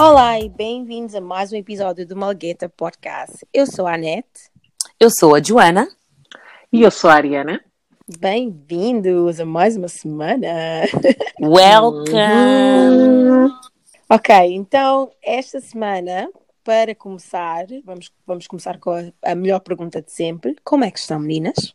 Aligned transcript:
Olá 0.00 0.40
e 0.40 0.48
bem-vindos 0.48 1.14
a 1.14 1.20
mais 1.20 1.52
um 1.52 1.56
episódio 1.56 2.06
do 2.06 2.16
Malgueta 2.16 2.70
Podcast. 2.70 3.46
Eu 3.52 3.66
sou 3.66 3.86
a 3.86 3.92
Anete. 3.92 4.50
Eu 4.98 5.10
sou 5.10 5.34
a 5.34 5.42
Joana. 5.42 5.86
E 6.72 6.80
eu 6.80 6.90
sou 6.90 7.10
a 7.10 7.16
Ariana. 7.16 7.62
Bem-vindos 8.18 9.38
a 9.38 9.44
mais 9.44 9.76
uma 9.76 9.88
semana. 9.88 10.48
Welcome! 11.38 12.14
ok, 14.08 14.54
então 14.54 15.12
esta 15.22 15.60
semana, 15.60 16.30
para 16.64 16.94
começar, 16.94 17.66
vamos, 17.84 18.10
vamos 18.26 18.46
começar 18.46 18.78
com 18.78 18.92
a, 18.92 19.12
a 19.22 19.34
melhor 19.34 19.60
pergunta 19.60 20.00
de 20.00 20.10
sempre. 20.10 20.56
Como 20.64 20.82
é 20.82 20.90
que 20.90 20.98
estão, 20.98 21.20
meninas? 21.20 21.74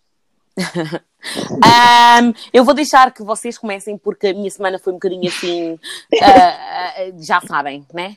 Um, 1.51 2.33
eu 2.53 2.63
vou 2.63 2.73
deixar 2.73 3.13
que 3.13 3.23
vocês 3.23 3.57
comecem 3.57 3.97
porque 3.97 4.27
a 4.27 4.33
minha 4.33 4.49
semana 4.49 4.79
foi 4.79 4.93
um 4.93 4.97
bocadinho 4.97 5.27
assim, 5.27 5.73
uh, 5.73 5.77
uh, 7.17 7.23
já 7.23 7.41
sabem, 7.41 7.85
né? 7.93 8.16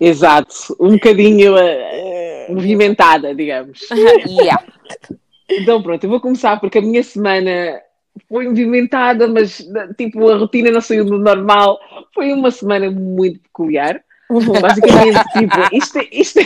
Exato, 0.00 0.76
um 0.80 0.92
bocadinho 0.92 1.54
uh, 1.54 2.54
movimentada, 2.54 3.34
digamos. 3.34 3.80
yeah. 4.28 4.62
Então 5.50 5.82
pronto, 5.82 6.02
eu 6.04 6.10
vou 6.10 6.20
começar 6.20 6.58
porque 6.58 6.78
a 6.78 6.82
minha 6.82 7.02
semana 7.02 7.80
foi 8.28 8.48
movimentada, 8.48 9.28
mas 9.28 9.64
tipo 9.96 10.28
a 10.28 10.36
rotina 10.36 10.70
não 10.70 10.80
saiu 10.80 11.04
do 11.04 11.18
normal. 11.18 11.78
Foi 12.14 12.32
uma 12.32 12.50
semana 12.50 12.90
muito 12.90 13.40
peculiar. 13.40 14.02
Basicamente, 14.32 15.22
tipo, 15.32 15.76
isto, 15.76 15.98
isto... 16.10 16.40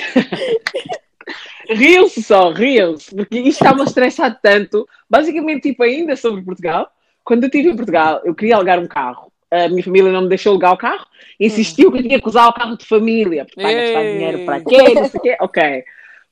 riam-se 1.68 2.22
só, 2.22 2.50
riam-se, 2.50 3.14
porque 3.14 3.38
isto 3.38 3.62
está-me 3.62 3.82
a 3.82 3.84
estressar 3.84 4.38
tanto. 4.40 4.88
Basicamente, 5.08 5.70
tipo, 5.70 5.82
ainda 5.82 6.16
sobre 6.16 6.42
Portugal. 6.42 6.90
Quando 7.24 7.44
eu 7.44 7.48
estive 7.48 7.70
em 7.70 7.76
Portugal, 7.76 8.20
eu 8.24 8.34
queria 8.34 8.56
alugar 8.56 8.78
um 8.78 8.86
carro. 8.86 9.32
A 9.50 9.68
minha 9.68 9.82
família 9.82 10.12
não 10.12 10.22
me 10.22 10.28
deixou 10.28 10.50
alugar 10.52 10.72
o 10.72 10.76
carro. 10.76 11.06
Insistiu 11.38 11.90
que 11.90 11.98
eu 11.98 12.02
tinha 12.02 12.20
que 12.20 12.28
usar 12.28 12.48
o 12.48 12.52
carro 12.52 12.76
de 12.76 12.84
família. 12.84 13.44
Porque 13.44 13.62
vai 13.62 13.74
gastar 13.74 14.02
dinheiro 14.02 14.44
para 14.44 14.60
quê? 14.60 14.94
Não 14.94 15.04
sei 15.04 15.18
o 15.18 15.22
quê. 15.22 15.36
Ok. 15.40 15.84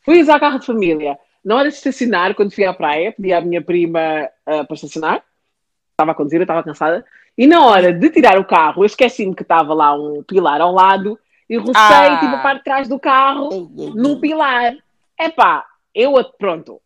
Fui 0.03 0.21
usar 0.21 0.37
o 0.37 0.41
carro 0.41 0.59
de 0.59 0.67
família. 0.67 1.19
Na 1.45 1.57
hora 1.57 1.69
de 1.69 1.75
estacionar, 1.75 2.35
quando 2.35 2.53
fui 2.53 2.65
à 2.65 2.73
praia, 2.73 3.13
pedi 3.13 3.33
à 3.33 3.41
minha 3.41 3.63
prima 3.63 4.29
uh, 4.47 4.67
para 4.67 4.75
estacionar. 4.75 5.23
Estava 5.93 6.13
a 6.13 6.15
conduzir, 6.15 6.41
eu 6.41 6.45
estava 6.45 6.63
cansada. 6.63 7.05
E 7.37 7.47
na 7.47 7.65
hora 7.67 7.93
de 7.93 8.11
tirar 8.11 8.39
o 8.39 8.45
carro, 8.45 8.83
eu 8.83 8.87
esqueci-me 8.87 9.35
que 9.35 9.43
estava 9.43 9.75
lá 9.75 9.95
um 9.95 10.23
pilar 10.23 10.61
ao 10.61 10.73
lado 10.73 11.19
e 11.49 11.57
rocei, 11.57 11.75
Ah. 11.77 12.19
tipo, 12.21 12.35
a 12.35 12.39
parte 12.39 12.59
de 12.59 12.65
trás 12.65 12.89
do 12.89 12.99
carro, 12.99 13.71
num 13.95 14.19
pilar. 14.21 14.75
Epá, 15.21 15.65
eu, 15.95 16.13
pronto, 16.39 16.81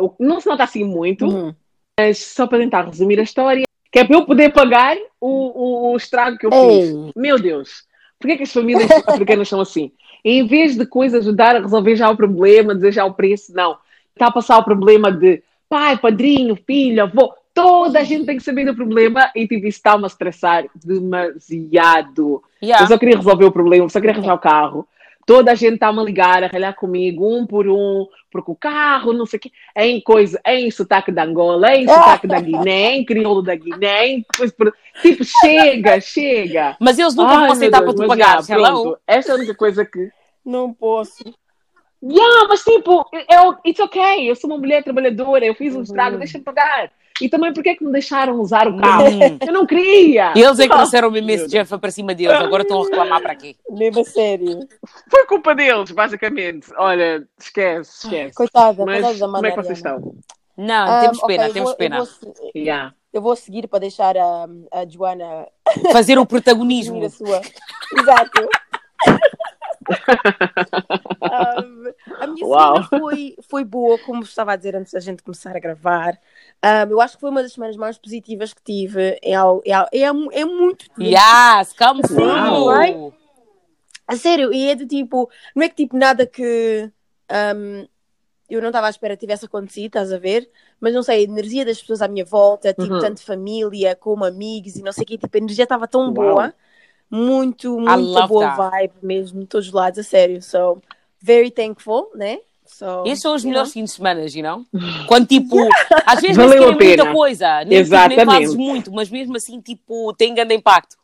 o- 0.00 0.14
não 0.20 0.40
se 0.40 0.46
nota 0.46 0.64
assim 0.64 0.84
muito, 0.84 1.26
Uhum. 1.26 1.54
mas 1.98 2.18
só 2.18 2.46
para 2.46 2.58
tentar 2.58 2.82
resumir 2.86 3.18
a 3.18 3.22
história, 3.22 3.64
que 3.90 3.98
é 3.98 4.04
para 4.04 4.16
eu 4.16 4.26
poder 4.26 4.52
pagar 4.52 4.96
o, 5.20 5.28
o, 5.28 5.92
o 5.92 5.96
estrago 5.96 6.36
que 6.38 6.46
eu 6.46 6.50
fiz. 6.52 6.88
Ei. 6.90 7.12
Meu 7.16 7.38
Deus, 7.38 7.84
porquê 8.18 8.36
que 8.36 8.42
as 8.42 8.52
famílias 8.52 8.90
africanas 9.06 9.48
são 9.48 9.60
assim? 9.60 9.90
Em 10.24 10.46
vez 10.46 10.76
de 10.76 10.84
coisas 10.84 11.20
ajudar 11.26 11.56
a 11.56 11.60
resolver 11.60 11.96
já 11.96 12.10
o 12.10 12.16
problema, 12.16 12.74
dizer 12.74 12.92
já 12.92 13.04
o 13.04 13.14
preço, 13.14 13.54
não. 13.54 13.78
Está 14.14 14.26
a 14.26 14.32
passar 14.32 14.58
o 14.58 14.64
problema 14.64 15.10
de 15.12 15.42
pai, 15.68 15.96
padrinho, 15.96 16.56
filho, 16.66 17.02
avô, 17.04 17.32
toda 17.54 18.00
a 18.00 18.04
gente 18.04 18.26
tem 18.26 18.36
que 18.36 18.42
saber 18.42 18.64
do 18.64 18.74
problema 18.74 19.30
e 19.34 19.46
tipo, 19.46 19.66
isso 19.66 19.78
está-me 19.78 20.04
a 20.04 20.06
estressar 20.08 20.64
demasiado. 20.84 22.42
Yeah. 22.62 22.84
Eu 22.84 22.88
só 22.88 22.98
queria 22.98 23.16
resolver 23.16 23.44
o 23.44 23.52
problema, 23.52 23.88
só 23.88 24.00
queria 24.00 24.14
arranjar 24.14 24.34
o 24.34 24.38
carro. 24.38 24.88
Toda 25.28 25.52
a 25.52 25.54
gente 25.54 25.74
está-me 25.74 26.00
a 26.00 26.02
ligar, 26.02 26.42
a 26.42 26.46
ralhar 26.46 26.74
comigo, 26.74 27.36
um 27.36 27.46
por 27.46 27.68
um, 27.68 28.06
porque 28.30 28.50
o 28.50 28.56
carro, 28.56 29.12
não 29.12 29.26
sei 29.26 29.36
o 29.36 29.40
quê, 29.42 29.52
em 29.76 30.00
coisa, 30.00 30.40
em 30.46 30.70
sotaque 30.70 31.12
da 31.12 31.22
Angola, 31.22 31.76
em 31.76 31.86
sotaque 31.86 32.26
da 32.26 32.40
Guiné, 32.40 32.96
em 32.96 33.04
crioulo 33.04 33.42
da 33.42 33.54
Guiné, 33.54 34.06
em 34.06 34.26
por- 34.56 34.74
tipo, 35.02 35.22
chega, 35.42 36.00
chega. 36.00 36.78
Mas 36.80 36.98
eles 36.98 37.14
nunca 37.14 37.34
Ai, 37.34 37.40
vão 37.40 37.52
aceitar 37.52 37.82
para 37.82 37.92
tu 37.92 37.98
mas 37.98 38.08
pagares. 38.08 38.46
já, 38.46 38.56
pronto, 38.56 38.98
Esta 39.06 39.32
é 39.32 39.34
a 39.34 39.36
única 39.36 39.54
coisa 39.54 39.84
que. 39.84 40.08
Não 40.42 40.72
posso. 40.72 41.22
Yeah, 42.02 42.46
mas 42.48 42.64
tipo, 42.64 43.04
eu, 43.28 43.58
it's 43.66 43.80
okay, 43.80 44.30
eu 44.30 44.34
sou 44.34 44.48
uma 44.48 44.58
mulher 44.58 44.82
trabalhadora, 44.82 45.44
eu 45.44 45.54
fiz 45.54 45.76
um 45.76 45.82
estrago, 45.82 46.16
deixa-me 46.16 46.42
pagar. 46.44 46.90
E 47.20 47.28
também, 47.28 47.52
porque 47.52 47.70
é 47.70 47.74
que 47.74 47.84
me 47.84 47.90
deixaram 47.92 48.40
usar 48.40 48.68
o 48.68 48.76
carro? 48.76 49.08
Hum. 49.08 49.38
Eu 49.46 49.52
não 49.52 49.66
queria. 49.66 50.32
Eles 50.36 50.58
é 50.58 50.68
que 50.68 50.74
trouxeram 50.74 51.10
mesmo 51.10 51.30
esse 51.30 51.42
Meu 51.42 51.50
Jeff 51.50 51.78
para 51.78 51.90
cima 51.90 52.14
deles. 52.14 52.32
Agora 52.36 52.62
estão 52.62 52.80
a 52.80 52.84
reclamar 52.84 53.20
para 53.22 53.34
quê? 53.34 53.56
Mesmo 53.70 54.00
a 54.00 54.04
sério. 54.04 54.60
Foi 55.10 55.26
culpa 55.26 55.54
deles, 55.54 55.90
basicamente. 55.90 56.68
Olha, 56.76 57.26
esquece, 57.38 58.06
esquece. 58.06 58.34
Coitada, 58.34 58.84
Mas 58.84 59.00
coitada 59.04 59.18
da 59.18 59.26
como 59.26 59.46
é 59.46 59.50
que 59.50 59.56
vocês 59.56 59.78
estão? 59.78 60.14
Não, 60.56 60.96
Um, 60.98 61.00
temos 61.00 61.20
pena, 61.22 61.46
eu 61.48 61.52
temos 61.52 61.68
vou- 61.70 61.76
pena. 61.76 61.98
Eu 61.98 62.04
vou, 62.04 62.50
Yeah. 62.54 62.94
eu 63.12 63.22
vou 63.22 63.36
seguir 63.36 63.68
para 63.68 63.78
deixar 63.80 64.16
a, 64.16 64.46
a 64.72 64.86
Joana 64.88 65.46
Fazer 65.92 66.18
o 66.18 66.26
protagonismo. 66.26 67.02
Exato. 67.04 68.48
Um, 71.30 71.92
a 72.20 72.26
minha 72.26 72.44
Uau. 72.46 72.82
semana 72.82 72.88
foi, 72.88 73.36
foi 73.48 73.64
boa, 73.64 73.98
como 73.98 74.22
estava 74.22 74.52
a 74.52 74.56
dizer 74.56 74.74
antes 74.76 74.92
da 74.92 75.00
gente 75.00 75.22
começar 75.22 75.56
a 75.56 75.60
gravar. 75.60 76.18
Um, 76.64 76.90
eu 76.90 77.00
acho 77.00 77.16
que 77.16 77.20
foi 77.20 77.30
uma 77.30 77.42
das 77.42 77.52
semanas 77.52 77.76
mais 77.76 77.98
positivas 77.98 78.54
que 78.54 78.62
tive. 78.62 79.18
É, 79.22 79.32
é, 79.32 79.72
é, 79.92 80.02
é 80.04 80.44
muito. 80.44 80.86
Yes, 81.00 81.72
come 81.72 82.02
Sim, 82.06 82.14
through! 82.14 82.68
right? 82.68 83.14
A 84.06 84.16
sério, 84.16 84.52
e 84.54 84.70
é 84.70 84.74
do 84.74 84.86
tipo, 84.86 85.30
não 85.54 85.62
é 85.64 85.68
que 85.68 85.74
tipo 85.76 85.94
nada 85.96 86.26
que 86.26 86.90
um, 87.54 87.86
eu 88.48 88.62
não 88.62 88.68
estava 88.68 88.86
à 88.86 88.90
espera 88.90 89.14
que 89.14 89.20
tivesse 89.20 89.44
acontecido, 89.44 89.86
estás 89.88 90.10
a 90.12 90.18
ver? 90.18 90.50
Mas 90.80 90.94
não 90.94 91.02
sei, 91.02 91.18
a 91.18 91.22
energia 91.22 91.62
das 91.64 91.78
pessoas 91.80 92.00
à 92.00 92.08
minha 92.08 92.24
volta, 92.24 92.72
tipo, 92.72 92.94
Uhum. 92.94 92.98
tanto 93.00 93.22
família 93.22 93.94
como 93.94 94.24
amigos 94.24 94.76
e 94.76 94.82
não 94.82 94.92
sei 94.92 95.02
o 95.04 95.06
quê, 95.06 95.18
tipo, 95.18 95.36
a 95.36 95.38
energia 95.38 95.64
estava 95.64 95.86
tão 95.86 96.10
Uau. 96.14 96.14
boa, 96.14 96.54
muito, 97.10 97.76
muita 97.78 97.96
love 97.96 98.28
boa 98.28 98.46
that. 98.46 98.70
vibe 98.70 98.94
mesmo, 99.02 99.40
de 99.40 99.46
todos 99.46 99.68
os 99.68 99.72
lados, 99.72 99.98
a 99.98 100.02
sério. 100.02 100.42
So, 100.42 100.80
very 101.20 101.50
thankful, 101.50 102.10
né? 102.14 102.38
So, 102.66 103.02
Estes 103.06 103.22
são 103.22 103.34
os 103.34 103.44
melhores 103.44 103.72
fins 103.72 103.90
de 103.90 103.96
semana, 103.96 104.20
you 104.26 104.42
know? 104.42 104.64
Quando 105.08 105.26
tipo, 105.26 105.56
às 106.04 106.20
vezes 106.20 106.36
nem 106.36 106.46
Valeu 106.46 106.62
sequer 106.64 106.64
a 106.64 106.66
é 106.68 106.86
muita 106.86 107.02
pena. 107.02 107.12
coisa, 107.14 107.48
nem, 107.48 107.62
tipo, 107.64 107.70
nem 107.70 107.80
Exatamente. 107.80 108.24
fazes 108.26 108.54
muito, 108.54 108.92
mas 108.92 109.08
mesmo 109.10 109.36
assim, 109.36 109.60
tipo, 109.60 110.12
tem 110.14 110.34
grande 110.34 110.54
impacto. 110.54 110.96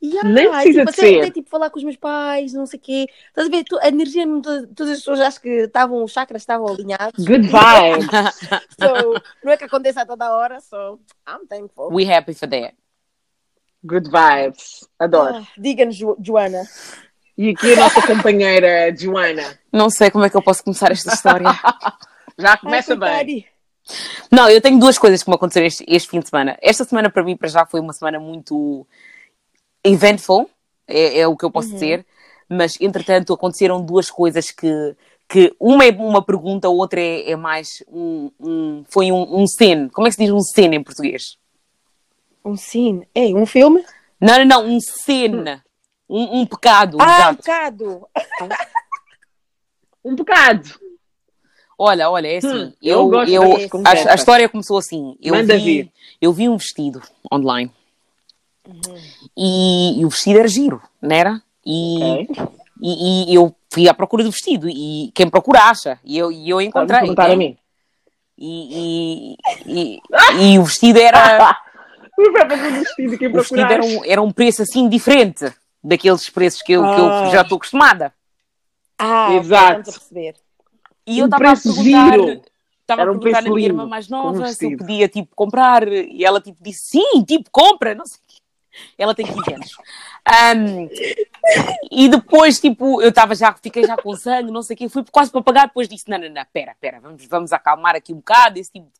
Yeah, 0.00 0.28
Nem 0.28 0.48
precisa 0.48 0.80
tipo, 0.80 0.90
de 0.92 0.96
ser. 0.96 1.20
até, 1.22 1.30
tipo, 1.32 1.50
falar 1.50 1.70
com 1.70 1.78
os 1.78 1.82
meus 1.82 1.96
pais, 1.96 2.52
não 2.52 2.66
sei 2.66 2.78
o 2.78 2.82
quê. 2.82 3.06
Estás 3.30 3.48
a 3.48 3.50
ver? 3.50 3.64
A 3.80 3.88
energia, 3.88 4.24
de 4.24 4.66
todas 4.68 4.92
as 4.92 4.98
pessoas 4.98 5.18
acho 5.20 5.40
que 5.40 5.48
estavam, 5.48 6.04
os 6.04 6.12
chakras 6.12 6.42
estavam 6.42 6.68
alinhados. 6.68 7.24
Good 7.24 7.48
vibe. 7.48 8.06
So, 8.80 9.20
não 9.42 9.50
é 9.52 9.56
que 9.56 9.64
aconteça 9.64 10.02
a 10.02 10.06
toda 10.06 10.30
hora, 10.30 10.60
so 10.60 11.00
I'm 11.28 11.48
thankful. 11.48 11.88
We 11.92 12.04
happy 12.08 12.32
for 12.32 12.48
that. 12.48 12.74
Good 13.84 14.10
vibes. 14.10 14.86
Adoro. 14.98 15.36
Ah, 15.36 15.46
Diga-nos, 15.56 15.96
Jo- 15.96 16.16
Joana. 16.20 16.62
E 17.36 17.50
aqui 17.50 17.72
a 17.74 17.76
nossa 17.76 18.04
companheira 18.06 18.94
Joana. 18.96 19.58
Não 19.72 19.88
sei 19.90 20.10
como 20.10 20.24
é 20.24 20.30
que 20.30 20.36
eu 20.36 20.42
posso 20.42 20.64
começar 20.64 20.90
esta 20.90 21.14
história. 21.14 21.48
Já 22.38 22.50
Ai, 22.52 22.58
começa 22.58 22.96
bem. 22.96 23.08
coitadi. 23.08 23.46
Não, 24.30 24.48
eu 24.50 24.60
tenho 24.60 24.78
duas 24.78 24.98
coisas 24.98 25.22
que 25.22 25.30
me 25.30 25.34
aconteceram 25.36 25.66
este, 25.66 25.84
este 25.88 26.10
fim 26.10 26.20
de 26.20 26.28
semana. 26.28 26.58
Esta 26.60 26.84
semana, 26.84 27.08
para 27.10 27.22
mim, 27.24 27.36
para 27.36 27.48
já 27.48 27.64
foi 27.64 27.80
uma 27.80 27.92
semana 27.92 28.18
muito 28.20 28.86
eventful, 29.82 30.48
é, 30.86 31.20
é 31.20 31.26
o 31.28 31.36
que 31.36 31.44
eu 31.44 31.50
posso 31.50 31.70
dizer, 31.70 32.04
mas 32.48 32.78
entretanto 32.80 33.32
aconteceram 33.32 33.80
duas 33.84 34.10
coisas 34.10 34.50
que, 34.50 34.68
que 35.28 35.54
uma 35.58 35.84
é 35.86 35.90
uma 35.90 36.22
pergunta, 36.22 36.66
a 36.68 36.70
outra 36.70 37.00
é, 37.00 37.30
é 37.30 37.36
mais 37.36 37.82
um, 37.88 38.30
um- 38.38 38.84
foi 38.88 39.10
um, 39.10 39.40
um 39.42 39.46
scene. 39.46 39.88
Como 39.90 40.06
é 40.06 40.10
que 40.10 40.16
se 40.16 40.22
diz 40.24 40.32
um 40.32 40.40
scene 40.40 40.76
em 40.76 40.82
português? 40.82 41.38
Um 42.48 42.56
sim. 42.56 43.02
Ei, 43.14 43.34
um 43.34 43.44
filme? 43.44 43.84
Não, 44.18 44.38
não, 44.38 44.44
não, 44.44 44.66
um 44.66 44.80
scene. 44.80 45.60
Um, 46.08 46.40
um 46.40 46.46
pecado, 46.46 46.96
Ah, 46.98 47.30
um 47.30 47.34
bocado. 47.34 48.08
Um 50.04 50.14
bocado. 50.14 50.80
Olha, 51.76 52.08
olha, 52.10 52.28
é 52.28 52.38
assim. 52.38 52.48
Hum, 52.48 52.72
eu, 52.82 52.98
eu 52.98 53.08
gosto 53.08 53.30
eu- 53.32 53.82
a, 53.84 54.12
a 54.12 54.14
história 54.14 54.48
começou 54.48 54.78
assim. 54.78 55.16
Eu 55.20 55.34
Manda 55.34 55.56
vi, 55.56 55.62
vir. 55.64 55.92
eu 56.20 56.32
vi 56.32 56.48
um 56.48 56.56
vestido 56.56 57.02
online. 57.30 57.70
E, 59.36 60.00
e 60.00 60.04
o 60.04 60.08
vestido 60.08 60.38
era 60.38 60.48
giro, 60.48 60.80
não 61.02 61.14
era? 61.14 61.42
E, 61.66 62.26
Ok. 62.30 62.48
e, 62.80 63.30
e 63.32 63.34
eu 63.34 63.54
fui 63.70 63.86
à 63.88 63.92
procura 63.92 64.24
do 64.24 64.30
vestido. 64.30 64.66
E 64.68 65.12
quem 65.14 65.28
procura 65.28 65.64
acha. 65.64 66.00
E 66.02 66.16
eu, 66.16 66.32
e 66.32 66.48
eu 66.48 66.60
encontrei. 66.60 67.00
perguntar 67.00 67.28
né? 67.28 67.34
a 67.34 67.36
mim. 67.36 67.56
E, 68.38 69.36
e, 69.66 70.00
e, 70.38 70.54
e 70.54 70.58
o 70.58 70.64
vestido 70.64 70.98
era. 70.98 71.54
O 72.18 72.32
próprio 72.32 72.58
do 72.58 72.78
vestido 72.80 73.18
que 73.18 73.26
o 73.28 73.32
vestido 73.32 73.60
era 73.60 73.84
um, 73.84 74.04
era 74.04 74.20
um 74.22 74.32
preço 74.32 74.62
assim 74.62 74.88
diferente 74.88 75.52
daqueles 75.82 76.28
preços 76.28 76.60
que 76.62 76.72
eu, 76.72 76.82
que 76.82 77.00
eu 77.00 77.06
Ah. 77.08 77.30
já 77.30 77.42
estou 77.42 77.56
acostumada. 77.56 78.12
Ah, 78.98 79.34
Exato. 79.34 79.90
a. 79.90 80.34
E 81.06 81.20
eu 81.20 81.24
Um 81.24 81.28
estava 81.28 81.44
a 81.44 81.46
preço 81.52 81.74
perguntar, 81.74 82.18
estava 82.80 83.02
a 83.02 83.04
um 83.04 83.06
perguntar 83.18 83.20
preço 83.20 83.48
na 83.48 83.54
minha 83.54 83.68
irmã 83.68 83.86
mais 83.86 84.08
um 84.08 84.10
nova 84.10 84.48
se 84.48 84.72
eu 84.72 84.76
podia 84.76 85.08
tipo 85.08 85.34
comprar 85.36 85.86
e 85.86 86.24
ela 86.24 86.40
tipo 86.40 86.58
disse 86.60 86.88
sim, 86.98 87.24
tipo 87.24 87.48
compra, 87.52 87.94
não 87.94 88.04
sei 88.04 88.18
o 88.18 88.20
quê. 88.26 88.38
Ela 88.98 89.14
tem 89.14 89.26
15 89.26 89.54
anos. 89.54 89.76
Ahm, 90.24 90.88
e 91.90 92.08
depois, 92.08 92.60
tipo, 92.60 93.00
eu 93.02 93.08
estava 93.08 93.34
já, 93.34 93.52
fiquei 93.54 93.84
já 93.84 93.96
com 93.96 94.14
sangue, 94.14 94.52
não 94.52 94.62
sei 94.62 94.74
o 94.74 94.76
quê, 94.76 94.88
fui 94.88 95.04
quase 95.10 95.30
para 95.32 95.42
pagar, 95.42 95.66
depois 95.68 95.88
disse: 95.88 96.08
não, 96.08 96.18
não, 96.18 96.28
não, 96.28 96.44
pera, 96.52 96.76
pera, 96.80 97.00
vamos, 97.00 97.24
vamos 97.26 97.52
acalmar 97.52 97.96
aqui 97.96 98.12
um 98.12 98.16
bocado, 98.16 98.58
esse 98.58 98.70
tipo 98.70 98.86
de, 98.86 98.92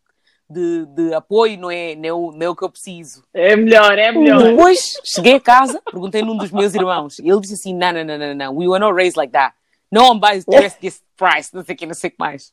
de 0.50 1.14
apoio 1.14 1.58
não 1.58 1.70
é, 1.70 1.94
não, 1.94 2.08
é 2.08 2.12
o, 2.12 2.32
não 2.32 2.46
é 2.46 2.48
o 2.48 2.56
que 2.56 2.64
eu 2.64 2.70
preciso. 2.70 3.22
É 3.34 3.54
melhor, 3.54 3.98
é 3.98 4.10
melhor. 4.10 4.42
Depois 4.42 4.80
cheguei 5.04 5.34
a 5.34 5.40
casa, 5.40 5.80
perguntei 5.84 6.22
num 6.22 6.36
dos 6.36 6.50
meus 6.50 6.74
irmãos, 6.74 7.18
ele 7.18 7.40
disse 7.40 7.54
assim: 7.54 7.74
não, 7.74 7.92
não, 7.92 8.04
não, 8.04 8.18
não, 8.18 8.34
não, 8.34 8.56
we 8.56 8.66
were 8.66 8.80
not 8.80 8.94
raised 8.94 9.16
like 9.16 9.32
that. 9.32 9.54
No 9.90 10.10
one 10.10 10.20
buys 10.20 10.44
dress 10.44 10.76
this 10.78 11.02
price, 11.16 11.50
não 11.54 11.64
sei 11.64 11.74
o 11.74 11.78
que, 11.78 11.86
não 11.86 11.94
sei 11.94 12.08
o 12.08 12.10
que 12.12 12.18
mais. 12.18 12.52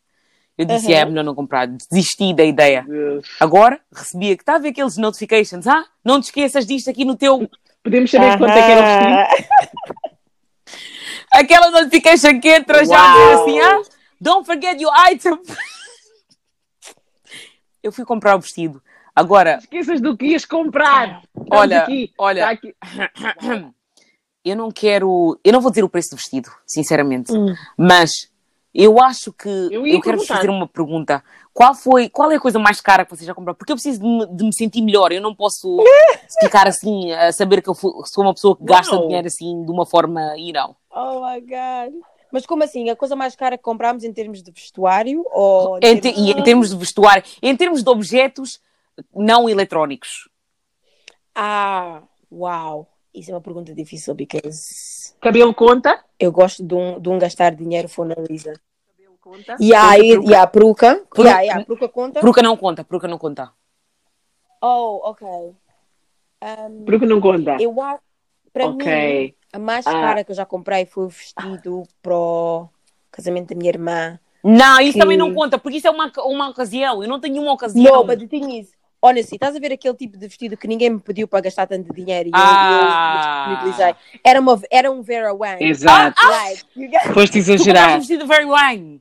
Eu 0.58 0.66
disse: 0.66 0.88
Uhum. 0.88 0.94
é 0.94 1.06
melhor 1.06 1.24
não 1.24 1.36
comprar. 1.36 1.68
Desisti 1.68 2.34
da 2.34 2.44
ideia. 2.44 2.86
Deus. 2.88 3.26
Agora 3.40 3.80
recebia 3.94 4.36
que 4.36 4.44
está 4.44 4.56
a 4.56 4.60
ver 4.60 4.70
aqueles 4.70 4.98
notifications, 4.98 5.68
ah, 5.68 5.86
não 6.04 6.20
te 6.20 6.26
esqueças 6.26 6.66
disto 6.66 6.90
aqui 6.90 7.04
no 7.06 7.16
teu. 7.16 7.50
Podemos 7.84 8.10
saber 8.10 8.38
quanto 8.38 8.52
é 8.52 8.66
que 8.66 8.72
era 8.72 8.82
o 8.82 9.28
vestido? 9.28 10.16
Aquela 11.32 11.70
notification 11.72 12.40
que 12.40 12.50
entra 12.50 12.86
já 12.86 12.94
Uau. 12.94 13.30
diz 13.30 13.42
assim, 13.42 13.60
ah, 13.60 13.82
don't 14.22 14.46
forget 14.46 14.82
your 14.82 14.94
item. 15.12 15.40
Eu 17.86 17.92
fui 17.92 18.04
comprar 18.04 18.36
o 18.36 18.40
vestido. 18.40 18.82
Agora, 19.16 19.60
Esqueças 19.60 20.02
do 20.02 20.18
que 20.18 20.26
ias 20.26 20.44
comprar. 20.44 21.22
Estamos 21.22 21.48
Olha, 21.52 21.84
aqui. 21.84 22.12
olha. 22.18 22.40
Está 22.40 22.50
aqui. 22.50 22.76
eu 24.44 24.56
não 24.56 24.72
quero. 24.72 25.40
Eu 25.44 25.54
não 25.54 25.62
vou 25.62 25.70
dizer 25.70 25.84
o 25.84 25.90
preço 25.90 26.10
do 26.10 26.16
vestido, 26.16 26.50
sinceramente. 26.66 27.32
Hum. 27.32 27.54
Mas 27.78 28.28
eu 28.74 29.00
acho 29.00 29.32
que. 29.32 29.48
Eu 29.48 29.86
Eu, 29.86 30.02
quero 30.02 30.18
vos 30.18 30.26
fazer 30.26 30.50
uma 30.50 30.68
pergunta. 30.68 31.24
Qual 31.54 31.76
foi. 31.76 32.10
Qual 32.10 32.32
é 32.32 32.38
a 32.38 32.40
coisa 32.40 32.58
mais 32.58 32.82
cara 32.82 33.06
que 33.06 33.16
vocês 33.16 33.28
já 33.28 33.36
compraram? 33.36 33.56
Porque 33.56 33.72
eu 33.72 33.76
preciso 33.76 34.02
de 34.02 34.08
me, 34.08 34.26
de 34.36 34.44
me 34.46 34.54
sentir 34.56 34.82
melhor. 34.82 35.12
Eu 35.12 35.22
não 35.22 35.36
posso 35.36 35.78
ficar 36.42 36.68
assim 36.68 37.12
a 37.12 37.32
saber 37.32 37.62
que 37.62 37.70
eu 37.70 37.76
sou 37.76 38.24
uma 38.24 38.34
pessoa 38.34 38.58
que 38.58 38.66
gasta 38.66 38.98
dinheiro 38.98 39.28
assim 39.28 39.64
de 39.64 39.72
uma 39.72 39.86
forma. 39.86 40.34
Não. 40.52 40.76
Oh 40.90 41.24
my 41.24 41.40
god. 41.40 41.94
Mas 42.36 42.46
como 42.46 42.66
assim? 42.66 42.90
A 42.90 42.98
coisa 42.98 43.16
mais 43.16 43.34
cara 43.34 43.58
que 43.58 43.64
comprámos 43.64 44.04
em 44.04 44.12
termos 44.12 44.44
de 44.44 44.52
vestuário? 44.52 45.26
Ou 45.32 45.80
Em 45.82 45.98
te- 45.98 46.10
e 46.10 46.32
em 46.32 46.44
termos 46.44 46.70
de 46.72 46.76
vestuário, 46.76 47.24
em 47.42 47.56
termos 47.56 47.82
de 47.82 47.90
objetos 47.90 48.60
não 49.16 49.48
eletrónicos. 49.48 50.28
Ah, 51.34 52.04
uau. 52.30 52.90
Isso 53.14 53.32
é 53.32 53.34
uma 53.34 53.40
pergunta 53.40 53.74
difícil, 53.74 54.14
because 54.14 55.14
Cabelo 55.22 55.54
conta? 55.54 56.04
eu 56.20 56.30
gosto 56.30 56.62
de 56.62 56.76
um, 56.76 57.00
de 57.00 57.08
um 57.08 57.18
gastar 57.18 57.56
dinheiro 57.56 57.88
reason. 58.30 58.52
Cabelo 58.86 59.18
conta? 59.22 59.56
E 59.58 59.74
a, 59.74 59.98
e 59.98 60.36
a 60.36 60.46
peruca? 60.46 61.06
Peru- 61.16 61.30
Yeah, 61.30 61.64
peruca 61.64 61.88
conta? 61.88 62.20
Peruca 62.20 62.42
não 62.42 62.58
conta, 62.58 62.84
peruca 62.84 63.08
não 63.08 63.18
conta. 63.18 63.54
Oh, 64.62 65.00
ok. 65.10 65.26
Um, 66.44 66.84
Porque 66.84 67.06
não 67.06 67.22
conta? 67.22 67.56
eu 67.62 67.74
para 68.56 68.68
mim, 68.70 68.76
Ok. 68.82 69.36
a 69.54 69.60
mais 69.60 69.86
Ah. 69.86 69.92
cara 69.92 70.24
que 70.24 70.32
eu 70.32 70.36
já 70.36 70.46
comprei 70.46 70.86
foi 70.86 71.06
o 71.06 71.10
vestido 71.10 71.84
para 72.02 72.16
o 72.16 72.70
casamento 73.12 73.50
da 73.50 73.56
minha 73.56 73.70
irmã. 73.70 74.20
Não, 74.44 74.80
isso 74.80 74.94
Que- 74.94 75.00
também 75.00 75.18
não 75.18 75.34
conta, 75.34 75.58
porque 75.58 75.78
isso 75.80 75.88
é 75.88 75.92
uma, 75.92 76.12
uma 76.20 76.50
ocasião. 76.50 77.04
Eu 77.04 77.10
não 77.10 77.20
tenho 77.20 77.42
uma 77.42 77.52
ocasião. 77.52 77.96
No, 77.98 78.04
but 78.06 78.20
the 78.20 78.28
thing 78.28 78.60
is, 78.60 78.70
honestly, 79.02 79.36
estás 79.36 79.56
a 79.56 79.60
ver 79.60 79.74
aquele 79.74 79.96
tipo 79.96 80.18
de 80.18 80.28
vestido 80.28 80.56
que 80.56 80.68
ninguém 80.68 80.92
me 80.92 81.00
pediu 81.00 81.28
para 81.28 81.42
gastar 81.42 81.66
tanto 81.68 81.92
dinheiro 81.94 82.30
e 82.30 82.32
eu- 82.32 82.38
Ah. 82.38 82.70
eu, 82.70 83.52
eu 83.52 83.58
disponibilizei? 83.58 83.96
Era, 84.24 84.40
uma, 84.40 84.62
era 84.72 84.92
um 84.92 85.02
Vera 85.02 85.34
Wang. 85.34 85.64
Exato. 85.64 86.24
Like, 86.28 86.64
you 86.76 86.90
guys- 86.90 87.02
Foste 87.02 87.04
Tu 87.04 87.14
compraste 87.14 87.38
um 87.38 87.42
exagerar. 87.56 87.98
vestido 88.00 88.28
very 88.28 88.46
wang. 88.46 89.00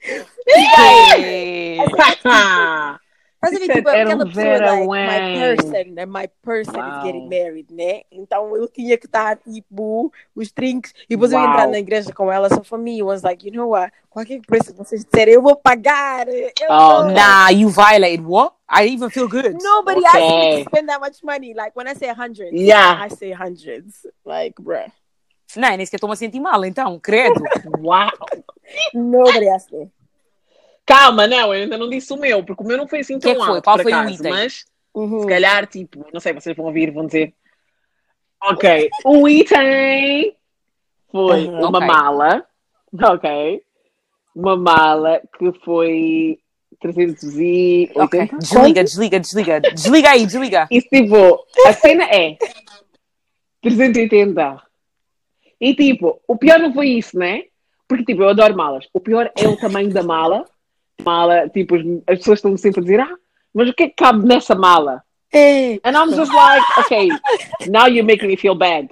Ah, 2.24 2.98
Ver, 3.50 3.60
Isso 3.62 3.72
tipo, 3.72 3.88
era 3.88 4.02
aquela 4.02 4.26
pessoa, 4.26 4.58
like, 4.58 4.80
my 4.82 4.86
Wang. 4.86 5.38
person, 5.38 6.06
my 6.06 6.28
person 6.42 6.78
Uau. 6.80 6.88
is 6.88 7.02
getting 7.04 7.28
married, 7.28 7.72
né? 7.72 8.02
Então 8.10 8.56
eu 8.56 8.68
tinha 8.68 8.96
que 8.98 9.06
estar, 9.06 9.36
tipo, 9.36 10.12
os 10.34 10.52
drinks, 10.52 10.92
e 11.08 11.16
depois 11.16 11.32
eu 11.32 11.38
ia 11.38 11.44
Uau. 11.44 11.52
entrar 11.52 11.68
na 11.68 11.78
igreja 11.78 12.12
com 12.12 12.30
ela, 12.32 12.48
so 12.48 12.62
for 12.64 12.78
me, 12.78 12.94
it 12.96 13.02
was 13.02 13.22
like, 13.22 13.46
you 13.46 13.52
know 13.52 13.70
what, 13.70 13.92
qualquer 14.10 14.40
preço 14.46 14.72
que 14.72 14.78
vocês 14.78 15.04
disserem, 15.04 15.34
eu 15.34 15.42
vou 15.42 15.56
pagar. 15.56 16.28
Eu 16.28 16.50
Oh, 16.70 17.02
vou. 17.04 17.12
Nah, 17.12 17.48
you 17.50 17.68
violated 17.68 18.24
what? 18.26 18.54
I 18.68 18.88
even 18.88 19.10
feel 19.10 19.28
good. 19.28 19.56
Nobody 19.62 20.04
asked 20.04 20.20
me 20.20 20.26
Okay. 20.32 20.64
to 20.64 20.70
spend 20.70 20.88
that 20.88 21.00
much 21.00 21.22
money. 21.22 21.54
Like, 21.54 21.72
when 21.76 21.86
I 21.86 21.94
say 21.94 22.08
hundreds, 22.12 22.50
Yeah. 22.52 23.00
I 23.04 23.08
say 23.14 23.32
hundreds. 23.32 24.06
Like, 24.24 24.60
bruh. 24.60 24.90
Não, 25.56 25.76
nem 25.76 25.86
sequer 25.86 25.96
estou-me 25.98 26.12
a 26.14 26.16
sentir 26.16 26.40
mal, 26.40 26.64
então, 26.64 26.98
credo. 26.98 27.40
Uau. 27.80 28.10
Nobody 28.92 29.48
asked 29.48 29.72
me. 29.72 29.90
Calma, 30.86 31.26
não, 31.26 31.52
eu 31.52 31.62
ainda 31.62 31.76
não 31.76 31.90
disse 31.90 32.12
o 32.12 32.16
meu, 32.16 32.44
porque 32.44 32.62
o 32.62 32.66
meu 32.66 32.76
não 32.78 32.86
foi 32.86 33.00
assim 33.00 33.18
Que 33.18 33.30
é 33.30 33.34
tão 33.34 33.40
que 33.40 33.46
foi? 33.46 33.56
alto, 33.56 33.64
Qual 33.64 33.78
foi 33.78 33.92
o 33.92 33.96
acaso, 33.96 34.14
item? 34.14 34.32
mas 34.32 34.64
Uhum. 34.94 35.20
se 35.20 35.26
calhar, 35.26 35.66
tipo, 35.66 36.06
não 36.12 36.20
sei, 36.20 36.32
vocês 36.32 36.56
vão 36.56 36.66
ouvir, 36.66 36.90
vão 36.92 37.04
dizer. 37.06 37.34
Ok, 38.42 38.90
o 39.04 39.28
item 39.28 40.36
foi 41.10 41.46
Uhum. 41.48 41.68
uma 41.68 41.78
Ok. 41.78 41.86
mala, 41.88 42.46
ok, 43.02 43.62
uma 44.34 44.56
mala 44.56 45.20
que 45.38 45.52
foi 45.64 46.38
380. 46.80 48.04
Ok, 48.04 48.30
desliga, 48.38 48.84
desliga, 48.84 49.20
desliga. 49.20 49.60
Desliga 49.60 50.10
aí, 50.10 50.24
desliga. 50.24 50.68
E 50.70 50.80
tipo, 50.82 51.44
a 51.66 51.72
cena 51.72 52.04
é 52.04 52.38
380. 53.62 54.62
E 55.60 55.74
tipo, 55.74 56.20
o 56.28 56.36
pior 56.36 56.58
não 56.60 56.72
foi 56.72 56.90
isso, 56.90 57.18
né? 57.18 57.44
Porque 57.88 58.04
tipo, 58.04 58.22
eu 58.22 58.28
adoro 58.28 58.56
malas. 58.56 58.86
O 58.92 59.00
pior 59.00 59.32
é 59.36 59.48
o 59.48 59.56
tamanho 59.56 59.90
da 59.92 60.02
mala. 60.02 60.44
Mala, 61.04 61.48
tipo, 61.48 61.76
as, 61.76 61.82
as 62.06 62.18
pessoas 62.18 62.38
estão 62.38 62.56
sempre 62.56 62.80
a 62.80 62.82
dizer, 62.82 63.00
ah, 63.00 63.14
mas 63.54 63.68
o 63.68 63.74
que 63.74 63.84
é 63.84 63.88
que 63.88 63.94
cabe 63.94 64.26
nessa 64.26 64.54
mala? 64.54 65.02
É. 65.32 65.74
And 65.84 65.96
I'm 65.96 66.14
just 66.14 66.32
like, 66.32 66.64
okay, 66.78 67.08
now 67.68 67.86
you're 67.86 68.06
making 68.06 68.28
me 68.28 68.36
feel 68.36 68.54
bad. 68.54 68.88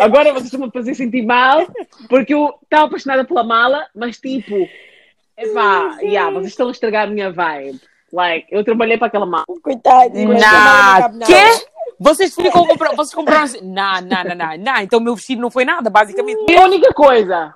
Agora 0.00 0.32
vocês 0.32 0.52
estão 0.52 0.64
a 0.64 0.70
fazer 0.70 0.94
sentir 0.94 1.24
mal 1.24 1.66
porque 2.08 2.34
eu 2.34 2.54
estava 2.62 2.86
apaixonada 2.86 3.24
pela 3.24 3.44
mala, 3.44 3.86
mas 3.94 4.18
tipo, 4.18 4.68
epá, 5.36 5.98
yeah, 6.02 6.30
vocês 6.30 6.52
estão 6.52 6.68
a 6.68 6.70
estragar 6.70 7.04
a 7.04 7.10
minha 7.10 7.30
vibe. 7.30 7.80
Like, 8.12 8.46
eu 8.50 8.64
trabalhei 8.64 8.96
para 8.96 9.08
aquela 9.08 9.26
mala. 9.26 9.44
Coitado. 9.62 10.14
Nah, 10.14 11.10
quê? 11.26 11.66
Vocês 11.98 12.34
ficam 12.34 12.66
vocês 12.94 13.14
compraram 13.14 13.44
assim. 13.44 13.60
Não, 13.62 14.00
não, 14.00 14.24
não, 14.24 14.34
não, 14.34 14.58
não. 14.58 14.80
Então 14.80 14.98
o 14.98 15.02
meu 15.02 15.14
vestido 15.14 15.40
não 15.40 15.50
foi 15.50 15.64
nada, 15.64 15.88
basicamente. 15.90 16.54
A 16.54 16.64
única 16.64 16.92
coisa. 16.92 17.54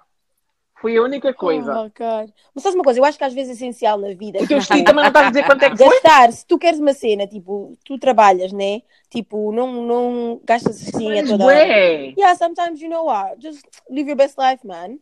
Foi 0.81 0.97
a 0.97 1.03
única 1.03 1.35
coisa. 1.35 1.73
Oh, 1.73 1.85
God. 1.85 2.31
Mas 2.55 2.63
sabes 2.63 2.75
uma 2.75 2.83
coisa? 2.85 2.99
Eu 2.99 3.05
acho 3.05 3.19
que 3.19 3.25
às 3.25 3.35
vezes 3.35 3.51
é 3.51 3.53
essencial 3.53 3.99
na 3.99 4.15
vida. 4.15 4.43
O 4.43 4.47
teu 4.47 4.59
vestido 4.59 4.83
também 4.85 5.03
não 5.03 5.09
estás 5.09 5.27
a 5.27 5.29
dizer 5.29 5.45
quanto 5.45 5.63
é 5.63 5.71
que 5.71 5.77
foi? 5.77 5.89
gastar, 6.01 6.33
se 6.33 6.47
tu 6.47 6.59
queres 6.59 6.81
uma 6.81 6.95
cena, 6.95 7.27
tipo, 7.27 7.77
tu 7.85 7.99
trabalhas, 7.99 8.51
né? 8.51 8.81
Tipo, 9.11 9.53
não, 9.53 9.85
não 9.85 10.41
gastas 10.43 10.89
assim 10.89 11.19
a 11.19 11.27
toda 11.27 11.45
hora. 11.45 11.55
bué. 11.55 12.15
Yeah, 12.17 12.35
sometimes 12.35 12.81
you 12.81 12.89
know 12.89 13.05
what? 13.05 13.37
Just 13.43 13.63
live 13.91 14.09
your 14.09 14.17
best 14.17 14.39
life, 14.39 14.67
man. 14.67 14.99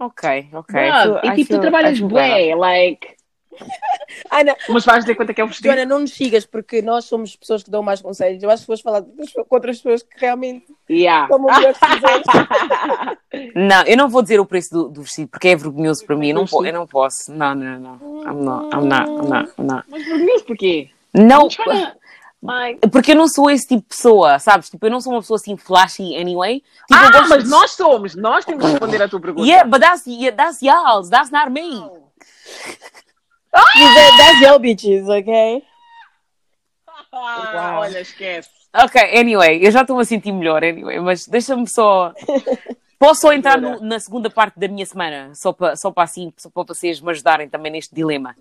Ok, 0.00 0.48
ok. 0.52 0.74
Bruh, 0.74 1.20
E 1.24 1.36
tipo, 1.36 1.54
tu 1.54 1.60
trabalhas 1.60 2.00
bué, 2.00 2.54
like... 2.56 3.17
Não. 4.44 4.54
Mas 4.68 4.84
vais 4.84 5.04
dizer 5.04 5.14
quanto 5.14 5.30
é 5.30 5.34
que 5.34 5.40
é 5.40 5.44
o 5.44 5.48
vestido? 5.48 5.66
Joana, 5.68 5.84
não 5.84 6.00
nos 6.00 6.12
sigas 6.12 6.44
porque 6.46 6.80
nós 6.82 7.04
somos 7.04 7.34
pessoas 7.36 7.62
que 7.62 7.70
dão 7.70 7.82
mais 7.82 8.00
conselhos. 8.00 8.42
Eu 8.42 8.50
acho 8.50 8.62
que 8.62 8.66
fores 8.66 8.80
falar 8.80 9.02
com 9.02 9.54
outras 9.54 9.76
pessoas 9.78 10.02
que 10.02 10.18
realmente 10.18 10.66
Yeah. 10.90 11.28
tomam 11.28 11.54
melhores. 11.54 11.76
Não, 13.54 13.82
eu 13.86 13.96
não 13.96 14.08
vou 14.08 14.22
dizer 14.22 14.40
o 14.40 14.46
preço 14.46 14.70
do, 14.72 14.88
do 14.88 15.02
vestido 15.02 15.28
porque 15.28 15.48
é 15.48 15.56
vergonhoso 15.56 16.04
para 16.06 16.16
mim. 16.16 16.28
Eu 16.30 16.34
não, 16.36 16.46
po- 16.46 16.64
eu 16.64 16.72
não 16.72 16.86
posso. 16.86 17.30
Não, 17.32 17.54
não, 17.54 17.78
não. 17.78 18.22
I'm 18.24 18.42
not, 18.42 18.74
I'm 18.76 18.84
not, 18.88 19.10
I'm 19.10 19.28
not, 19.28 19.52
I'm 19.58 19.64
not. 19.66 19.84
Mas 19.88 20.04
vergonhoso 20.04 20.44
porquê? 20.46 20.90
Não, 21.14 21.48
porque 22.90 23.12
eu 23.12 23.16
não 23.16 23.28
sou 23.28 23.50
esse 23.50 23.66
tipo 23.66 23.82
de 23.82 23.88
pessoa, 23.88 24.38
sabes? 24.38 24.70
Tipo, 24.70 24.86
eu 24.86 24.90
não 24.90 25.00
sou 25.00 25.12
uma 25.12 25.20
pessoa 25.20 25.36
assim 25.36 25.56
flashy 25.56 26.16
anyway. 26.16 26.62
Tipo, 26.88 26.94
Ah, 26.94 27.26
mas 27.28 27.44
de- 27.44 27.50
nós 27.50 27.72
somos. 27.72 28.14
Nós 28.14 28.44
temos 28.44 28.64
de 28.64 28.70
responder 28.72 29.02
a 29.02 29.08
tua 29.08 29.20
pergunta. 29.20 29.46
Yeah, 29.46 29.68
but 29.68 29.80
that's, 29.80 30.06
yeah, 30.06 30.34
that's 30.34 30.62
y'all's. 30.62 31.08
That's 31.10 31.30
not 31.30 31.50
me. 31.50 31.70
That- 31.80 33.07
That's 33.52 34.40
your 34.42 34.58
bitches, 34.58 35.08
ok? 35.08 35.62
Ah, 37.12 37.52
Uau. 37.54 37.80
olha, 37.82 38.00
esquece. 38.00 38.50
Ok, 38.74 39.00
anyway, 39.18 39.60
eu 39.66 39.70
já 39.70 39.80
estou 39.82 39.98
a 39.98 40.04
sentir 40.04 40.30
melhor, 40.32 40.62
anyway, 40.62 41.00
mas 41.00 41.26
deixa-me 41.26 41.66
só. 41.68 42.12
Posso 42.98 43.22
só 43.22 43.32
entrar 43.32 43.60
no- 43.60 43.80
na 43.80 43.98
segunda 43.98 44.28
parte 44.28 44.58
da 44.58 44.68
minha 44.68 44.84
semana, 44.84 45.32
só 45.34 45.52
para 45.52 45.74
só 45.76 45.90
para 45.90 46.02
assim, 46.04 46.32
só 46.36 46.50
para 46.50 46.64
vocês 46.64 47.00
me 47.00 47.10
ajudarem 47.10 47.48
também 47.48 47.72
neste 47.72 47.94
dilema. 47.94 48.36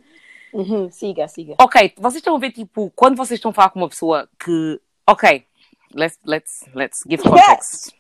Uhum, 0.52 0.90
Siga, 0.92 1.28
siga. 1.28 1.56
Ok, 1.62 1.94
vocês 1.98 2.16
estão 2.22 2.36
a 2.36 2.40
ver, 2.40 2.52
tipo, 2.52 2.92
quando 2.96 3.16
vocês 3.16 3.38
estão 3.38 3.52
a 3.52 3.54
falar 3.54 3.70
com 3.70 3.80
uma 3.80 3.90
pessoa 3.90 4.28
que. 4.44 4.80
Ok, 5.08 5.46
let's, 5.94 6.20
let's, 6.26 6.66
let's 6.74 6.98
give 7.10 7.24
context. 7.24 7.94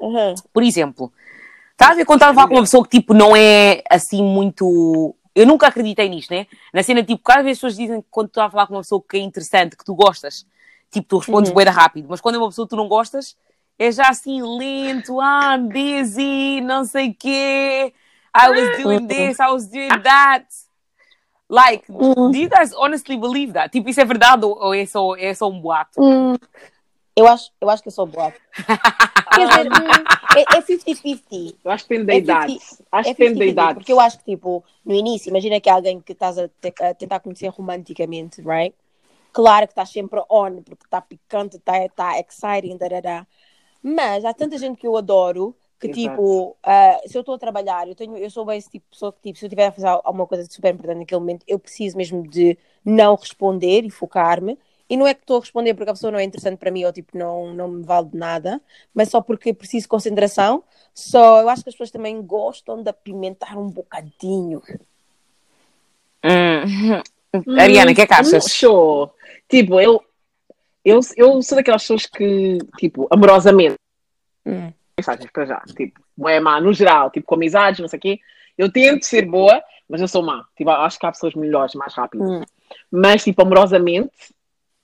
Uhum. 0.00 0.34
Por 0.52 0.62
exemplo, 0.62 1.12
está 1.72 1.90
a 1.90 1.94
ver 1.94 2.04
quando 2.06 2.18
estás 2.20 2.32
a 2.32 2.34
falar 2.34 2.48
com 2.48 2.54
uma 2.54 2.62
pessoa 2.62 2.84
que, 2.84 2.98
tipo, 2.98 3.12
não 3.12 3.34
é 3.36 3.82
assim 3.90 4.22
muito. 4.22 5.14
Eu 5.34 5.46
nunca 5.46 5.66
acreditei 5.66 6.08
nisto, 6.08 6.32
né? 6.32 6.46
Na 6.72 6.82
cena, 6.82 7.02
tipo, 7.02 7.22
cada 7.22 7.42
vez 7.42 7.56
as 7.56 7.58
pessoas 7.58 7.76
dizem 7.76 8.00
que 8.00 8.08
quando 8.10 8.28
tu 8.28 8.30
estás 8.32 8.46
a 8.48 8.50
falar 8.50 8.66
com 8.66 8.74
uma 8.74 8.82
pessoa 8.82 9.02
que 9.08 9.16
é 9.16 9.20
interessante, 9.20 9.76
que 9.76 9.84
tu 9.84 9.94
gostas, 9.94 10.46
tipo, 10.90 11.08
tu 11.08 11.18
respondes 11.18 11.50
Uhum. 11.50 11.70
rápido, 11.72 12.06
mas 12.08 12.20
quando 12.20 12.36
é 12.36 12.38
uma 12.38 12.48
pessoa 12.48 12.66
que 12.66 12.70
tu 12.70 12.76
não 12.76 12.86
gostas, 12.88 13.36
é 13.78 13.90
já 13.90 14.08
assim 14.08 14.40
lento, 14.42 15.20
ah, 15.20 15.58
busy, 15.58 16.60
não 16.60 16.84
sei 16.84 17.10
o 17.10 17.14
quê, 17.14 17.92
I 18.36 18.48
was 18.48 18.70
doing 18.82 19.06
this, 19.08 19.38
I 19.40 19.46
was 19.50 19.66
doing 19.66 19.88
that. 20.02 20.46
Like, 21.48 21.84
Uhum. 21.90 22.30
do 22.30 22.38
you 22.38 22.48
guys 22.48 22.72
honestly 22.72 23.16
believe 23.16 23.52
that? 23.52 23.70
Tipo, 23.70 23.88
isso 23.90 24.00
é 24.00 24.04
verdade 24.04 24.44
ou, 24.44 24.56
ou 24.56 24.74
é, 24.74 24.86
só, 24.86 25.14
é 25.16 25.34
só 25.34 25.48
um 25.48 25.60
boato? 25.60 26.00
Eu 27.16 27.26
acho, 27.28 27.52
eu 27.60 27.70
acho 27.70 27.82
que 27.82 27.88
eu 27.88 27.92
sou 27.92 28.06
boa. 28.06 28.32
Quer 29.32 29.46
dizer, 29.48 29.66
é 30.36 30.58
é 30.58 30.60
50-50. 30.60 31.56
Eu 31.64 31.70
acho 31.70 31.84
que 31.86 31.98
depende 31.98 32.06
da 32.06 32.14
É 32.14 32.18
idade. 32.18 32.58
50 32.60 32.84
Acho 32.92 33.10
É 33.10 33.14
que 33.14 33.22
depende 33.24 33.38
da 33.38 33.46
50-50, 33.46 33.52
idade. 33.52 33.74
Porque 33.74 33.92
eu 33.92 34.00
acho 34.00 34.18
que, 34.18 34.24
tipo, 34.24 34.64
no 34.84 34.94
início, 34.94 35.30
imagina 35.30 35.60
que 35.60 35.68
é 35.68 35.72
alguém 35.72 36.00
que 36.00 36.12
estás 36.12 36.38
a, 36.38 36.48
te- 36.48 36.74
a 36.82 36.94
tentar 36.94 37.20
conhecer 37.20 37.48
romanticamente, 37.48 38.40
right? 38.42 38.74
Claro 39.32 39.66
que 39.66 39.72
estás 39.72 39.90
sempre 39.90 40.20
on, 40.30 40.62
porque 40.62 40.84
está 40.84 41.00
picante, 41.00 41.56
está 41.56 41.88
tá 41.90 42.18
exciting, 42.20 42.76
darará. 42.78 43.26
Mas 43.82 44.24
há 44.24 44.32
tanta 44.34 44.56
gente 44.58 44.78
que 44.78 44.86
eu 44.86 44.96
adoro 44.96 45.54
que, 45.80 45.88
Exato. 45.88 46.00
tipo, 46.00 46.56
ah, 46.62 47.00
se 47.06 47.16
eu 47.18 47.20
estou 47.20 47.34
a 47.34 47.38
trabalhar, 47.38 47.88
eu, 47.88 47.94
tenho, 47.94 48.16
eu 48.16 48.30
sou 48.30 48.44
bem 48.44 48.58
esse 48.58 48.70
tipo 48.70 48.84
de 48.86 48.90
pessoa 48.92 49.12
que, 49.12 49.20
tipo, 49.22 49.38
se 49.38 49.44
eu 49.44 49.48
estiver 49.48 49.66
a 49.66 49.72
fazer 49.72 49.88
alguma 49.88 50.26
coisa 50.26 50.44
super 50.50 50.72
importante 50.74 50.98
naquele 51.00 51.20
momento, 51.20 51.44
eu 51.48 51.58
preciso 51.58 51.96
mesmo 51.96 52.22
de 52.28 52.56
não 52.84 53.16
responder 53.16 53.84
e 53.84 53.90
focar-me. 53.90 54.58
E 54.94 54.96
não 54.96 55.08
é 55.08 55.12
que 55.12 55.22
estou 55.22 55.38
a 55.38 55.40
responder 55.40 55.74
porque 55.74 55.90
a 55.90 55.92
pessoa 55.92 56.12
não 56.12 56.20
é 56.20 56.22
interessante 56.22 56.56
para 56.56 56.70
mim 56.70 56.84
ou, 56.84 56.92
tipo, 56.92 57.18
não, 57.18 57.52
não 57.52 57.66
me 57.66 57.82
vale 57.82 58.10
de 58.10 58.16
nada, 58.16 58.62
mas 58.94 59.08
só 59.08 59.20
porque 59.20 59.52
preciso 59.52 59.82
de 59.82 59.88
concentração. 59.88 60.62
Só 60.94 61.40
eu 61.40 61.48
acho 61.48 61.64
que 61.64 61.68
as 61.68 61.74
pessoas 61.74 61.90
também 61.90 62.22
gostam 62.22 62.80
de 62.80 62.88
apimentar 62.88 63.58
um 63.58 63.68
bocadinho. 63.68 64.62
Hum. 66.24 67.02
Ariana, 67.58 67.90
o 67.90 67.94
que 67.96 68.02
é 68.02 68.06
que 68.06 68.14
Hum, 68.14 68.18
achas? 68.18 68.44
Show. 68.44 69.12
Tipo, 69.48 69.80
eu, 69.80 70.00
eu, 70.84 71.00
eu 71.16 71.42
sou 71.42 71.56
daquelas 71.56 71.82
pessoas 71.82 72.06
que, 72.06 72.58
tipo, 72.78 73.08
amorosamente, 73.10 73.74
Hum. 74.46 74.72
mensagens 74.96 75.28
para 75.32 75.44
já, 75.44 75.60
tipo, 75.76 76.28
é 76.28 76.38
má 76.38 76.60
no 76.60 76.72
geral, 76.72 77.10
tipo, 77.10 77.26
com 77.26 77.34
amizades, 77.34 77.80
não 77.80 77.88
sei 77.88 77.98
o 77.98 78.02
quê. 78.02 78.20
Eu 78.56 78.70
tento 78.70 79.06
ser 79.06 79.26
boa, 79.26 79.60
mas 79.88 80.00
eu 80.00 80.06
sou 80.06 80.22
má. 80.22 80.44
Tipo, 80.56 80.70
acho 80.70 81.00
que 81.00 81.06
há 81.06 81.10
pessoas 81.10 81.34
melhores, 81.34 81.74
mais 81.74 81.92
rápidas. 81.94 82.30
Hum. 82.30 82.42
Mas, 82.92 83.24
tipo, 83.24 83.42
amorosamente, 83.42 84.12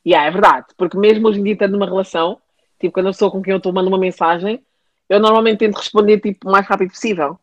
yeah, 0.07 0.26
é 0.26 0.30
verdade. 0.30 0.66
Porque 0.76 0.97
mesmo 0.97 1.28
hoje 1.28 1.40
em 1.40 1.45
dia, 1.45 1.52
estando 1.54 1.73
numa 1.73 1.87
relação, 1.87 2.38
tipo, 2.78 2.92
quando 2.92 3.07
a 3.07 3.11
pessoa 3.11 3.30
com 3.30 3.42
quem 3.42 3.52
eu 3.52 3.59
estou 3.59 3.73
manda 3.73 3.88
uma 3.88 3.99
mensagem, 3.99 4.62
eu 5.09 5.21
normalmente 5.21 5.59
tento 5.59 5.76
responder, 5.76 6.21
tipo, 6.21 6.49
o 6.49 6.52
mais 6.52 6.66
rápido 6.66 6.90
possível. 6.90 7.38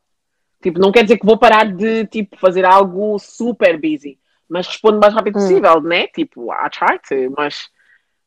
Tipo, 0.61 0.79
não 0.79 0.91
quer 0.91 1.03
dizer 1.03 1.17
que 1.17 1.25
vou 1.25 1.37
parar 1.37 1.65
de, 1.65 2.05
tipo, 2.07 2.37
fazer 2.37 2.65
algo 2.65 3.19
super 3.19 3.79
busy. 3.79 4.17
Mas 4.49 4.67
respondo 4.67 4.97
o 4.97 5.01
mais 5.01 5.13
rápido 5.13 5.37
Hum. 5.37 5.41
possível, 5.41 5.81
né? 5.81 6.07
Tipo, 6.07 6.51
I 6.51 6.69
try 6.69 6.99
to, 7.07 7.33
mas... 7.37 7.67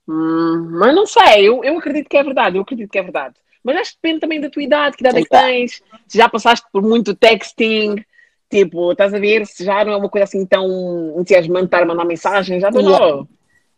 hum, 0.07 0.69
mas 0.73 0.95
não 0.95 1.07
sei, 1.07 1.49
eu, 1.49 1.65
eu 1.65 1.79
acredito 1.79 2.09
que 2.09 2.17
é 2.17 2.23
verdade, 2.23 2.57
eu 2.57 2.63
acredito 2.63 2.91
que 2.91 2.99
é 2.99 3.03
verdade. 3.03 3.35
Mas 3.65 3.77
acho 3.77 3.91
que 3.93 3.99
depende 4.03 4.21
também 4.21 4.41
da 4.41 4.51
tua 4.51 4.63
idade, 4.63 4.97
que 4.97 5.03
idade 5.03 5.19
é 5.19 5.23
que 5.23 5.29
tens, 5.29 5.83
se 6.07 6.19
já 6.19 6.29
passaste 6.29 6.67
por 6.73 6.83
muito 6.83 7.15
texting, 7.15 8.05
tipo, 8.51 8.93
estás 8.93 9.13
a 9.13 9.19
ver, 9.19 9.47
se 9.47 9.65
já 9.65 9.85
não 9.85 9.93
é 9.93 9.97
uma 9.97 10.09
coisa 10.09 10.25
assim 10.25 10.45
tão 10.47 10.67
entusiasmante 11.19 11.67
estar 11.67 11.83
a 11.83 11.87
mandar 11.87 12.05
mensagem, 12.05 12.61
já 12.61 12.71
don't 12.71 12.89
Yeah. 12.89 13.27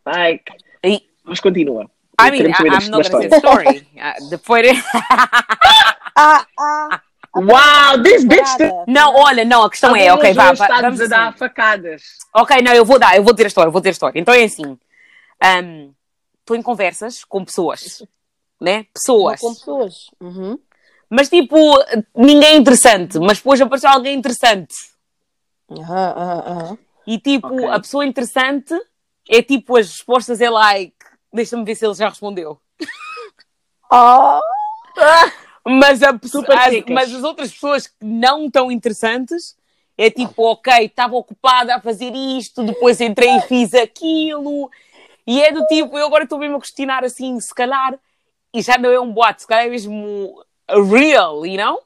Like, 0.07 0.53
E- 0.85 1.03
mas 1.25 1.41
continua. 1.41 1.91
I 2.21 2.31
mean, 2.31 2.51
I, 2.51 2.53
I'm 2.69 2.91
not 2.91 3.11
gonna 3.11 3.29
say 3.29 3.29
história. 3.29 3.31
the 3.31 3.39
story. 3.39 3.89
Uh, 3.97 4.29
depois... 4.29 4.67
Ah, 6.15 6.47
ah! 6.59 7.01
Wow, 7.35 8.03
this 8.03 8.25
bitch. 8.25 8.45
Não, 8.87 9.15
olha, 9.17 9.45
não, 9.45 9.63
a 9.65 9.71
questão 9.71 9.97
é, 9.97 10.13
ok, 10.13 10.35
vá, 10.35 10.53
vá, 10.53 10.81
vamos 10.83 11.01
a 11.01 11.07
dar 11.07 11.29
assim. 11.29 11.39
facadas. 11.39 12.03
Ok, 12.35 12.61
não, 12.61 12.73
eu 12.75 12.85
vou 12.85 12.99
dar, 12.99 13.17
eu 13.17 13.25
vou 13.25 13.33
dizer 13.33 13.45
a 13.45 13.49
história, 13.49 13.69
eu 13.69 13.73
vou 13.73 13.81
dizer 13.81 13.89
a 13.89 13.93
história. 13.93 14.21
Então 14.21 14.35
é 14.35 14.45
assim, 14.45 14.79
estou 16.41 16.55
em 16.55 16.61
conversas 16.63 17.25
com 17.25 17.43
pessoas, 17.43 18.03
né? 18.61 18.85
Pessoas. 18.93 19.41
Com 19.41 19.55
pessoas. 19.55 19.95
Uhum. 20.21 20.59
Mas 21.09 21.31
tipo, 21.31 21.57
ninguém 22.15 22.51
é 22.51 22.57
interessante, 22.57 23.19
mas 23.19 23.39
depois 23.39 23.59
apareceu 23.61 23.89
alguém 23.89 24.15
interessante. 24.19 24.75
Aham, 25.71 26.15
aham, 26.17 26.43
aham. 26.47 26.79
E 27.07 27.19
tipo, 27.19 27.47
Ok. 27.49 27.69
a 27.71 27.81
pessoa 27.81 28.05
interessante 28.05 28.75
é 29.29 29.43
tipo, 29.43 29.77
as 29.77 29.89
respostas 29.89 30.41
é 30.41 30.51
like, 30.51 30.95
deixa-me 31.33 31.65
ver 31.65 31.75
se 31.75 31.87
ele 31.87 31.95
já 31.95 32.09
respondeu. 32.09 32.61
Oh! 33.95 34.41
Mas, 35.67 36.03
a, 36.03 36.11
as, 36.11 36.85
mas 36.89 37.15
as 37.15 37.23
outras 37.23 37.53
pessoas 37.53 37.87
que 37.87 37.95
não 38.03 38.51
tão 38.51 38.73
interessantes 38.73 39.55
é 39.97 40.11
tipo, 40.11 40.43
ok, 40.45 40.87
estava 40.87 41.15
ocupada 41.15 41.77
a 41.77 41.81
fazer 41.81 42.13
isto, 42.15 42.65
depois 42.65 43.01
entrei 43.01 43.37
e 43.37 43.41
fiz 43.43 43.75
aquilo. 43.75 44.71
E 45.27 45.43
é 45.43 45.53
do 45.53 45.65
tipo, 45.67 45.97
eu 45.99 46.07
agora 46.07 46.25
estou 46.25 46.39
mesmo 46.39 46.57
a 46.57 46.61
questionar 46.61 47.05
assim, 47.05 47.39
se 47.39 47.55
calhar, 47.55 47.99
e 48.53 48.63
já 48.63 48.77
não 48.79 48.91
é 48.91 48.99
um 48.99 49.13
boato, 49.13 49.43
se 49.43 49.47
calhar 49.47 49.67
é 49.67 49.71
mesmo 49.71 50.43
real, 50.69 51.47
you 51.47 51.63
know? 51.63 51.79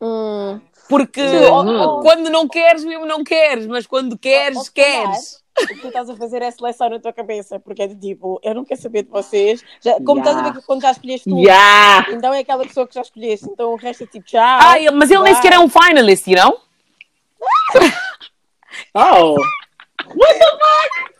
Hum. 0.00 0.60
Porque 0.88 1.22
oh. 1.22 2.00
quando 2.00 2.28
não 2.28 2.48
queres, 2.48 2.84
mesmo 2.84 3.06
não 3.06 3.22
queres, 3.22 3.66
mas 3.66 3.86
quando 3.86 4.18
queres, 4.18 4.68
queres. 4.68 5.43
O 5.56 5.66
que 5.66 5.74
tu 5.76 5.86
estás 5.88 6.10
a 6.10 6.16
fazer 6.16 6.42
é 6.42 6.50
seleção 6.50 6.90
na 6.90 6.98
tua 6.98 7.12
cabeça, 7.12 7.60
porque 7.60 7.82
é 7.82 7.86
de 7.86 7.94
tipo, 7.94 8.40
eu 8.42 8.54
não 8.54 8.64
quero 8.64 8.80
saber 8.80 9.04
de 9.04 9.10
vocês. 9.10 9.64
Já, 9.80 9.94
como 10.00 10.18
estás 10.18 10.36
a 10.36 10.42
ver 10.42 10.52
que 10.54 10.66
quando 10.66 10.82
já 10.82 10.90
escolheste 10.90 11.30
tu, 11.30 11.38
Yeah. 11.38 12.10
então 12.10 12.34
é 12.34 12.40
aquela 12.40 12.64
pessoa 12.64 12.86
que 12.86 12.94
já 12.94 13.02
escolheste, 13.02 13.46
então 13.48 13.72
o 13.72 13.76
resto 13.76 14.02
é 14.04 14.06
tipo, 14.06 14.26
tchau. 14.26 14.40
Ah, 14.40 14.74
mas 14.92 15.10
ele 15.10 15.22
nem 15.22 15.34
sequer 15.34 15.52
é 15.52 15.58
um 15.58 15.68
finalist, 15.68 16.26
you 16.26 16.36
know? 16.36 16.58
Oh. 18.92 19.36
What 19.36 20.38
the 20.38 20.50
fuck? 20.50 21.14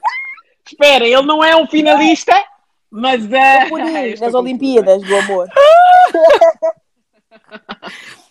Espera, 0.66 1.06
ele 1.06 1.22
não 1.22 1.42
é 1.42 1.54
um 1.54 1.68
finalista, 1.68 2.32
mas 2.90 3.30
é. 3.32 3.60
Aí, 3.62 4.18
nas 4.18 4.34
Olimpíadas 4.34 5.02
do 5.02 5.16
amor. 5.16 5.48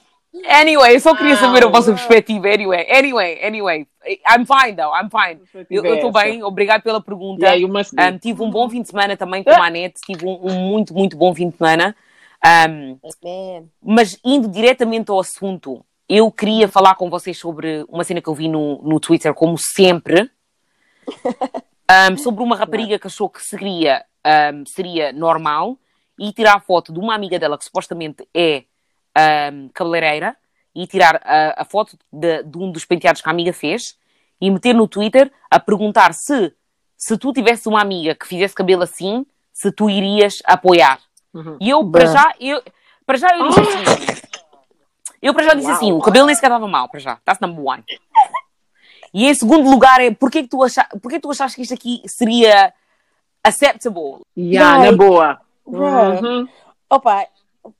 Anyway, 0.45 0.95
eu 0.95 0.99
só 0.99 1.15
queria 1.15 1.35
saber 1.35 1.63
a 1.63 1.67
vossa 1.67 1.91
Ah. 1.91 1.93
perspectiva. 1.93 2.47
Anyway, 2.47 2.87
anyway, 2.89 3.39
anyway. 3.41 3.87
I'm 4.27 4.45
fine, 4.45 4.75
though. 4.75 4.91
I'm 4.91 5.09
fine. 5.09 5.39
Eu 5.69 5.95
estou 5.95 6.11
bem, 6.11 6.43
obrigado 6.43 6.81
pela 6.81 6.99
pergunta. 6.99 7.45
Yeah. 7.45 8.11
Um, 8.11 8.17
tive 8.17 8.41
um 8.41 8.49
bom 8.49 8.67
fim 8.69 8.81
de 8.81 8.89
semana 8.89 9.15
também 9.15 9.43
com 9.43 9.51
a 9.51 9.67
Anete. 9.67 10.01
Tive 10.05 10.25
um, 10.25 10.39
um 10.47 10.59
muito, 10.69 10.93
muito 10.93 11.15
bom 11.15 11.33
fim 11.35 11.49
de 11.49 11.57
semana. 11.57 11.95
Um, 12.45 12.99
mas 13.81 14.19
indo 14.25 14.49
diretamente 14.49 15.11
ao 15.11 15.19
assunto, 15.19 15.85
eu 16.09 16.29
queria 16.31 16.67
falar 16.67 16.95
com 16.95 17.09
vocês 17.09 17.37
sobre 17.37 17.85
uma 17.87 18.03
cena 18.03 18.21
que 18.21 18.27
eu 18.27 18.33
vi 18.33 18.49
no, 18.49 18.81
no 18.81 18.99
Twitter, 18.99 19.33
como 19.33 19.55
sempre, 19.57 20.29
um, 22.11 22.17
sobre 22.17 22.43
uma 22.43 22.55
rapariga 22.55 22.99
que 22.99 23.07
achou 23.07 23.29
que 23.29 23.41
seria, 23.41 24.03
um, 24.53 24.65
seria 24.65 25.13
normal 25.13 25.77
e 26.19 26.33
tirar 26.33 26.59
foto 26.61 26.91
de 26.91 26.99
uma 26.99 27.15
amiga 27.15 27.39
dela 27.39 27.57
que 27.57 27.63
supostamente 27.65 28.27
é 28.33 28.63
um, 29.17 29.69
cabeleireira 29.69 30.35
e 30.75 30.87
tirar 30.87 31.21
a, 31.23 31.61
a 31.61 31.65
foto 31.65 31.97
de, 32.11 32.43
de 32.43 32.57
um 32.57 32.71
dos 32.71 32.85
penteados 32.85 33.21
que 33.21 33.29
a 33.29 33.31
amiga 33.31 33.53
fez 33.53 33.97
e 34.41 34.49
meter 34.49 34.73
no 34.73 34.87
Twitter 34.87 35.31
a 35.49 35.59
perguntar 35.59 36.13
se, 36.13 36.53
se 36.97 37.17
tu 37.17 37.31
tivesse 37.31 37.67
uma 37.67 37.81
amiga 37.81 38.15
que 38.15 38.27
fizesse 38.27 38.55
cabelo 38.55 38.83
assim, 38.83 39.25
se 39.51 39.71
tu 39.71 39.89
irias 39.89 40.41
apoiar. 40.45 40.99
Uhum. 41.33 41.57
E 41.61 41.69
eu, 41.69 41.89
para 41.89 42.05
já, 42.07 42.33
eu, 42.39 42.61
para 43.05 43.17
já 43.17 43.37
eu 43.37 43.47
disse 43.47 43.59
assim. 43.59 44.33
Eu 45.23 45.33
para 45.33 45.43
já 45.43 45.53
disse 45.53 45.67
Uau. 45.67 45.77
assim, 45.77 45.91
o 45.93 46.01
cabelo 46.01 46.25
nem 46.25 46.35
sequer 46.35 46.47
estava 46.47 46.67
mal, 46.67 46.89
para 46.89 46.99
já. 46.99 47.17
That's 47.23 47.39
number 47.39 47.63
one. 47.63 47.81
E 49.13 49.25
em 49.25 49.33
segundo 49.33 49.69
lugar 49.69 50.01
é, 50.01 50.11
porquê 50.11 50.43
que 50.43 50.49
tu, 50.49 50.61
acha, 50.61 50.83
porquê 51.01 51.15
que 51.15 51.21
tu 51.21 51.31
achaste 51.31 51.55
que 51.55 51.61
isto 51.61 51.73
aqui 51.73 52.01
seria 52.05 52.73
acceptable? 53.41 54.21
Yeah, 54.35 54.91
na 54.91 54.97
boa. 54.97 55.39
Uhum. 55.65 56.45
Opa, 56.89 57.25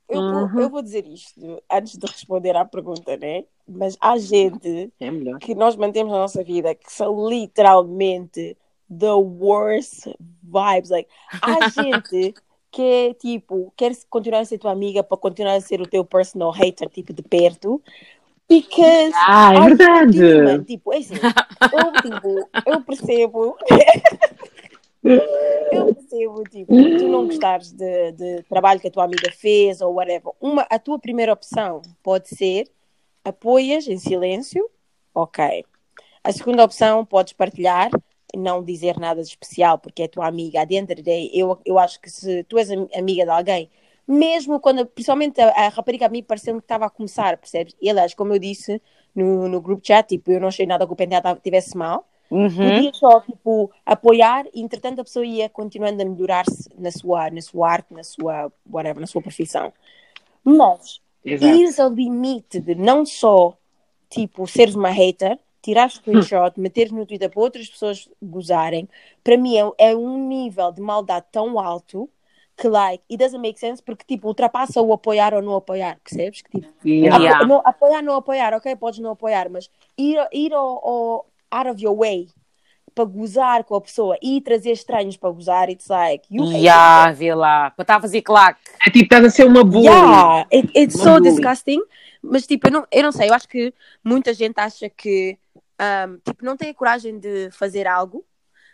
eu, 0.08 0.20
Uhum. 0.20 0.48
vou, 0.48 0.60
eu 0.60 0.70
vou 0.70 0.82
dizer 0.82 1.06
isto 1.06 1.62
antes 1.70 1.96
de 1.96 2.06
responder 2.06 2.56
à 2.56 2.64
pergunta, 2.64 3.16
né? 3.16 3.44
Mas 3.66 3.96
há 4.00 4.16
gente 4.18 4.92
É 5.00 5.10
que 5.40 5.54
nós 5.54 5.76
mantemos 5.76 6.12
na 6.12 6.18
nossa 6.20 6.42
vida 6.42 6.74
que 6.74 6.92
são 6.92 7.28
literalmente 7.28 8.56
the 8.88 9.12
worst 9.12 10.06
vibes. 10.42 10.90
Like, 10.90 11.08
há 11.40 11.60
gente 11.68 12.34
que 12.70 12.82
é 12.82 13.14
tipo, 13.14 13.72
quer 13.76 13.92
continuar 14.10 14.40
a 14.40 14.44
ser 14.44 14.58
tua 14.58 14.72
amiga 14.72 15.02
para 15.02 15.16
continuar 15.16 15.54
a 15.54 15.60
ser 15.60 15.80
o 15.80 15.86
teu 15.86 16.04
personal 16.04 16.50
hater, 16.50 16.88
tipo, 16.88 17.12
de 17.12 17.22
perto. 17.22 17.80
Because 18.48 19.14
Ah, 19.26 19.54
é 19.54 19.60
verdade. 19.60 20.12
Tipo, 20.18 20.64
tipo, 20.64 20.92
é 20.92 20.98
assim, 20.98 21.14
eu, 21.14 21.92
tipo, 22.02 22.50
eu 22.66 22.80
percebo. 22.82 23.56
eu 25.04 25.86
percebo, 25.94 26.42
tipo, 26.44 26.72
tu 26.96 27.08
não 27.08 27.24
gostares 27.26 27.72
de, 27.72 28.12
de 28.12 28.42
trabalho 28.44 28.80
que 28.80 28.88
a 28.88 28.90
tua 28.90 29.04
amiga 29.04 29.30
fez 29.32 29.80
ou 29.80 29.94
whatever. 29.94 30.32
Uma, 30.40 30.62
a 30.70 30.78
tua 30.78 30.98
primeira 30.98 31.32
opção 31.32 31.82
pode 32.02 32.28
ser 32.28 32.70
apoias 33.24 33.86
em 33.88 33.98
silêncio, 33.98 34.68
ok. 35.14 35.64
A 36.22 36.32
segunda 36.32 36.64
opção 36.64 37.04
podes 37.04 37.32
partilhar 37.32 37.90
não 38.36 38.62
dizer 38.64 38.98
nada 38.98 39.22
de 39.22 39.28
especial 39.28 39.78
porque 39.78 40.02
é 40.02 40.08
tua 40.08 40.26
amiga. 40.26 40.64
Dentro 40.64 41.02
day, 41.02 41.30
eu, 41.32 41.58
eu 41.64 41.78
acho 41.78 42.00
que 42.00 42.10
se 42.10 42.44
tu 42.44 42.58
és 42.58 42.70
am- 42.70 42.88
amiga 42.94 43.24
de 43.24 43.30
alguém, 43.30 43.70
mesmo 44.06 44.60
quando, 44.60 44.84
principalmente 44.86 45.40
a, 45.40 45.48
a 45.50 45.68
rapariga 45.68 46.06
a 46.06 46.08
mim 46.08 46.22
pareceu-me 46.22 46.60
que 46.60 46.64
estava 46.64 46.86
a 46.86 46.90
começar, 46.90 47.36
percebes? 47.38 47.74
E 47.80 47.88
aliás, 47.90 48.14
como 48.14 48.32
eu 48.34 48.38
disse 48.38 48.80
no, 49.14 49.48
no 49.48 49.60
grupo 49.60 49.86
chat, 49.86 50.08
tipo, 50.08 50.30
eu 50.32 50.40
não 50.40 50.48
achei 50.48 50.66
nada 50.66 50.86
que 50.86 50.92
o 50.92 50.96
penteado 50.96 51.40
tivesse 51.40 51.76
mal. 51.76 52.08
Uhum. 52.34 52.48
Podia 52.56 52.92
só, 52.92 53.20
tipo, 53.20 53.70
apoiar 53.86 54.44
e 54.52 54.60
entretanto 54.60 55.00
a 55.00 55.04
pessoa 55.04 55.24
ia 55.24 55.48
continuando 55.48 56.02
a 56.02 56.04
melhorar-se 56.04 56.68
na 56.76 56.90
sua, 56.90 57.30
na 57.30 57.40
sua 57.40 57.70
arte, 57.70 57.94
na 57.94 58.02
sua, 58.02 58.52
whatever, 58.68 59.00
na 59.00 59.06
sua 59.06 59.22
profissão. 59.22 59.72
Mas 60.42 61.00
Exato. 61.24 61.54
ires 61.54 61.78
ao 61.78 61.90
limite 61.90 62.58
de 62.58 62.74
não 62.74 63.06
só, 63.06 63.56
tipo, 64.10 64.48
seres 64.48 64.74
uma 64.74 64.90
hater, 64.90 65.38
tirar 65.62 65.88
screenshot, 65.88 66.58
meteres 66.58 66.90
no 66.90 67.06
Twitter 67.06 67.30
para 67.30 67.40
outras 67.40 67.68
pessoas 67.68 68.08
gozarem, 68.20 68.88
para 69.22 69.36
mim 69.36 69.56
é, 69.56 69.90
é 69.90 69.96
um 69.96 70.26
nível 70.26 70.72
de 70.72 70.80
maldade 70.80 71.26
tão 71.30 71.58
alto 71.60 72.10
que, 72.56 72.68
like, 72.68 73.02
it 73.08 73.16
doesn't 73.16 73.40
make 73.40 73.60
sense 73.60 73.80
porque, 73.80 74.04
tipo, 74.04 74.26
ultrapassa 74.26 74.82
o 74.82 74.92
apoiar 74.92 75.34
ou 75.34 75.42
não 75.42 75.54
apoiar, 75.54 75.98
percebes? 76.02 76.42
Que, 76.42 76.60
tipo. 76.60 76.72
Yeah. 76.84 77.38
apo- 77.38 77.46
não- 77.46 77.62
apoiar, 77.64 78.02
não 78.02 78.16
apoiar, 78.16 78.54
ok, 78.54 78.74
podes 78.76 78.98
não 78.98 79.12
apoiar, 79.12 79.48
mas 79.48 79.70
ir, 79.96 80.18
ir 80.32 80.52
ao, 80.52 80.88
ao 80.88 81.26
out 81.54 81.68
of 81.68 81.82
your 81.82 81.96
way 81.96 82.28
para 82.94 83.04
gozar 83.04 83.64
com 83.64 83.74
a 83.74 83.80
pessoa 83.80 84.16
e 84.22 84.40
trazer 84.40 84.70
estranhos 84.72 85.16
para 85.16 85.30
gozar, 85.30 85.68
it's 85.68 85.88
like, 85.88 86.26
you 86.30 86.44
Yeah, 86.44 87.10
vê 87.12 87.34
lá. 87.34 87.70
Para 87.70 87.82
estar 87.82 87.96
a 87.96 88.00
fazer 88.00 88.22
claque. 88.22 88.60
É 88.86 88.90
tipo, 88.90 89.04
estás 89.04 89.24
a 89.24 89.30
ser 89.30 89.46
uma 89.46 89.64
bully. 89.64 89.84
Yeah, 89.84 90.46
it- 90.52 90.70
it's 90.78 90.94
Uma 90.94 91.04
so 91.04 91.10
bully. 91.18 91.30
disgusting. 91.30 91.80
Mas 92.22 92.46
tipo, 92.46 92.68
eu 92.68 92.72
não, 92.72 92.86
eu 92.90 93.02
não 93.02 93.12
sei, 93.12 93.28
eu 93.28 93.34
acho 93.34 93.48
que 93.48 93.74
muita 94.02 94.32
gente 94.32 94.58
acha 94.58 94.88
que 94.88 95.36
um, 96.08 96.18
tipo, 96.18 96.44
não 96.44 96.56
tem 96.56 96.70
a 96.70 96.74
coragem 96.74 97.18
de 97.18 97.50
fazer 97.50 97.86
algo, 97.86 98.24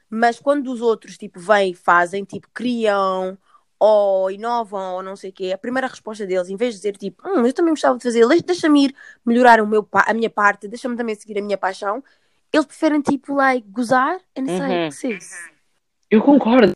mas 0.09 0.39
quando 0.39 0.71
os 0.71 0.81
outros 0.81 1.17
tipo, 1.19 1.41
vêm 1.41 1.71
e 1.73 1.75
fazem, 1.75 2.25
tipo, 2.25 2.49
criam 2.53 3.37
ou 3.79 4.31
inovam 4.31 4.97
ou 4.97 5.03
não 5.03 5.17
sei 5.17 5.31
o 5.31 5.33
quê, 5.33 5.53
a 5.55 5.59
primeira 5.59 5.87
resposta 5.89 6.27
deles, 6.27 6.51
em 6.51 6.57
vez 6.57 6.75
de 6.75 6.81
dizer 6.81 6.97
tipo, 6.99 7.27
hum, 7.27 7.47
eu 7.47 7.53
também 7.53 7.73
gostava 7.73 7.97
de 7.97 8.03
fazer, 8.05 8.27
deixa- 8.29 8.45
deixa-me 8.45 8.85
ir 8.87 8.95
melhorar 9.25 9.61
o 9.61 9.67
meu, 9.67 9.89
a 9.93 10.13
minha 10.13 10.29
parte, 10.29 10.69
deixa-me 10.69 10.97
também 10.97 11.15
seguir 11.15 11.39
a 11.39 11.43
minha 11.43 11.57
paixão, 11.57 12.05
eles 12.53 12.67
preferem 12.67 13.01
tipo, 13.01 13.35
like, 13.35 13.67
gozar 13.71 14.19
and 14.37 14.45
it's 14.47 14.61
Uhum. 14.61 14.91
sis. 14.91 15.51
Eu 16.11 16.21
concordo. 16.23 16.73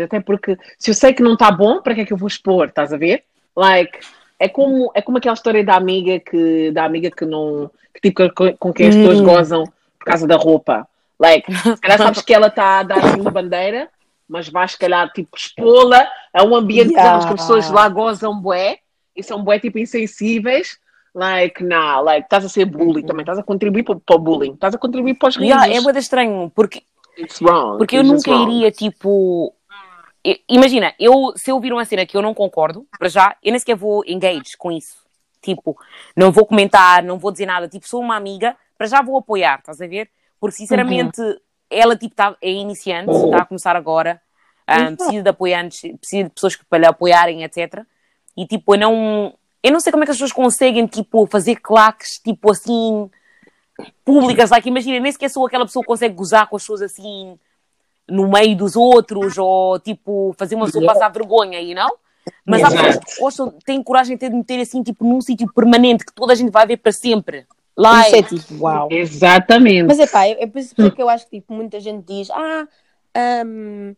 Até 0.00 0.20
porque 0.20 0.56
se 0.78 0.90
eu 0.90 0.94
sei 0.94 1.12
que 1.14 1.22
não 1.22 1.32
está 1.34 1.50
bom, 1.50 1.80
para 1.80 1.94
que 1.94 2.02
é 2.02 2.04
que 2.04 2.12
eu 2.12 2.16
vou 2.18 2.28
expor? 2.28 2.68
Estás 2.68 2.92
a 2.92 2.96
ver? 2.98 3.24
Like, 3.56 3.98
é 4.38 4.48
como, 4.48 4.90
é 4.94 5.00
como 5.00 5.16
aquela 5.18 5.34
história 5.34 5.64
da 5.64 5.74
amiga 5.74 6.20
que, 6.20 6.70
da 6.70 6.84
amiga 6.84 7.10
que 7.10 7.24
não. 7.24 7.70
Que, 7.94 8.00
tipo, 8.10 8.34
com, 8.34 8.56
com 8.58 8.72
quem 8.72 8.88
as 8.88 8.94
pessoas 8.94 9.20
Hum. 9.20 9.24
gozam 9.24 9.64
por 9.98 10.04
causa 10.04 10.26
da 10.26 10.36
roupa. 10.36 10.86
Like, 11.18 11.50
se 11.54 11.80
calhar 11.80 11.96
sabes 11.98 12.20
que 12.20 12.34
ela 12.34 12.48
está 12.48 12.80
a 12.80 12.82
dar 12.82 12.98
assim 13.02 13.20
uma 13.20 13.30
bandeira, 13.30 13.88
mas 14.28 14.48
vais, 14.50 14.72
se 14.72 14.78
calhar, 14.78 15.10
tipo, 15.12 15.34
expô-la 15.34 16.06
a 16.32 16.44
um 16.44 16.54
ambiente 16.54 16.90
Yeah. 16.92 17.18
que 17.18 17.32
as 17.32 17.40
pessoas 17.40 17.70
lá 17.70 17.88
gozam 17.88 18.38
bué 18.38 18.80
e 19.16 19.22
são 19.22 19.42
bué, 19.42 19.58
tipo, 19.58 19.78
insensíveis. 19.78 20.78
Like, 21.16 21.64
nah, 21.64 22.00
like, 22.00 22.26
estás 22.26 22.44
a 22.44 22.48
ser 22.50 22.66
bully 22.66 23.02
também, 23.02 23.22
estás 23.22 23.38
a 23.38 23.42
contribuir 23.42 23.84
para, 23.84 23.96
para 23.96 24.16
o 24.16 24.18
bullying, 24.18 24.52
estás 24.52 24.74
a 24.74 24.78
contribuir 24.78 25.14
para 25.14 25.30
os 25.30 25.36
risos. 25.36 25.48
Yeah, 25.48 25.74
é 25.74 25.80
muito 25.80 25.98
estranho, 25.98 26.52
porque 26.54 26.82
It's 27.18 27.40
wrong. 27.40 27.78
Porque 27.78 27.96
eu 27.96 28.00
It's 28.02 28.10
just 28.10 28.26
nunca 28.26 28.38
wrong. 28.38 28.52
iria, 28.52 28.70
tipo. 28.70 29.54
Imagina, 30.48 30.92
eu, 30.98 31.32
se 31.36 31.50
eu 31.50 31.58
vir 31.58 31.72
uma 31.72 31.84
cena 31.84 32.04
que 32.04 32.16
eu 32.16 32.20
não 32.20 32.34
concordo, 32.34 32.86
para 32.98 33.08
já, 33.08 33.34
eu 33.42 33.50
nem 33.50 33.58
sequer 33.58 33.76
vou 33.76 34.04
engage 34.06 34.56
com 34.58 34.70
isso. 34.70 34.98
Tipo, 35.40 35.78
não 36.14 36.30
vou 36.32 36.44
comentar, 36.44 37.02
não 37.02 37.18
vou 37.18 37.30
dizer 37.30 37.46
nada. 37.46 37.66
Tipo, 37.66 37.88
sou 37.88 38.02
uma 38.02 38.16
amiga, 38.16 38.54
para 38.76 38.86
já 38.86 39.00
vou 39.00 39.16
apoiar, 39.16 39.60
estás 39.60 39.80
a 39.80 39.86
ver? 39.86 40.10
Porque, 40.38 40.56
sinceramente, 40.56 41.22
ela, 41.70 41.96
tipo, 41.96 42.14
tá, 42.14 42.36
é 42.42 42.50
iniciante, 42.50 43.10
está 43.12 43.38
a 43.38 43.46
começar 43.46 43.74
agora, 43.74 44.20
ah, 44.66 44.90
precisa 44.90 45.22
de 45.22 45.30
apoiantes, 45.30 45.80
precisa 45.98 46.24
de 46.24 46.30
pessoas 46.30 46.56
que, 46.56 46.64
para 46.64 46.80
lhe 46.80 46.86
apoiarem, 46.86 47.44
etc. 47.44 47.84
E, 48.36 48.46
tipo, 48.46 48.74
eu 48.74 48.78
não. 48.78 49.34
Eu 49.66 49.72
não 49.72 49.80
sei 49.80 49.90
como 49.90 50.04
é 50.04 50.06
que 50.06 50.12
as 50.12 50.16
pessoas 50.16 50.32
conseguem, 50.32 50.86
tipo, 50.86 51.26
fazer 51.26 51.56
claques, 51.56 52.20
tipo, 52.24 52.52
assim, 52.52 53.10
públicas. 54.04 54.50
Like, 54.50 54.68
imagina, 54.68 55.00
nem 55.00 55.10
sequer 55.10 55.28
sou 55.28 55.44
aquela 55.44 55.66
pessoa 55.66 55.82
que 55.82 55.88
consegue 55.88 56.14
gozar 56.14 56.48
com 56.48 56.54
as 56.54 56.62
pessoas 56.62 56.82
assim 56.82 57.36
no 58.08 58.28
meio 58.28 58.56
dos 58.56 58.76
outros 58.76 59.36
ou 59.36 59.80
tipo 59.80 60.32
fazer 60.38 60.54
uma 60.54 60.66
pessoa 60.66 60.86
passar 60.86 61.08
vergonha, 61.08 61.60
you 61.60 61.74
know? 61.74 61.90
Mas 62.44 62.62
há 62.62 62.70
pessoas 62.70 62.96
que 62.98 63.20
gostam, 63.20 63.54
têm 63.64 63.82
coragem 63.82 64.16
de 64.16 64.30
meter 64.30 64.60
assim 64.60 64.82
tipo 64.84 65.04
num 65.04 65.20
sítio 65.20 65.52
permanente 65.52 66.04
que 66.04 66.14
toda 66.14 66.32
a 66.32 66.36
gente 66.36 66.52
vai 66.52 66.64
ver 66.64 66.76
para 66.76 66.92
sempre. 66.92 67.44
Like, 67.76 68.06
Isso 68.06 68.16
é 68.16 68.22
tipo, 68.22 68.62
uau. 68.62 68.88
Exatamente. 68.90 69.88
Mas 69.88 69.98
é 69.98 70.06
pá, 70.06 70.26
é 70.26 70.46
por 70.46 70.60
isso 70.60 70.74
que 70.74 71.02
eu 71.02 71.08
acho 71.08 71.24
que 71.28 71.40
tipo, 71.40 71.52
muita 71.52 71.80
gente 71.80 72.04
diz: 72.06 72.30
Ah, 72.30 72.66
hum, 73.44 73.94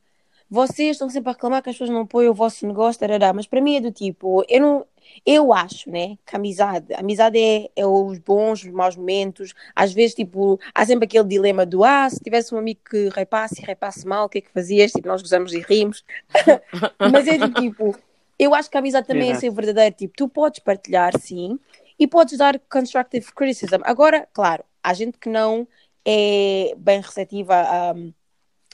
vocês 0.51 0.93
estão 0.93 1.11
sempre 1.11 1.29
a 1.29 1.33
reclamar 1.33 1.63
que 1.63 1.69
as 1.69 1.75
pessoas 1.75 1.91
não 1.91 2.01
apoiam 2.01 2.33
o 2.33 2.35
vosso 2.35 2.67
negócio, 2.67 2.99
tarará. 2.99 3.33
mas 3.33 3.47
para 3.47 3.61
mim 3.61 3.77
é 3.77 3.81
do 3.81 3.93
tipo, 3.93 4.43
eu 4.49 4.61
não. 4.61 4.87
Eu 5.25 5.53
acho, 5.53 5.91
né, 5.91 6.17
que 6.27 6.35
a 6.35 6.39
amizade, 6.39 6.93
a 6.95 7.01
amizade 7.01 7.39
é, 7.39 7.71
é 7.77 7.87
os 7.87 8.19
bons, 8.19 8.63
os 8.65 8.71
maus 8.71 8.97
momentos. 8.97 9.55
Às 9.75 9.93
vezes, 9.93 10.15
tipo, 10.15 10.59
há 10.75 10.85
sempre 10.87 11.05
aquele 11.07 11.25
dilema 11.29 11.67
do 11.67 11.85
ah, 11.85 12.09
se 12.09 12.21
tivesse 12.21 12.55
um 12.55 12.59
amigo 12.59 12.81
que 12.89 13.09
repasse 13.11 13.61
e 13.63 13.65
repasse 13.65 14.07
mal, 14.07 14.27
o 14.27 14.29
que 14.29 14.39
é 14.39 14.41
que 14.41 14.51
fazias? 14.51 14.93
Tipo, 14.93 15.09
nós 15.09 15.23
gozamos 15.23 15.53
e 15.53 15.61
rimos. 15.61 16.05
Mas 17.01 17.27
é 17.27 17.39
do 17.39 17.53
tipo, 17.55 17.97
eu 18.39 18.55
acho 18.55 18.71
que 18.71 18.77
a 18.77 18.81
amizade 18.81 19.07
também 19.07 19.31
Exato. 19.31 19.39
é 19.39 19.41
ser 19.51 19.55
verdadeiro. 19.55 19.95
Tipo, 19.95 20.15
tu 20.17 20.29
podes 20.29 20.61
partilhar, 20.61 21.19
sim, 21.19 21.59
e 21.99 22.07
podes 22.07 22.39
dar 22.39 22.59
constructive 22.71 23.33
criticism. 23.33 23.81
Agora, 23.83 24.29
claro, 24.33 24.65
há 24.83 24.95
gente 24.95 25.19
que 25.19 25.29
não 25.29 25.67
é 26.05 26.75
bem 26.77 27.01
receptiva 27.01 27.55
a, 27.55 27.95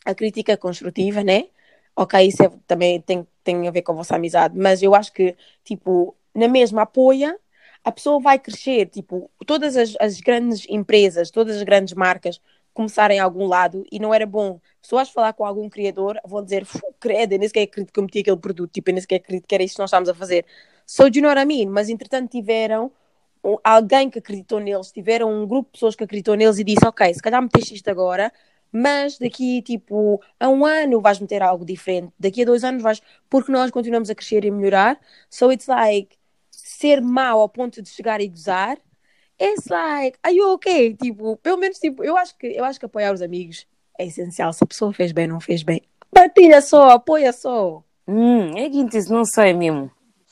a 0.05 0.15
crítica 0.15 0.57
construtiva, 0.57 1.23
né? 1.25 1.49
Ok, 1.97 2.21
isso 2.27 2.43
é- 2.43 2.51
também 2.67 3.01
tem, 3.01 3.27
tem 3.43 3.67
a 3.67 3.71
ver 3.71 3.83
com 3.83 3.93
a 3.93 3.95
vossa 3.97 4.17
amizade, 4.17 4.59
mas 4.59 4.83
eu 4.83 4.95
acho 4.95 5.13
que, 5.13 5.37
tipo, 5.65 6.15
na 6.35 6.49
mesma 6.49 6.83
apoia, 6.83 7.39
a 7.85 7.93
pessoa 7.93 8.21
vai 8.21 8.39
crescer. 8.39 8.87
Tipo, 8.89 9.31
todas 9.47 9.77
as, 9.77 9.95
as 10.01 10.21
grandes 10.21 10.67
empresas, 10.69 11.31
todas 11.31 11.57
as 11.57 11.63
grandes 11.63 11.95
marcas 11.95 12.41
começarem 12.73 13.21
a 13.21 13.25
algum 13.25 13.47
lado 13.47 13.87
e 13.91 13.99
não 14.01 14.13
era 14.13 14.27
bom. 14.27 14.61
Se 14.83 14.91
tu 14.91 15.05
falar 15.07 15.33
com 15.33 15.45
algum 15.45 15.69
criador, 15.71 16.19
vão 16.27 16.43
dizer, 16.43 16.65
"Fu, 16.67 16.81
credo, 16.99 17.33
eu 17.35 17.39
nem 17.39 17.49
sequer 17.49 17.63
acredito 17.63 17.93
que 17.93 18.01
eu 18.01 18.03
meti 18.05 18.19
aquele 18.21 18.37
produto, 18.37 18.73
tipo, 18.73 18.91
eu 18.91 18.95
nem 18.95 19.01
sequer 19.01 19.17
acredito 19.17 19.47
que 19.47 19.55
era 19.55 19.63
isto 19.65 19.77
que 19.77 19.81
nós 19.83 19.89
estávamos 19.91 20.09
a 20.09 20.15
fazer. 20.15 20.45
So, 20.87 21.09
do 21.09 21.19
you 21.19 21.23
know 21.23 21.31
what 21.31 21.41
I 21.41 21.47
mean? 21.47 21.71
Mas, 21.71 21.89
entretanto, 21.89 22.31
tiveram 22.31 22.91
alguém 23.63 24.11
que 24.11 24.19
acreditou 24.19 24.59
neles, 24.61 24.91
tiveram 24.91 25.31
um 25.31 25.47
grupo 25.47 25.69
de 25.69 25.73
pessoas 25.73 25.95
que 25.95 26.05
acreditou 26.05 26.35
neles 26.35 26.59
e 26.59 26.65
disse, 26.65 26.87
ok, 26.87 27.13
se 27.15 27.21
calhar 27.23 27.43
meteste 27.43 27.75
isto 27.75 27.89
agora, 27.89 28.33
mas 28.73 29.19
daqui, 29.19 29.63
tipo, 29.63 30.21
a 30.41 30.49
um 30.49 30.65
ano 30.67 31.01
vais 31.01 31.21
meter 31.21 31.43
algo 31.43 31.65
diferente, 31.65 32.13
daqui 32.19 32.43
a 32.43 32.45
dois 32.47 32.65
anos 32.65 32.83
vais, 32.83 33.01
porque 33.31 33.53
nós 33.53 33.71
continuamos 33.71 34.11
a 34.11 34.15
crescer 34.15 34.45
e 34.45 34.51
melhorar. 34.51 34.99
So, 35.31 35.53
it's 35.53 35.69
like, 35.69 36.17
ser 36.59 37.01
mau 37.01 37.41
ao 37.41 37.49
ponto 37.49 37.83
de 37.83 37.89
chegar 37.89 38.21
e 38.21 38.29
gozar, 38.29 38.79
it's 39.41 39.67
like, 39.69 40.19
are 40.23 40.35
you 40.35 40.53
okay? 40.53 40.95
Tipo, 40.95 41.37
pelo 41.37 41.59
menos, 41.59 41.79
tipo, 41.79 42.05
eu 42.05 42.17
acho 42.17 42.37
que, 42.37 42.47
eu 42.47 42.65
acho 42.65 42.79
que 42.79 42.87
apoiar 42.87 43.13
os 43.13 43.23
amigos 43.23 43.67
é 43.99 44.07
essencial. 44.07 44.53
Se 44.53 44.63
a 44.63 44.67
pessoa 44.67 44.93
fez 44.93 45.13
bem, 45.13 45.27
não 45.27 45.41
fez 45.41 45.63
bem, 45.63 45.83
partilha 46.13 46.61
só, 46.61 46.91
apoia 46.91 47.33
só. 47.33 47.83
hum, 48.07 48.57
é 48.57 48.69
que 48.71 49.11
não 49.11 49.25
sei 49.25 49.53
mesmo. 49.53 49.91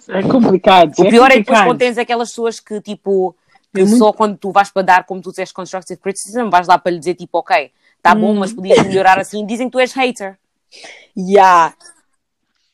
É 0.08 0.22
complicado. 0.22 0.92
O 0.98 1.08
pior 1.08 1.30
é 1.30 1.34
que 1.34 1.40
depois 1.40 1.60
quando 1.62 1.78
tens 1.78 1.96
aquelas 1.98 2.30
pessoas 2.30 2.58
que 2.58 2.80
tipo 2.80 3.36
que 3.74 3.80
É 3.80 3.84
muito- 3.84 3.98
só 3.98 4.12
quando 4.12 4.36
tu 4.36 4.50
vais 4.52 4.70
para 4.70 4.82
dar, 4.82 5.04
como 5.06 5.22
tu 5.22 5.30
disseste, 5.30 5.54
constructive 5.54 5.98
criticism, 5.98 6.50
vais 6.50 6.68
lá 6.68 6.76
para 6.76 6.92
lhe 6.92 6.98
dizer 6.98 7.14
tipo, 7.14 7.38
ok, 7.38 7.70
tá 8.02 8.14
bom, 8.14 8.34
mas 8.34 8.52
podias 8.52 8.86
melhorar 8.86 9.18
assim, 9.18 9.46
dizem 9.46 9.68
que 9.68 9.72
tu 9.72 9.80
és 9.80 9.92
hater. 9.94 10.38
Yeah. 11.16 11.74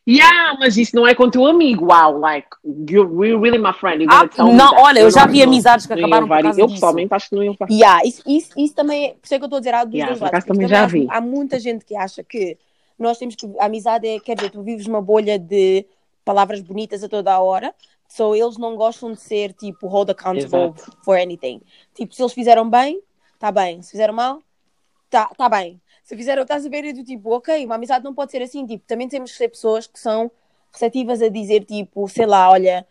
Yeah, 0.09 0.57
mas 0.59 0.77
isso 0.79 0.97
não 0.97 1.07
é 1.07 1.15
com 1.15 1.29
teu 1.29 1.45
amigo. 1.47 1.93
Wow, 1.93 2.19
like, 2.19 2.49
you're 2.65 3.07
really 3.39 3.59
my 3.59 3.73
friend. 3.75 4.07
Ah, 4.09 4.27
não, 4.45 4.75
olha, 4.77 5.01
eu 5.01 5.11
já 5.11 5.27
vi 5.27 5.43
amizades 5.43 5.85
que 5.85 5.93
acabaram 5.93 6.27
por 6.27 6.41
causa. 6.43 6.61
Eu 6.61 6.69
pessoalmente 6.69 7.13
acho 7.13 7.29
que 7.29 7.37
não 7.37 7.43
iam 7.45 7.53
levar. 7.53 7.71
Yeah, 7.71 8.01
isso, 8.05 8.23
isso, 8.27 8.51
isso 8.57 8.75
também, 8.75 9.05
é- 9.07 9.09
por 9.11 9.21
isso 9.25 9.35
é 9.35 9.39
que 9.39 9.45
eu 9.45 9.47
estou 9.47 9.57
a 9.59 9.61
dizer, 9.61 9.75
há 9.75 9.85
dos 9.85 9.93
Yeah, 9.95 10.15
dois 10.15 10.21
lados. 10.33 10.45
também 10.47 10.67
já 10.67 10.85
acho- 10.85 10.93
vi. 10.93 11.07
Há 11.11 11.21
muita 11.21 11.61
gente 11.61 11.85
que 11.85 11.95
acha 11.95 12.25
que 12.25 12.57
nós 12.99 13.19
temos 13.19 13.35
que. 13.35 13.47
A 13.61 13.67
amizade 13.67 14.09
é, 14.09 14.19
quer 14.19 14.35
dizer, 14.35 14.51
tu 14.51 14.63
vives 14.63 14.87
uma 14.87 15.03
bolha 15.03 15.39
de 15.39 15.85
palavras 16.25 16.61
bonitas 16.63 17.05
a 17.05 17.09
toda 17.09 17.33
a 17.35 17.41
hora, 17.41 17.75
so 18.09 18.35
eles 18.35 18.57
não 18.57 18.77
gostam 18.77 19.13
de 19.13 19.21
ser 19.21 19.53
tipo 19.53 19.87
hold 19.89 20.09
accountable 20.11 20.73
Exato. 20.75 20.97
for 21.05 21.19
anything. 21.19 21.61
Tipo, 21.95 22.15
se 22.15 22.23
eles 22.23 22.33
fizeram 22.33 22.69
bem, 22.69 23.01
tá 23.39 23.53
bem. 23.53 23.83
Se 23.83 23.91
fizeram 23.91 24.15
mal, 24.15 24.41
tá, 25.11 25.27
tá 25.37 25.49
bem. 25.51 25.79
Se 26.09 26.17
fizeram, 26.17 26.41
estás 26.41 26.65
a 26.65 26.71
ver, 26.71 26.87
é 26.87 26.93
do 26.95 27.05
tipo, 27.05 27.31
ok, 27.37 27.67
uma 27.67 27.75
amizade 27.75 28.03
não 28.03 28.15
pode 28.15 28.33
ser 28.33 28.41
assim. 28.41 28.65
Tipo, 28.65 28.83
também 28.87 29.07
temos 29.07 29.31
que 29.31 29.37
ser 29.37 29.49
pessoas 29.51 29.87
que 29.87 30.01
são 30.01 30.31
receptivas 30.73 31.21
a 31.21 31.29
dizer, 31.29 31.67
tipo, 31.67 32.09
sei 32.09 32.25
lá, 32.25 32.51
olha, 32.51 32.87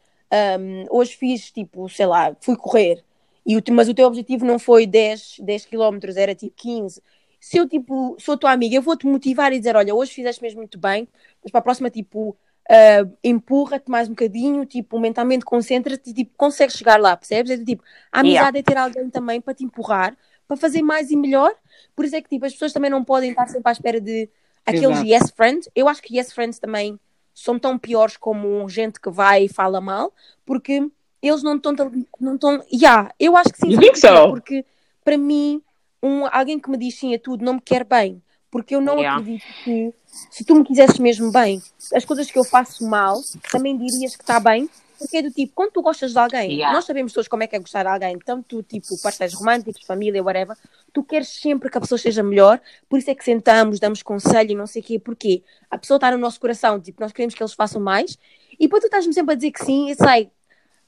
hum, 0.60 0.86
hoje 0.92 1.16
fiz, 1.18 1.52
tipo, 1.52 1.90
sei 1.90 2.06
lá, 2.06 2.38
fui 2.40 2.56
correr, 2.56 3.04
e 3.44 3.58
o, 3.58 3.64
mas 3.72 3.90
o 3.90 3.94
teu 3.96 4.06
objetivo 4.06 4.46
não 4.46 4.60
foi 4.60 4.86
10, 4.86 5.38
10 5.40 5.66
km, 5.66 5.98
era 6.16 6.36
tipo 6.36 6.54
15. 6.56 7.02
Se 7.40 7.58
eu, 7.58 7.68
tipo, 7.68 8.16
sou 8.20 8.38
tua 8.38 8.52
amiga, 8.52 8.76
eu 8.76 8.84
vou-te 8.84 9.08
motivar 9.08 9.52
e 9.52 9.58
dizer, 9.58 9.76
olha, 9.76 9.96
hoje 9.96 10.14
fizeste 10.14 10.44
mesmo 10.44 10.60
muito 10.60 10.78
bem, 10.78 11.08
mas 11.42 11.52
para 11.52 11.60
a 11.60 11.64
próxima, 11.64 11.90
tipo, 11.90 12.38
ah, 12.70 13.08
empurra-te 13.24 13.90
mais 13.90 14.08
um 14.08 14.12
bocadinho, 14.12 14.64
tipo, 14.64 15.00
mentalmente 15.00 15.44
concentra-te 15.44 16.12
e, 16.12 16.14
tipo, 16.14 16.34
consegues 16.38 16.76
chegar 16.76 17.00
lá, 17.00 17.18
percebes? 17.18 17.52
É 17.52 17.58
do 17.58 17.66
tipo, 17.66 17.84
a 18.12 18.20
amizade 18.20 18.60
é 18.60 18.62
ter 18.62 18.78
alguém 18.78 19.10
também 19.10 19.42
para 19.42 19.56
te 19.56 19.64
empurrar, 19.64 20.16
para 20.48 20.58
fazer 20.58 20.82
mais 20.82 21.12
e 21.12 21.16
melhor. 21.16 21.54
Por 21.96 22.06
isso 22.06 22.16
é 22.16 22.22
que, 22.22 22.30
tipo, 22.30 22.46
as 22.46 22.54
pessoas 22.54 22.74
também 22.74 22.90
não 22.90 23.04
podem 23.04 23.32
estar 23.32 23.48
sempre 23.48 23.70
à 23.70 23.72
espera 23.72 24.00
de 24.00 24.30
aqueles 24.66 24.98
Exato. 24.98 25.06
yes 25.08 25.32
friends. 25.36 25.70
Eu 25.76 25.88
acho 25.88 26.02
que 26.02 26.18
yes 26.18 26.32
friends 26.32 26.60
também 26.60 27.00
são 27.34 27.60
tão 27.60 27.78
piores 27.78 28.18
como 28.18 28.68
gente 28.70 29.00
que 29.00 29.10
vai 29.10 29.46
e 29.46 29.50
fala 29.50 29.80
mal, 29.82 30.14
porque 30.46 30.90
eles 31.22 31.44
não 31.44 31.56
estão. 31.58 31.74
Não 32.20 32.36
estão 32.36 32.64
yeah, 32.72 33.12
eu 33.20 33.36
acho 33.36 33.52
que 33.52 33.60
sim. 33.60 33.70
You 33.72 33.80
think 33.80 34.00
so? 34.00 34.30
Porque 34.30 34.66
para 35.04 35.18
mim, 35.18 35.62
um, 36.02 36.26
alguém 36.32 36.60
que 36.60 36.70
me 36.70 36.78
diz 36.78 36.98
sim 36.98 37.14
a 37.14 37.20
tudo 37.20 37.44
não 37.44 37.56
me 37.56 37.62
quer 37.62 37.84
bem. 37.84 38.22
Porque 38.50 38.74
eu 38.74 38.80
não 38.82 38.96
Yeah. 38.98 39.20
acredito 39.20 39.46
que 39.64 39.94
se 40.32 40.46
tu 40.46 40.56
me 40.56 40.64
quisesses 40.64 40.98
mesmo 41.00 41.32
bem, 41.32 41.62
as 41.94 42.06
coisas 42.06 42.32
que 42.32 42.40
eu 42.40 42.46
faço 42.46 42.88
mal, 42.88 43.22
também 43.52 43.78
dirias 43.78 44.16
que 44.16 44.24
está 44.24 44.40
bem. 44.40 44.70
Porque 45.00 45.18
é 45.18 45.22
do 45.22 45.32
tipo, 45.32 45.54
quando 45.54 45.72
tu 45.72 45.82
gostas 45.82 46.12
de 46.12 46.20
alguém, 46.20 46.52
Yeah. 46.54 46.74
nós 46.76 46.86
sabemos 46.86 47.14
todos 47.14 47.28
como 47.28 47.44
é 47.44 47.48
que 47.48 47.56
é 47.56 47.60
gostar 47.60 47.84
de 47.84 47.90
alguém, 47.90 48.18
tanto 48.20 48.64
tipo 48.64 48.88
parceiros 49.02 49.36
românticos, 49.36 49.86
família, 49.86 50.24
whatever, 50.24 50.56
tu 50.94 51.04
queres 51.04 51.28
sempre 51.28 51.70
que 51.70 51.78
a 51.78 51.82
pessoa 51.82 51.98
seja 52.00 52.24
melhor, 52.24 52.60
por 52.90 52.98
isso 53.00 53.10
é 53.12 53.16
que 53.16 53.24
sentamos, 53.24 53.80
damos 53.80 54.02
conselho 54.02 54.58
não 54.58 54.66
sei 54.68 54.82
o 54.82 54.86
quê, 54.86 55.00
porque 55.00 55.44
a 55.70 55.78
pessoa 55.78 55.98
está 55.98 56.12
no 56.12 56.18
nosso 56.18 56.40
coração, 56.40 56.80
tipo, 56.80 57.02
nós 57.02 57.12
queremos 57.12 57.36
que 57.36 57.44
eles 57.44 57.54
façam 57.54 57.82
mais, 57.82 58.18
e 58.54 58.66
depois 58.66 58.82
tu 58.82 58.86
estás-me 58.88 59.14
sempre 59.14 59.34
a 59.34 59.36
dizer 59.36 59.52
que 59.52 59.64
sim, 59.64 59.90
e 59.90 59.96
sai, 59.96 60.32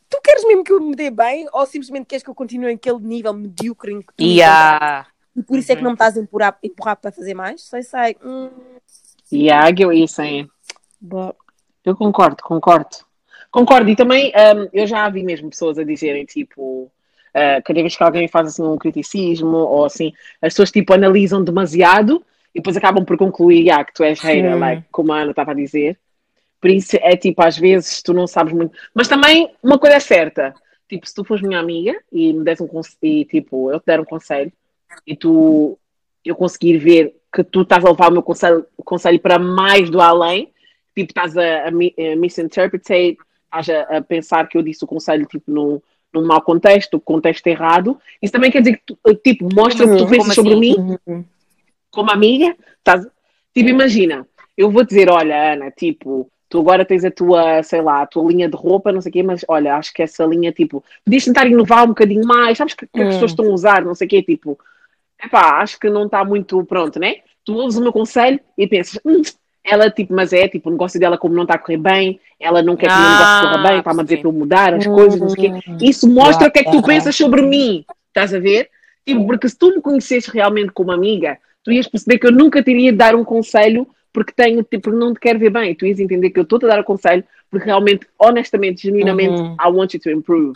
tu 0.09 0.19
queres 0.23 0.43
mesmo 0.47 0.63
que 0.63 0.71
eu 0.73 0.79
me 0.81 0.95
dê 0.95 1.11
bem, 1.11 1.47
ou 1.53 1.65
simplesmente 1.65 2.05
queres 2.07 2.23
que 2.23 2.29
eu 2.29 2.35
continue 2.35 2.71
naquele 2.73 2.99
nível 2.99 3.33
medíocre 3.33 3.93
em 3.93 4.01
que 4.01 4.13
tu 4.15 4.23
Yeah. 4.23 5.07
e 5.35 5.43
por 5.43 5.57
isso 5.57 5.71
é 5.71 5.75
que 5.75 5.81
não 5.83 5.91
me 5.91 5.95
estás 5.95 6.17
a 6.17 6.21
empurrar, 6.21 6.57
empurrar 6.63 6.95
para 6.97 7.11
fazer 7.11 7.33
mais? 7.35 7.61
Sei, 7.61 7.83
sei. 7.83 8.17
Hum, 8.23 8.49
Yeah, 9.31 9.69
I 9.69 9.71
get 9.77 9.85
what 9.85 9.95
you're 9.95 10.07
saying. 10.11 10.49
but- 10.99 11.35
Eu 11.85 11.95
concordo, 11.95 12.37
concordo. 12.43 12.97
Concordo, 13.51 13.89
e 13.89 13.95
também 13.95 14.27
hum, 14.27 14.69
eu 14.71 14.85
já 14.85 15.09
vi 15.09 15.23
mesmo 15.23 15.49
pessoas 15.49 15.77
a 15.79 15.83
dizerem 15.83 16.25
tipo, 16.25 16.91
ah, 17.33 17.61
cada 17.63 17.81
vez 17.81 17.95
que 17.95 18.03
alguém 18.03 18.27
faz 18.27 18.47
assim 18.47 18.63
um 18.63 18.77
criticismo 18.77 19.57
ou 19.57 19.85
assim, 19.85 20.13
as 20.41 20.53
pessoas 20.53 20.71
tipo 20.71 20.93
analisam 20.93 21.43
demasiado 21.43 22.23
e 22.53 22.59
depois 22.59 22.75
acabam 22.75 23.05
por 23.05 23.17
concluir 23.17 23.69
ah, 23.71 23.83
que 23.83 23.93
tu 23.93 24.03
és 24.03 24.19
hater, 24.19 24.53
Sim. 24.53 24.59
like, 24.59 24.83
como 24.91 25.13
a 25.13 25.21
Ana 25.21 25.31
estava 25.31 25.51
a 25.51 25.55
dizer. 25.55 25.97
Por 26.59 26.69
isso 26.69 26.97
é 27.01 27.15
tipo, 27.15 27.41
às 27.41 27.57
vezes 27.57 28.01
tu 28.01 28.13
não 28.13 28.27
sabes 28.27 28.53
muito. 28.53 28.77
Mas 28.93 29.07
também 29.07 29.51
uma 29.63 29.79
coisa 29.79 29.95
é 29.95 29.99
certa, 29.99 30.53
tipo, 30.89 31.07
se 31.07 31.13
tu 31.13 31.23
fores 31.23 31.41
minha 31.41 31.59
amiga 31.59 31.95
e 32.11 32.33
me 32.33 32.43
des 32.43 32.59
um 32.59 32.67
conselho, 32.67 32.97
e 33.01 33.25
tipo, 33.25 33.71
eu 33.71 33.79
te 33.79 33.85
der 33.85 33.99
um 33.99 34.05
conselho 34.05 34.51
e 35.05 35.15
tu 35.15 35.77
eu 36.25 36.35
conseguir 36.35 36.77
ver 36.77 37.15
que 37.31 37.43
tu 37.43 37.61
estás 37.61 37.85
a 37.85 37.89
levar 37.89 38.09
o 38.09 38.13
meu 38.13 38.23
conselho, 38.23 38.65
conselho 38.83 39.19
para 39.19 39.39
mais 39.39 39.89
do 39.89 40.01
além, 40.01 40.51
tipo, 40.95 41.11
estás 41.11 41.37
a, 41.37 41.65
a, 41.65 41.67
a 41.67 42.15
misinterpretate, 42.17 43.17
estás 43.57 43.69
a, 43.69 44.01
pensar 44.01 44.47
que 44.47 44.57
eu 44.57 44.61
disse 44.61 44.83
o 44.83 44.87
conselho 44.87 45.25
tipo 45.25 45.51
num, 45.51 45.81
num 46.13 46.25
mau 46.25 46.41
contexto, 46.41 46.99
contexto 46.99 47.45
errado, 47.47 47.99
isso 48.21 48.33
também 48.33 48.51
quer 48.51 48.59
dizer 48.59 48.77
que 48.77 48.83
tu, 48.85 48.97
tipo, 49.15 49.53
mostra 49.53 49.85
o 49.85 49.89
que 49.89 49.97
tu 49.97 50.05
pensas 50.05 50.35
Como 50.35 50.35
sobre 50.35 50.53
assim? 50.53 50.81
mim 50.81 50.97
Uhum. 51.07 51.25
como 51.91 52.11
amiga, 52.11 52.55
estás... 52.77 53.05
tipo, 53.53 53.69
imagina, 53.69 54.25
eu 54.57 54.69
vou 54.69 54.83
dizer, 54.83 55.09
olha, 55.09 55.53
Ana, 55.53 55.71
tipo, 55.71 56.29
tu 56.49 56.59
agora 56.59 56.83
tens 56.85 57.05
a 57.05 57.11
tua, 57.11 57.63
sei 57.63 57.81
lá, 57.81 58.01
a 58.01 58.07
tua 58.07 58.27
linha 58.27 58.49
de 58.49 58.55
roupa, 58.55 58.91
não 58.91 59.01
sei 59.01 59.09
o 59.09 59.13
quê, 59.13 59.23
mas 59.23 59.45
olha, 59.47 59.75
acho 59.75 59.93
que 59.93 60.01
essa 60.01 60.25
linha, 60.25 60.51
tipo, 60.51 60.83
podias 61.05 61.25
tentar 61.25 61.47
inovar 61.47 61.83
um 61.85 61.89
bocadinho 61.89 62.25
mais, 62.25 62.57
sabes 62.57 62.73
que, 62.73 62.85
que 62.87 63.01
as 63.01 63.07
Hum. 63.07 63.11
pessoas 63.11 63.31
estão 63.31 63.45
a 63.45 63.53
usar, 63.53 63.85
não 63.85 63.95
sei 63.95 64.07
o 64.07 64.09
quê, 64.09 64.23
tipo, 64.23 64.59
epá, 65.23 65.61
acho 65.61 65.79
que 65.79 65.89
não 65.89 66.05
está 66.05 66.23
muito 66.23 66.63
pronto, 66.65 66.99
né? 66.99 67.17
Tu 67.45 67.53
ouves 67.55 67.77
o 67.77 67.81
meu 67.81 67.93
conselho 67.93 68.39
e 68.57 68.67
pensas, 68.67 68.99
hum, 69.05 69.21
ela, 69.69 69.89
tipo, 69.89 70.13
mas 70.13 70.33
é, 70.33 70.47
tipo, 70.47 70.69
o 70.69 70.71
negócio 70.71 70.99
dela 70.99 71.17
como 71.17 71.35
não 71.35 71.43
está 71.43 71.55
a 71.55 71.57
correr 71.59 71.77
bem, 71.77 72.19
ela 72.39 72.61
não 72.61 72.75
quer 72.75 72.89
que 72.91 72.97
o 72.97 72.99
meu 72.99 73.09
Ah, 73.09 73.13
negócio 73.13 73.39
corra 73.39 73.57
bem, 73.57 73.79
está-me 73.79 73.99
a 73.99 74.03
dizer 74.03 74.17
para 74.17 74.27
eu 74.29 74.33
mudar 74.33 74.73
as 74.73 74.85
coisas, 74.87 75.19
não 75.21 75.29
sei 75.29 75.49
o 75.49 75.61
quê. 75.61 75.63
Isso 75.81 76.07
mostra 76.09 76.47
o 76.47 76.51
que 76.51 76.59
é 76.59 76.63
que 76.63 76.71
tu 76.71 76.81
pensas 76.81 77.15
sobre 77.15 77.41
mim, 77.41 77.85
estás 78.07 78.33
a 78.33 78.39
ver? 78.39 78.69
Tipo, 79.05 79.25
porque 79.25 79.49
se 79.49 79.57
tu 79.57 79.69
me 79.75 79.81
conhecesses 79.81 80.29
realmente 80.29 80.71
como 80.71 80.91
amiga, 80.91 81.37
tu 81.63 81.71
ias 81.71 81.87
perceber 81.87 82.19
que 82.19 82.27
eu 82.27 82.31
nunca 82.31 82.61
te 82.63 82.71
iria 82.71 82.93
dar 82.93 83.15
um 83.15 83.23
conselho 83.23 83.87
porque 84.13 84.31
tenho, 84.31 84.63
tipo, 84.63 84.83
porque 84.83 84.99
não 84.99 85.13
te 85.13 85.19
quero 85.19 85.39
ver 85.39 85.49
bem. 85.51 85.75
Tu 85.75 85.85
ias 85.85 85.99
entender 85.99 86.29
que 86.29 86.39
eu 86.39 86.43
estou-te 86.43 86.65
a 86.65 86.69
dar 86.69 86.79
o 86.79 86.83
conselho 86.83 87.23
porque 87.49 87.65
realmente, 87.65 88.07
honestamente, 88.19 88.83
genuinamente, 88.83 89.41
Uhum. 89.41 89.55
I 89.59 89.69
want 89.71 89.93
you 89.93 89.99
to 89.99 90.09
improve. 90.09 90.53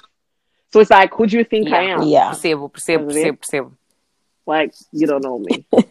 So 0.71 0.81
it's 0.81 0.89
like, 0.91 1.13
who 1.15 1.27
do 1.27 1.37
you 1.37 1.45
think 1.45 1.67
I 1.67 1.71
Yeah. 1.71 1.95
am? 2.01 2.07
Yeah. 2.07 2.29
Percebo, 2.29 2.69
percebo, 2.69 3.05
percebo, 3.05 3.37
percebo. 3.37 3.71
Like, 4.47 4.73
you 4.91 5.07
don't 5.07 5.23
know 5.23 5.39
me. 5.39 5.65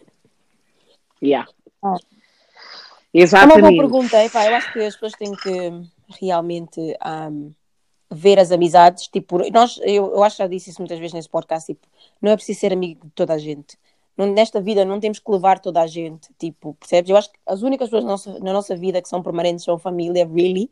yeah. 1.21 1.45
Ah. 3.13 3.19
É 3.19 3.19
uma 3.19 3.23
boa 3.23 3.23
Exatamente. 3.23 3.77
pergunta. 3.77 4.23
Epá, 4.25 4.45
eu 4.47 4.55
acho 4.55 4.73
que 4.73 4.79
as 4.79 4.95
pessoas 4.95 5.13
têm 5.13 5.31
que 5.35 5.71
realmente 6.19 6.97
ahm, 6.99 7.51
ver 8.11 8.39
as 8.39 8.51
amizades. 8.51 9.07
Tipo, 9.07 9.37
nós, 9.51 9.79
eu, 9.83 10.13
eu 10.13 10.23
acho 10.23 10.37
que 10.37 10.43
já 10.43 10.47
disse 10.47 10.69
isso 10.71 10.81
muitas 10.81 10.97
vezes 10.99 11.13
nesse 11.13 11.29
podcast. 11.29 11.67
Tipo, 11.73 11.87
não 12.21 12.31
é 12.31 12.35
preciso 12.35 12.59
ser 12.59 12.73
amigo 12.73 13.05
de 13.05 13.11
toda 13.11 13.33
a 13.33 13.37
gente. 13.37 13.77
Não- 14.17 14.31
nesta 14.31 14.61
vida 14.61 14.85
não 14.85 14.99
temos 14.99 15.19
que 15.19 15.31
levar 15.31 15.59
toda 15.59 15.81
a 15.81 15.87
gente. 15.87 16.29
Tipo, 16.39 16.73
percebes? 16.75 17.09
Eu 17.09 17.17
acho 17.17 17.31
que 17.31 17.39
as 17.45 17.61
únicas 17.61 17.87
pessoas 17.87 18.03
na 18.03 18.11
nossa, 18.11 18.39
na 18.39 18.53
nossa 18.53 18.75
vida 18.75 19.01
que 19.01 19.09
são 19.09 19.21
permanentes 19.21 19.63
são 19.63 19.75
a 19.75 19.79
família, 19.79 20.27
really. 20.27 20.69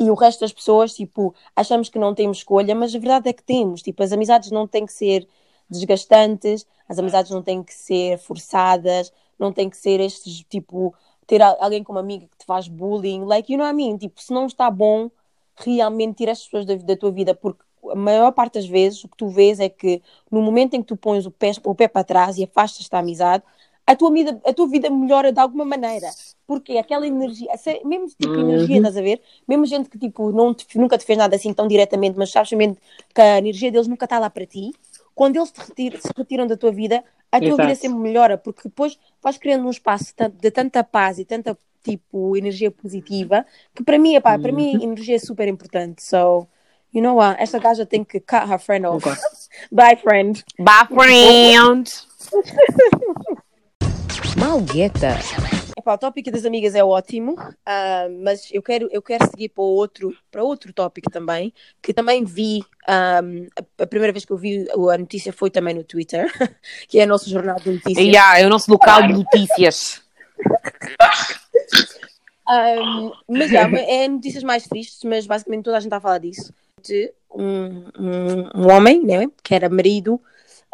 E 0.00 0.10
o 0.10 0.14
resto 0.14 0.40
das 0.40 0.52
pessoas, 0.52 0.94
tipo, 0.94 1.34
achamos 1.56 1.88
que 1.88 1.98
não 1.98 2.14
temos 2.14 2.38
escolha, 2.38 2.74
mas 2.74 2.94
a 2.94 2.98
verdade 2.98 3.28
é 3.28 3.32
que 3.32 3.42
temos. 3.42 3.82
Tipo, 3.82 4.02
as 4.02 4.12
amizades 4.12 4.50
não 4.50 4.66
têm 4.66 4.86
que 4.86 4.92
ser 4.92 5.26
desgastantes, 5.68 6.66
as 6.88 6.98
amizades 6.98 7.30
não 7.30 7.42
têm 7.42 7.62
que 7.62 7.74
ser 7.74 8.16
forçadas, 8.18 9.12
não 9.38 9.52
tem 9.52 9.68
que 9.68 9.76
ser 9.76 10.00
estes, 10.00 10.44
tipo, 10.48 10.94
ter 11.28 11.42
alguém 11.42 11.84
como 11.84 12.00
amiga 12.00 12.26
que 12.26 12.38
te 12.38 12.46
faz 12.46 12.68
bullying. 12.68 13.24
Like, 13.26 13.52
you 13.52 13.58
know 13.58 13.66
what 13.66 13.74
I 13.74 13.76
mean? 13.76 13.98
Tipo, 13.98 14.20
se 14.20 14.32
não 14.32 14.46
está 14.46 14.70
bom, 14.70 15.10
realmente 15.56 16.16
tira 16.16 16.32
as 16.32 16.42
pessoas 16.44 16.66
da, 16.66 16.74
da 16.76 16.96
tua 16.96 17.12
vida, 17.12 17.34
porque 17.36 17.62
a 17.90 17.94
maior 17.94 18.32
parte 18.32 18.54
das 18.54 18.66
vezes 18.66 19.04
o 19.04 19.08
que 19.08 19.16
tu 19.16 19.28
vês 19.28 19.60
é 19.60 19.68
que 19.68 20.02
no 20.30 20.42
momento 20.42 20.74
em 20.74 20.80
que 20.82 20.88
tu 20.88 20.96
pões 20.96 21.26
o 21.26 21.30
pé, 21.30 21.52
o 21.64 21.74
pé 21.74 21.86
para 21.88 22.04
trás 22.04 22.38
e 22.38 22.44
afastas 22.44 22.88
da 22.88 22.98
amizade, 22.98 23.44
a 23.86 23.96
tua, 23.96 24.12
vida, 24.12 24.40
a 24.44 24.52
tua 24.52 24.68
vida 24.68 24.90
melhora 24.90 25.32
de 25.32 25.40
alguma 25.40 25.64
maneira. 25.64 26.10
Porque 26.46 26.76
aquela 26.78 27.06
energia, 27.06 27.48
mesmo 27.84 28.08
tipo 28.18 28.40
Uhum. 28.40 28.48
energia, 28.50 28.76
estás 28.78 28.96
a 28.96 29.02
ver? 29.02 29.20
Mesmo 29.46 29.64
gente 29.66 29.88
que 29.88 29.98
tipo, 29.98 30.32
não 30.32 30.54
te- 30.54 30.78
nunca 30.78 30.98
te 30.98 31.04
fez 31.06 31.18
nada 31.18 31.36
assim 31.36 31.52
tão 31.54 31.68
diretamente, 31.68 32.18
mas 32.18 32.30
sabes 32.30 32.50
que 33.14 33.20
a 33.20 33.38
energia 33.38 33.70
deles 33.70 33.86
nunca 33.88 34.04
está 34.06 34.18
lá 34.18 34.30
para 34.30 34.46
ti. 34.46 34.72
Quando 35.14 35.36
eles 35.36 35.50
te 35.50 35.60
retiram, 35.60 36.00
se 36.00 36.08
retiram 36.16 36.46
da 36.46 36.56
tua 36.56 36.70
vida, 36.70 37.04
a 37.30 37.38
tua 37.38 37.48
Exato. 37.48 37.62
vida 37.62 37.74
sempre 37.74 37.98
melhora, 37.98 38.38
porque 38.38 38.62
depois 38.64 38.98
vais 39.22 39.36
criando 39.38 39.66
um 39.66 39.70
espaço 39.70 40.14
de 40.40 40.50
tanta 40.50 40.82
paz 40.82 41.18
e 41.18 41.24
tanta 41.24 41.56
tipo 41.82 42.36
energia 42.36 42.70
positiva, 42.70 43.46
que 43.74 43.82
para 43.82 43.98
mim, 43.98 44.14
epá, 44.14 44.38
para 44.38 44.50
Uhum. 44.50 44.56
mim 44.56 44.82
energia 44.82 45.16
é 45.16 45.18
super 45.18 45.46
importante. 45.48 46.02
So, 46.02 46.46
you 46.92 47.00
know 47.02 47.16
what? 47.16 47.40
Esta 47.40 47.58
gaja 47.58 47.86
tem 47.86 48.04
que 48.04 48.20
cut 48.20 48.48
her 48.50 48.58
friend 48.58 48.86
off. 48.86 49.02
Concordo. 49.02 49.20
Bye, 49.72 49.96
friend. 49.96 50.44
Bye, 50.58 50.86
friend! 50.88 51.90
Malgueta. 54.36 55.18
O 55.94 55.98
tópico 55.98 56.30
das 56.30 56.44
amigas 56.44 56.74
é 56.74 56.84
ótimo, 56.84 57.36
ah, 57.64 58.06
mas 58.22 58.48
eu 58.52 58.62
quero, 58.62 58.88
eu 58.92 59.00
quero 59.00 59.24
seguir 59.26 59.48
para 59.48 59.64
outro, 59.64 60.16
para 60.30 60.42
outro 60.42 60.72
tópico 60.72 61.10
também, 61.10 61.52
que 61.82 61.94
também 61.94 62.24
vi, 62.24 62.62
ah, 62.86 63.20
a, 63.78 63.86
primeira 63.86 64.12
vez 64.12 64.24
que 64.24 64.32
eu 64.32 64.36
vi 64.36 64.66
a 64.70 64.98
notícia 64.98 65.32
foi 65.32 65.50
também 65.50 65.74
no 65.74 65.84
Twitter, 65.84 66.30
que 66.88 67.00
é 67.00 67.04
o 67.04 67.08
nosso 67.08 67.30
jornal 67.30 67.56
de 67.56 67.70
notícias. 67.70 68.06
Yeah, 68.06 68.40
é 68.40 68.46
o 68.46 68.50
nosso 68.50 68.70
local 68.70 69.06
de 69.06 69.14
notícias. 69.14 70.02
Um, 72.48 73.12
mas 73.28 73.50
já, 73.50 73.68
é 73.68 74.08
notícias 74.08 74.42
mais 74.42 74.66
tristes, 74.66 75.04
mas 75.04 75.26
basicamente 75.26 75.64
toda 75.64 75.76
a 75.76 75.80
gente 75.80 75.88
está 75.88 75.98
a 75.98 76.00
falar 76.00 76.18
disso. 76.18 76.52
De 76.82 77.12
um, 77.30 77.84
um, 77.98 78.62
um 78.62 78.70
homem, 78.70 79.04
né, 79.04 79.26
que 79.42 79.54
era 79.54 79.68
marido 79.68 80.20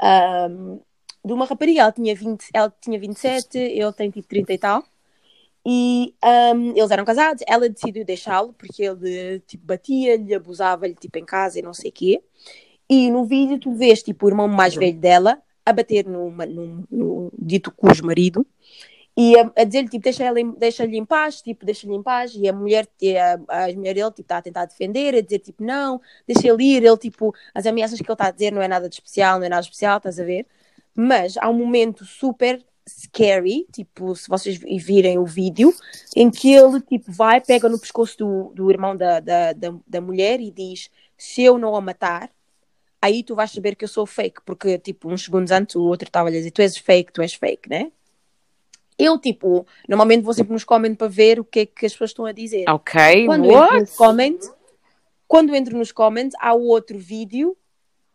um, 0.02 0.80
de 1.24 1.32
uma 1.32 1.46
rapariga, 1.46 1.80
ela 1.82 1.92
tinha, 1.92 2.14
20, 2.14 2.50
ela 2.52 2.74
tinha 2.80 2.98
27, 2.98 3.58
ele 3.58 3.92
tem 3.92 4.10
tipo 4.10 4.28
30 4.28 4.52
e 4.52 4.58
tal. 4.58 4.84
E 5.66 6.14
um, 6.54 6.76
eles 6.76 6.90
eram 6.90 7.04
casados, 7.04 7.42
ela 7.46 7.68
decidiu 7.68 8.04
deixá-lo 8.04 8.52
porque 8.52 8.82
ele 8.82 9.40
tipo, 9.40 9.64
batia-lhe, 9.66 10.34
abusava-lhe 10.34 10.94
tipo, 10.94 11.18
em 11.18 11.24
casa 11.24 11.58
e 11.58 11.62
não 11.62 11.72
sei 11.72 11.90
o 11.90 11.92
quê. 11.92 12.22
E 12.88 13.10
no 13.10 13.24
vídeo 13.24 13.58
tu 13.58 13.72
vês 13.72 14.02
tipo, 14.02 14.26
o 14.26 14.28
irmão 14.28 14.46
mais 14.46 14.74
velho 14.74 14.98
dela 14.98 15.40
a 15.64 15.72
bater 15.72 16.06
no, 16.06 16.30
no, 16.30 16.84
no 16.90 17.32
dito 17.38 17.72
cujo 17.72 18.04
marido 18.04 18.46
e 19.16 19.38
a, 19.38 19.50
a 19.56 19.64
dizer-lhe, 19.64 19.88
tipo, 19.88 20.02
deixa 20.02 20.24
ela 20.24 20.40
em- 20.40 20.52
deixa-lhe 20.52 21.04
paz, 21.06 21.40
tipo, 21.40 21.64
deixa-lhe 21.64 21.94
em 21.94 22.02
paz, 22.02 22.34
e 22.34 22.48
a 22.48 22.52
mulher, 22.52 22.88
a, 23.48 23.64
a 23.64 23.72
mulher 23.72 23.94
dele, 23.94 24.10
tipo, 24.10 24.22
está 24.22 24.38
a 24.38 24.42
tentar 24.42 24.64
defender, 24.66 25.14
a 25.14 25.20
dizer, 25.20 25.38
tipo, 25.38 25.62
não, 25.62 26.00
deixa 26.26 26.48
ele 26.48 26.64
ir, 26.64 26.84
ele, 26.84 26.96
tipo, 26.98 27.32
as 27.54 27.64
ameaças 27.66 27.98
que 27.98 28.04
ele 28.04 28.12
está 28.12 28.26
a 28.26 28.30
dizer 28.32 28.50
não 28.52 28.60
é 28.60 28.66
nada 28.68 28.88
de 28.88 28.96
especial, 28.96 29.38
não 29.38 29.46
é 29.46 29.48
nada 29.48 29.62
especial, 29.62 29.98
estás 29.98 30.18
a 30.18 30.24
ver? 30.24 30.46
Mas 30.94 31.36
há 31.36 31.48
um 31.48 31.54
momento 31.54 32.04
super 32.04 32.64
scary, 32.88 33.66
tipo, 33.72 34.14
se 34.14 34.28
vocês 34.28 34.56
vi- 34.56 34.78
virem 34.78 35.18
o 35.18 35.24
vídeo, 35.24 35.74
em 36.14 36.30
que 36.30 36.52
ele, 36.52 36.80
tipo, 36.80 37.10
vai, 37.10 37.40
pega 37.40 37.68
no 37.68 37.78
pescoço 37.78 38.18
do, 38.18 38.52
do 38.54 38.70
irmão 38.70 38.94
da, 38.96 39.20
da, 39.20 39.52
da, 39.52 39.74
da 39.86 40.00
mulher 40.00 40.40
e 40.40 40.50
diz, 40.50 40.90
se 41.16 41.42
eu 41.42 41.58
não 41.58 41.74
a 41.74 41.80
matar, 41.80 42.30
aí 43.00 43.22
tu 43.22 43.34
vais 43.34 43.50
saber 43.50 43.74
que 43.74 43.84
eu 43.84 43.88
sou 43.88 44.06
fake, 44.06 44.40
porque, 44.44 44.78
tipo, 44.78 45.08
uns 45.08 45.24
segundos 45.24 45.50
antes 45.50 45.76
o 45.76 45.82
outro 45.82 46.08
estava 46.08 46.28
a 46.28 46.32
dizer, 46.32 46.50
tu 46.50 46.62
és 46.62 46.76
fake, 46.76 47.12
tu 47.12 47.22
és 47.22 47.34
fake, 47.34 47.68
né? 47.68 47.90
Eu, 48.98 49.18
tipo, 49.18 49.66
normalmente 49.88 50.22
vou 50.22 50.32
sempre 50.32 50.52
nos 50.52 50.62
comments 50.62 50.96
para 50.96 51.08
ver 51.08 51.40
o 51.40 51.44
que 51.44 51.60
é 51.60 51.66
que 51.66 51.86
as 51.86 51.92
pessoas 51.92 52.10
estão 52.10 52.26
a 52.26 52.32
dizer. 52.32 52.68
Ok, 52.70 53.26
Quando 53.26 53.44
entro 53.46 53.58
what? 53.58 53.80
nos 53.80 53.96
comments, 53.96 54.52
quando 55.26 55.54
entro 55.54 55.76
nos 55.76 55.90
comments, 55.90 56.36
há 56.38 56.54
outro 56.54 56.96
vídeo 56.98 57.56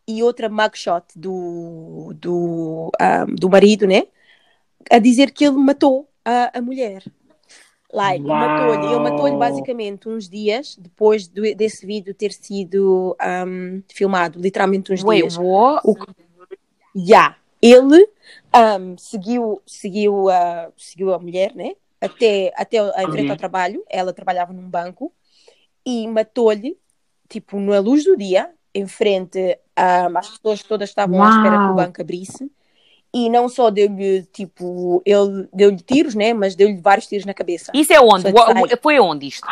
e 0.08 0.22
outra 0.22 0.48
mugshot 0.48 1.04
do, 1.14 2.14
do, 2.16 2.90
ah, 2.98 3.26
do 3.26 3.50
marido, 3.50 3.86
né? 3.86 4.06
A 4.88 4.98
dizer 4.98 5.30
que 5.32 5.44
ele 5.44 5.56
matou 5.56 6.08
a, 6.24 6.58
a 6.58 6.62
mulher. 6.62 7.02
Like, 7.92 8.24
Uau. 8.24 8.36
matou-lhe. 8.38 8.86
Ele 8.86 8.98
matou-lhe 9.00 9.36
basicamente 9.36 10.08
uns 10.08 10.28
dias 10.28 10.76
depois 10.78 11.26
do- 11.26 11.54
desse 11.56 11.84
vídeo 11.84 12.14
ter 12.14 12.32
sido 12.32 13.16
um, 13.46 13.82
filmado, 13.92 14.38
literalmente 14.40 14.92
uns 14.92 15.02
Wait, 15.02 15.22
dias. 15.22 15.36
what? 15.36 15.80
O 15.84 15.94
que- 15.94 16.12
Ya. 16.94 17.36
Ele 17.60 18.08
um, 18.56 18.96
seguiu, 18.96 19.60
seguiu, 19.66 20.28
a, 20.30 20.70
seguiu 20.76 21.12
a 21.12 21.18
mulher, 21.18 21.54
né? 21.54 21.72
Até, 22.00 22.52
até 22.56 22.78
a- 22.78 23.02
em 23.02 23.10
frente 23.10 23.26
Uhum. 23.26 23.32
ao 23.32 23.36
trabalho. 23.36 23.84
Ela 23.90 24.12
trabalhava 24.12 24.52
num 24.52 24.68
banco 24.70 25.12
e 25.84 26.06
matou-lhe, 26.08 26.78
tipo, 27.28 27.58
na 27.60 27.78
luz 27.80 28.04
do 28.04 28.16
dia, 28.16 28.50
em 28.74 28.86
frente 28.86 29.58
um, 29.78 30.16
às 30.16 30.28
pessoas 30.30 30.62
que 30.62 30.68
todas 30.68 30.88
estavam 30.88 31.22
à 31.22 31.28
espera 31.28 31.56
que 31.58 31.62
o 31.64 31.66
Uau. 31.66 31.74
banco 31.74 32.00
abrisse. 32.00 32.50
E 33.12 33.28
não 33.28 33.48
só 33.48 33.70
deu-lhe, 33.70 34.22
tipo, 34.32 35.02
ele 35.04 35.48
deu-lhe 35.52 35.78
tiros, 35.80 36.14
né? 36.14 36.32
Mas 36.32 36.54
deu-lhe 36.54 36.80
vários 36.80 37.06
tiros 37.08 37.26
na 37.26 37.34
cabeça. 37.34 37.72
Isso 37.74 37.92
é 37.92 38.00
onde? 38.00 38.26
Foi 38.80 39.00
onde 39.00 39.26
isto? 39.26 39.46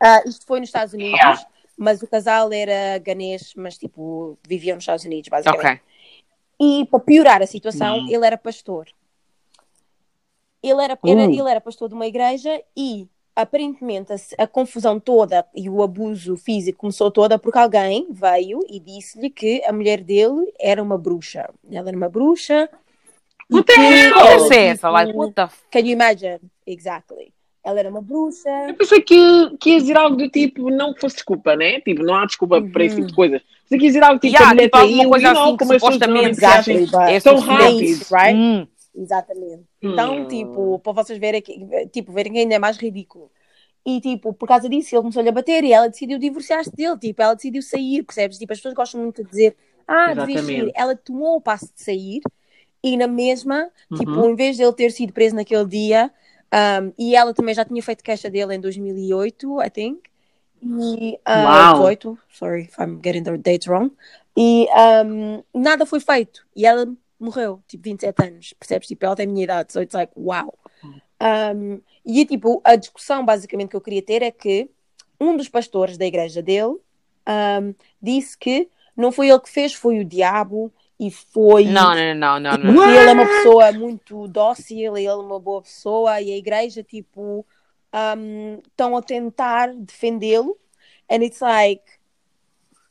Ah, 0.00 0.22
isto 0.26 0.46
foi 0.46 0.60
nos 0.60 0.68
Estados 0.68 0.94
Unidos, 0.94 1.14
Yeah. 1.18 1.46
mas 1.76 2.00
o 2.02 2.06
casal 2.06 2.52
era 2.52 2.98
ganês, 2.98 3.52
mas 3.56 3.76
tipo, 3.76 4.38
viviam 4.46 4.76
nos 4.76 4.82
Estados 4.82 5.04
Unidos, 5.04 5.28
basicamente. 5.28 5.80
Ok. 5.80 5.80
E 6.60 6.86
para 6.86 7.00
piorar 7.00 7.42
a 7.42 7.46
situação, 7.46 7.98
Hum. 7.98 8.06
ele 8.08 8.24
era 8.26 8.38
pastor. 8.38 8.86
Ele 10.62 10.82
era, 10.82 10.98
era- 11.04 11.20
Uh. 11.28 11.32
ele 11.32 11.50
era 11.50 11.60
pastor 11.60 11.88
de 11.88 11.94
uma 11.94 12.06
igreja 12.06 12.62
e 12.76 13.08
aparentemente 13.36 14.12
a, 14.12 14.16
a 14.44 14.46
confusão 14.46 14.98
toda 14.98 15.44
e 15.54 15.68
o 15.68 15.82
abuso 15.82 16.36
físico 16.36 16.78
começou 16.78 17.10
toda 17.10 17.38
porque 17.38 17.58
alguém 17.58 18.08
veio 18.10 18.60
e 18.68 18.80
disse-lhe 18.80 19.28
que 19.28 19.62
a 19.66 19.72
mulher 19.72 20.00
dele 20.02 20.50
era 20.58 20.82
uma 20.82 20.96
bruxa. 20.96 21.48
Ela 21.70 21.88
era 21.90 21.96
uma 21.96 22.08
bruxa. 22.08 22.68
What 23.52 23.66
the 23.66 23.74
que 23.74 23.80
hell? 23.80 24.18
ela, 24.18 24.30
Essa 24.32 24.54
é 24.54 24.66
essa, 24.68 24.74
tipo, 24.88 24.92
like, 24.92 25.12
what 25.12 25.34
the. 25.34 25.48
Can 25.70 25.80
you 25.80 25.92
imagine? 25.92 26.40
Exactly. 26.66 27.32
Ela 27.62 27.80
era 27.80 27.90
uma 27.90 28.00
bruxa. 28.00 28.48
Eu 28.68 28.74
pensei 28.74 29.00
que, 29.00 29.16
que 29.60 29.70
ia 29.70 29.80
dizer 29.80 29.96
algo 29.96 30.16
do 30.16 30.28
tipo, 30.28 30.70
não 30.70 30.94
que 30.94 31.00
fosse 31.00 31.16
desculpa, 31.16 31.54
né? 31.56 31.80
Tipo, 31.80 32.02
não 32.02 32.14
há 32.14 32.24
desculpa 32.24 32.62
para 32.62 32.84
esse 32.84 32.96
tipo 32.96 33.08
de 33.08 33.14
coisas. 33.14 33.42
Pensei 33.64 33.78
que 33.78 33.84
ia 33.84 33.88
dizer 33.90 34.02
algo 34.04 34.20
tipo, 34.20 34.32
Yeah, 34.34 34.50
a 34.50 34.54
mulher 34.54 34.64
tipo, 34.66 34.76
alguma 34.78 35.08
coisa 35.08 35.32
não, 35.32 35.42
assim 35.42 35.56
que 35.56 35.64
supostamente- 35.64 36.44
É 37.08 37.20
tão 37.20 37.38
rápido. 37.38 38.06
right? 38.12 38.36
Hum. 38.38 38.66
Exatamente. 38.96 39.64
Então, 39.82 40.22
Hum. 40.22 40.28
tipo, 40.28 40.78
para 40.78 40.92
vocês 40.92 41.18
verem 41.18 41.42
que, 41.42 41.86
tipo, 41.92 42.12
verem 42.12 42.32
que 42.32 42.38
ainda 42.38 42.54
é 42.54 42.58
mais 42.58 42.76
ridículo. 42.78 43.30
E, 43.84 44.00
tipo, 44.00 44.32
por 44.32 44.48
causa 44.48 44.68
disso, 44.68 44.94
ele 44.94 45.02
começou-lhe 45.02 45.28
a 45.28 45.32
bater 45.32 45.62
e 45.62 45.72
ela 45.72 45.88
decidiu 45.88 46.18
divorciar-se 46.18 46.70
dele. 46.72 46.98
Tipo, 46.98 47.22
ela 47.22 47.34
decidiu 47.34 47.62
sair, 47.62 48.02
percebes? 48.02 48.38
Tipo, 48.38 48.52
as 48.52 48.58
pessoas 48.58 48.74
gostam 48.74 49.00
muito 49.02 49.22
de 49.22 49.30
dizer, 49.30 49.56
ah, 49.86 50.14
devias 50.14 50.44
sair. 50.44 50.72
Ela 50.74 50.96
tomou 50.96 51.36
o 51.36 51.40
passo 51.40 51.66
de 51.72 51.82
sair 51.82 52.20
e, 52.82 52.96
na 52.96 53.06
mesma, 53.06 53.70
tipo, 53.96 54.10
Uhum. 54.12 54.30
em 54.30 54.34
vez 54.34 54.56
de 54.56 54.62
ele 54.62 54.72
ter 54.72 54.90
sido 54.90 55.12
preso 55.12 55.36
naquele 55.36 55.66
dia, 55.66 56.10
um, 56.52 56.92
e 56.98 57.14
ela 57.14 57.32
também 57.34 57.54
já 57.54 57.64
tinha 57.64 57.82
feito 57.82 58.02
queixa 58.02 58.30
dele 58.30 58.54
em 58.54 58.60
2008, 58.60 59.62
I 59.62 59.70
think. 59.70 60.00
E, 60.62 61.18
uh, 61.28 61.44
Uau. 61.44 61.72
18, 61.74 62.18
sorry 62.30 62.62
if 62.62 62.78
I'm 62.78 62.98
getting 63.02 63.22
the 63.22 63.36
dates 63.36 63.68
wrong. 63.68 63.92
E 64.36 64.66
um, 65.04 65.42
nada 65.54 65.86
foi 65.86 66.00
feito. 66.00 66.44
E 66.56 66.66
ela 66.66 66.86
morreu, 67.18 67.62
tipo, 67.66 67.84
27 67.84 68.22
anos, 68.22 68.52
percebes? 68.52 68.88
Tipo, 68.88 69.06
ela 69.06 69.16
tem 69.16 69.26
a 69.26 69.28
minha 69.28 69.44
idade, 69.44 69.72
so 69.72 69.80
it's 69.80 69.94
like, 69.94 70.12
wow. 70.16 70.52
Um, 71.20 71.80
e 72.04 72.24
tipo, 72.26 72.60
a 72.62 72.76
discussão 72.76 73.24
basicamente 73.24 73.70
que 73.70 73.76
eu 73.76 73.80
queria 73.80 74.02
ter 74.02 74.22
é 74.22 74.30
que 74.30 74.70
um 75.18 75.36
dos 75.36 75.48
pastores 75.48 75.96
da 75.96 76.04
igreja 76.04 76.42
dele 76.42 76.76
um, 77.26 77.74
disse 78.00 78.36
que 78.36 78.68
não 78.96 79.10
foi 79.10 79.28
ele 79.28 79.40
que 79.40 79.50
fez, 79.50 79.74
foi 79.74 79.98
o 79.98 80.04
diabo 80.04 80.72
e 80.98 81.10
foi. 81.10 81.64
Não, 81.64 81.94
não, 81.94 82.14
não, 82.14 82.40
não, 82.40 82.58
não. 82.58 82.72
Não. 82.72 82.90
ele 82.90 83.10
é 83.10 83.12
uma 83.12 83.26
pessoa 83.26 83.72
muito 83.72 84.26
dócil, 84.28 84.76
e 84.76 84.86
ele 84.86 85.04
é 85.04 85.14
uma 85.14 85.38
boa 85.38 85.62
pessoa, 85.62 86.20
e 86.20 86.32
a 86.32 86.36
igreja, 86.36 86.82
tipo, 86.82 87.44
um, 87.94 88.60
estão 88.66 88.96
a 88.96 89.02
tentar 89.02 89.74
defendê-lo. 89.74 90.56
And 91.08 91.22
it's 91.22 91.40
like, 91.40 91.82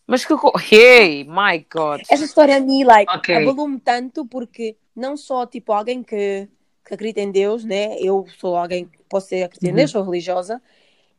Mas 0.08 0.26
que. 0.26 0.36
co- 0.38 0.54
Hey, 0.72 1.24
my 1.24 1.65
God. 1.72 2.02
essa 2.10 2.24
história 2.24 2.58
a 2.58 2.60
mim, 2.60 2.84
like, 2.84 3.12
Ok. 3.12 3.36
abalou-me 3.36 3.80
tanto 3.80 4.26
porque 4.26 4.76
não 4.96 5.18
só, 5.18 5.46
tipo, 5.46 5.74
alguém 5.74 6.04
que, 6.04 6.48
que 6.86 6.94
acredita 6.94 7.22
em 7.22 7.32
Deus, 7.32 7.63
né? 7.63 7.98
Eu 8.00 8.26
sou 8.38 8.56
alguém 8.56 8.86
que 8.86 9.00
posso 9.10 9.28
ser 9.30 9.44
acredita 9.44 9.68
em 9.70 9.74
Deus, 9.74 9.91
sou 9.91 10.04
religiosa. 10.04 10.62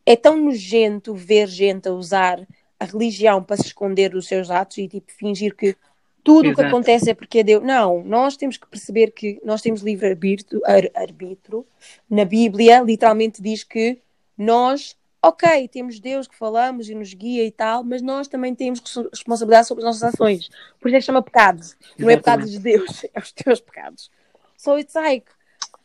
É 0.04 0.14
tão 0.14 0.36
nojento 0.36 1.14
ver 1.14 1.48
gente 1.48 1.88
a 1.88 1.92
usar 1.92 2.46
a 2.78 2.84
religião 2.84 3.42
para 3.42 3.56
se 3.56 3.66
esconder 3.66 4.10
dos 4.10 4.28
seus 4.28 4.50
atos 4.50 4.78
e, 4.78 4.86
tipo, 4.88 5.10
fingir 5.12 5.54
que 5.56 5.74
tudo 6.22 6.50
o 6.50 6.54
que 6.54 6.60
acontece 6.62 7.10
é 7.10 7.14
porque 7.14 7.38
é 7.40 7.42
Deus. 7.42 7.62
Não, 7.64 8.02
nós 8.04 8.36
temos 8.36 8.56
que 8.56 8.66
perceber 8.66 9.12
que 9.12 9.40
nós 9.44 9.62
temos 9.62 9.80
livre-arbítrio 9.82 10.60
ar- 10.64 10.90
arbítrio. 10.94 11.66
na 12.10 12.24
Bíblia, 12.24 12.80
literalmente 12.80 13.40
diz 13.42 13.64
que 13.64 13.98
nós, 14.36 14.96
ok, 15.22 15.68
temos 15.68 15.98
Deus 15.98 16.26
que 16.28 16.36
falamos 16.36 16.88
e 16.88 16.94
nos 16.94 17.12
guia 17.12 17.44
e 17.44 17.50
tal, 17.50 17.82
mas 17.82 18.00
nós 18.02 18.28
também 18.28 18.54
temos 18.54 18.80
res- 18.80 19.08
responsabilidade 19.12 19.66
sobre 19.66 19.82
as 19.82 19.86
nossas 19.86 20.14
ações. 20.14 20.48
Por 20.80 20.88
isso 20.88 20.96
é 20.96 21.00
que 21.00 21.04
chama 21.06 21.22
pecado. 21.22 21.60
Não 21.98 22.08
é 22.10 22.16
pecado 22.16 22.46
de 22.46 22.58
Deus, 22.58 23.04
é 23.14 23.18
os 23.18 23.32
teus 23.32 23.60
pecados. 23.60 24.10
So 24.56 24.78
it's 24.78 24.94
like, 24.94 25.26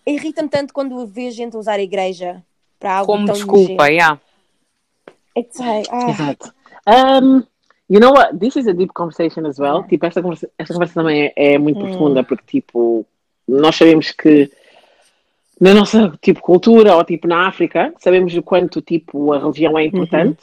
irrita-me 0.05 0.49
tanto 0.49 0.73
quando 0.73 1.05
vejo 1.07 1.35
gente 1.37 1.57
usar 1.57 1.79
a 1.79 1.81
igreja 1.83 2.43
para 2.79 2.97
algo 2.97 3.11
Como 3.11 3.25
tão 3.25 3.35
desculpa, 3.35 3.83
nojento. 3.83 3.91
yeah. 3.91 4.19
It's 5.37 5.57
like, 5.59 5.89
ah, 5.91 6.09
Exato. 6.09 6.53
Um, 6.87 7.43
you 7.89 7.99
know 7.99 8.11
what? 8.11 8.37
This 8.37 8.55
is 8.55 8.67
a 8.67 8.73
deep 8.73 8.91
conversation 8.93 9.45
as 9.45 9.57
well. 9.59 9.83
Tipo, 9.87 10.05
esta 10.05 10.21
conversa, 10.21 10.49
esta 10.57 10.73
conversa 10.73 10.93
também 10.95 11.31
é, 11.35 11.53
é 11.53 11.57
muito 11.57 11.79
Hum. 11.79 11.89
profunda, 11.89 12.23
porque, 12.23 12.43
tipo, 12.61 13.05
nós 13.47 13.75
sabemos 13.75 14.11
que 14.11 14.51
na 15.61 15.75
nossa, 15.75 16.11
tipo, 16.19 16.41
cultura, 16.41 16.95
ou, 16.95 17.03
tipo, 17.03 17.27
na 17.27 17.47
África, 17.47 17.93
sabemos 17.99 18.35
o 18.35 18.41
quanto, 18.41 18.81
tipo, 18.81 19.31
a 19.31 19.37
religião 19.37 19.77
é 19.77 19.85
importante. 19.85 20.41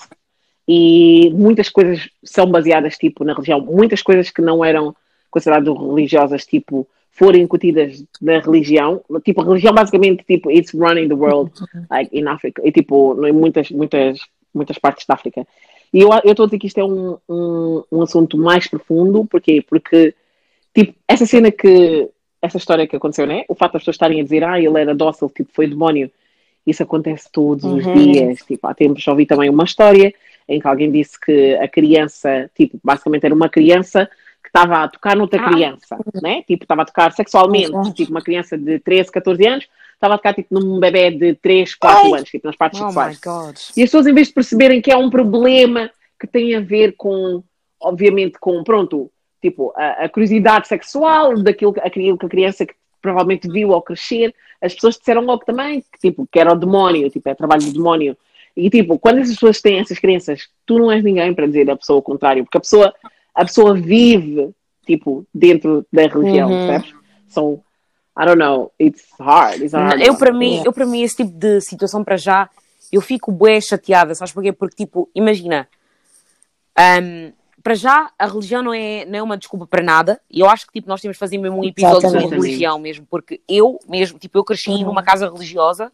E 0.68 1.30
muitas 1.34 1.68
coisas 1.68 2.08
são 2.22 2.48
baseadas, 2.48 2.96
tipo, 2.96 3.24
na 3.24 3.32
religião. 3.32 3.60
Muitas 3.60 4.00
coisas 4.00 4.30
que 4.30 4.40
não 4.40 4.64
eram 4.64 4.94
consideradas 5.28 5.76
religiosas, 5.76 6.46
tipo, 6.46 6.86
foram 7.10 7.40
incutidas 7.40 8.04
na 8.22 8.38
religião. 8.38 9.02
Tipo, 9.24 9.40
a 9.40 9.44
religião, 9.44 9.74
basicamente, 9.74 10.24
tipo, 10.24 10.52
it's 10.52 10.72
running 10.72 11.08
the 11.08 11.14
world, 11.14 11.50
like, 11.90 12.16
in 12.16 12.28
Africa. 12.28 12.62
E, 12.64 12.70
tipo, 12.70 13.26
em 13.26 13.32
muitas, 13.32 13.72
muitas, 13.72 14.20
muitas 14.54 14.78
partes 14.78 15.04
da 15.04 15.14
África. 15.14 15.44
E 15.92 16.00
eu 16.00 16.10
eu 16.22 16.30
estou 16.30 16.44
a 16.44 16.46
dizer 16.46 16.60
que 16.60 16.68
isto 16.68 16.78
é 16.78 16.84
um, 16.84 17.16
um, 17.28 17.82
um 17.90 18.02
assunto 18.02 18.38
mais 18.38 18.68
profundo, 18.68 19.24
porquê? 19.24 19.64
Porque, 19.68 20.14
tipo, 20.72 20.94
essa 21.08 21.26
cena 21.26 21.50
que, 21.50 22.08
essa 22.40 22.56
história 22.56 22.86
que 22.86 22.96
aconteceu, 22.96 23.26
né? 23.26 23.44
O 23.48 23.54
fato 23.54 23.72
das 23.72 23.82
pessoas 23.82 23.94
estarem 23.94 24.20
a 24.20 24.22
dizer, 24.22 24.44
ah, 24.44 24.60
ele 24.60 24.78
era 24.78 24.94
dócil, 24.94 25.28
tipo, 25.34 25.50
foi 25.52 25.66
demónio. 25.66 26.10
Isso 26.66 26.82
acontece 26.82 27.28
todos 27.32 27.64
os 27.64 27.84
Uhum. 27.86 27.92
dias. 27.92 28.38
Tipo, 28.42 28.66
há 28.66 28.74
tempos 28.74 29.02
já 29.02 29.10
ouvi 29.12 29.26
também 29.26 29.48
uma 29.50 29.64
história 29.64 30.12
em 30.48 30.60
que 30.60 30.66
alguém 30.68 30.90
disse 30.90 31.18
que 31.20 31.54
a 31.56 31.66
criança, 31.68 32.50
tipo, 32.56 32.78
basicamente 32.82 33.24
era 33.24 33.34
uma 33.34 33.48
criança 33.48 34.08
que 34.42 34.48
estava 34.48 34.84
a 34.84 34.88
tocar 34.88 35.16
noutra 35.16 35.40
Ah. 35.40 35.50
criança, 35.50 35.98
né? 36.22 36.42
Tipo, 36.46 36.64
estava 36.64 36.82
a 36.82 36.84
tocar 36.84 37.12
sexualmente. 37.12 37.92
Tipo, 37.94 38.10
uma 38.12 38.22
criança 38.22 38.56
de 38.56 38.78
13, 38.78 39.10
14 39.10 39.46
anos 39.46 39.66
estava 39.94 40.14
a 40.14 40.18
tocar, 40.18 40.32
tipo, 40.34 40.54
num 40.54 40.78
bebê 40.78 41.10
de 41.10 41.34
3, 41.34 41.74
4 41.74 42.06
Ai. 42.06 42.12
anos, 42.18 42.30
tipo, 42.30 42.46
nas 42.46 42.56
partes 42.56 42.80
Oh 42.80 42.84
my 42.86 42.92
sexuais. 42.92 43.20
God. 43.20 43.56
E 43.76 43.82
as 43.82 43.88
pessoas, 43.90 44.06
em 44.06 44.14
vez 44.14 44.28
de 44.28 44.34
perceberem 44.34 44.80
que 44.80 44.92
é 44.92 44.96
um 44.96 45.10
problema 45.10 45.90
que 46.20 46.26
tem 46.26 46.54
a 46.54 46.60
ver 46.60 46.94
com, 46.96 47.42
obviamente, 47.80 48.38
com, 48.38 48.62
pronto, 48.62 49.10
tipo, 49.40 49.72
a, 49.76 50.04
a 50.04 50.08
curiosidade 50.08 50.66
sexual, 50.68 51.40
daquilo 51.42 51.72
que- 51.72 51.80
aquilo 51.80 52.18
que 52.18 52.26
a 52.26 52.28
criança 52.28 52.66
que 52.66 52.74
provavelmente 53.00 53.48
viu 53.48 53.72
ao 53.72 53.80
crescer, 53.82 54.34
as 54.60 54.74
pessoas 54.74 54.96
disseram 54.98 55.22
logo 55.22 55.44
também 55.44 55.80
que, 55.80 55.98
tipo, 56.00 56.26
que 56.30 56.38
era 56.40 56.52
o 56.52 56.56
demónio, 56.56 57.08
tipo, 57.10 57.28
é 57.28 57.34
trabalho 57.34 57.62
do 57.62 57.72
demónio. 57.72 58.16
E, 58.56 58.68
tipo, 58.68 58.98
quando 58.98 59.18
as 59.18 59.28
pessoas 59.28 59.60
têm 59.60 59.78
essas 59.78 59.98
crenças, 60.00 60.48
tu 60.66 60.78
não 60.78 60.90
és 60.90 61.04
ninguém 61.04 61.32
para 61.32 61.46
dizer 61.46 61.70
a 61.70 61.76
pessoa 61.76 62.00
o 62.00 62.02
contrário, 62.02 62.42
porque 62.44 62.58
a 62.58 62.60
pessoa, 62.60 62.92
a 63.34 63.44
pessoa 63.44 63.72
vive, 63.74 64.50
tipo, 64.84 65.24
dentro 65.32 65.86
da 65.92 66.02
religião, 66.08 66.50
Uhum. 66.50 66.56
percebes? 66.56 66.92
So, 67.28 67.62
I 68.20 68.24
don't 68.26 68.38
know, 68.38 68.72
it's 68.80 69.04
hard, 69.20 69.62
it's 69.62 69.74
hard. 69.74 70.00
Eu 70.02 70.16
para 70.16 70.32
mim, 70.32 70.60
eu 70.64 70.72
para 70.72 70.84
mim 70.86 71.02
esse 71.02 71.18
tipo 71.18 71.30
de 71.30 71.60
situação 71.60 72.02
para 72.02 72.16
já, 72.16 72.50
eu 72.90 73.00
fico 73.00 73.30
bué 73.30 73.60
chateada, 73.60 74.12
sabes 74.16 74.32
porquê? 74.34 74.50
Porque 74.52 74.74
tipo, 74.84 75.08
imagina, 75.14 75.68
hum, 76.76 77.32
para 77.62 77.74
já 77.74 78.10
a 78.18 78.26
religião 78.26 78.62
não 78.62 78.72
é, 78.72 79.04
não 79.04 79.18
é 79.18 79.22
uma 79.22 79.36
desculpa 79.36 79.66
para 79.66 79.82
nada, 79.82 80.20
e 80.30 80.40
eu 80.40 80.48
acho 80.48 80.66
que 80.66 80.72
tipo 80.74 80.88
nós 80.88 81.00
temos 81.00 81.16
de 81.16 81.18
fazer 81.18 81.38
mesmo 81.38 81.58
um 81.60 81.64
episódio 81.64 82.02
sobre 82.02 82.18
Exatamente. 82.18 82.42
religião 82.42 82.78
mesmo, 82.78 83.06
porque 83.10 83.40
eu 83.48 83.78
mesmo, 83.88 84.18
tipo, 84.18 84.38
eu 84.38 84.44
cresci 84.44 84.70
Uhum. 84.70 84.84
numa 84.84 85.02
casa 85.02 85.28
religiosa, 85.30 85.90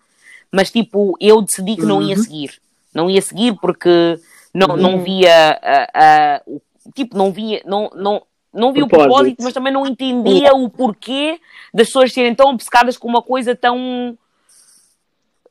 mas 0.52 0.70
tipo, 0.70 1.16
eu 1.20 1.40
decidi 1.42 1.76
que 1.76 1.86
não 1.86 2.02
ia 2.02 2.16
seguir. 2.16 2.60
Não 2.92 3.10
ia 3.10 3.20
seguir 3.22 3.56
porque 3.60 4.20
não, 4.52 4.76
não 4.76 5.02
via 5.02 5.58
ah, 5.62 5.88
ah, 5.94 6.42
o- 6.46 6.60
tipo, 6.94 7.16
não 7.16 7.32
via, 7.32 7.60
não, 7.64 7.90
não, 7.94 8.22
não 8.52 8.72
via 8.72 8.84
o 8.84 8.88
Propósito. 8.88 9.08
propósito, 9.12 9.42
mas 9.42 9.52
também 9.52 9.72
não 9.72 9.84
entendia 9.84 10.54
o 10.54 10.68
porquê 10.70 11.40
das 11.72 11.88
pessoas 11.88 12.12
serem 12.12 12.34
tão 12.36 12.50
obcecadas 12.50 12.96
com 12.96 13.08
uma 13.08 13.20
coisa 13.22 13.56
tão. 13.56 14.16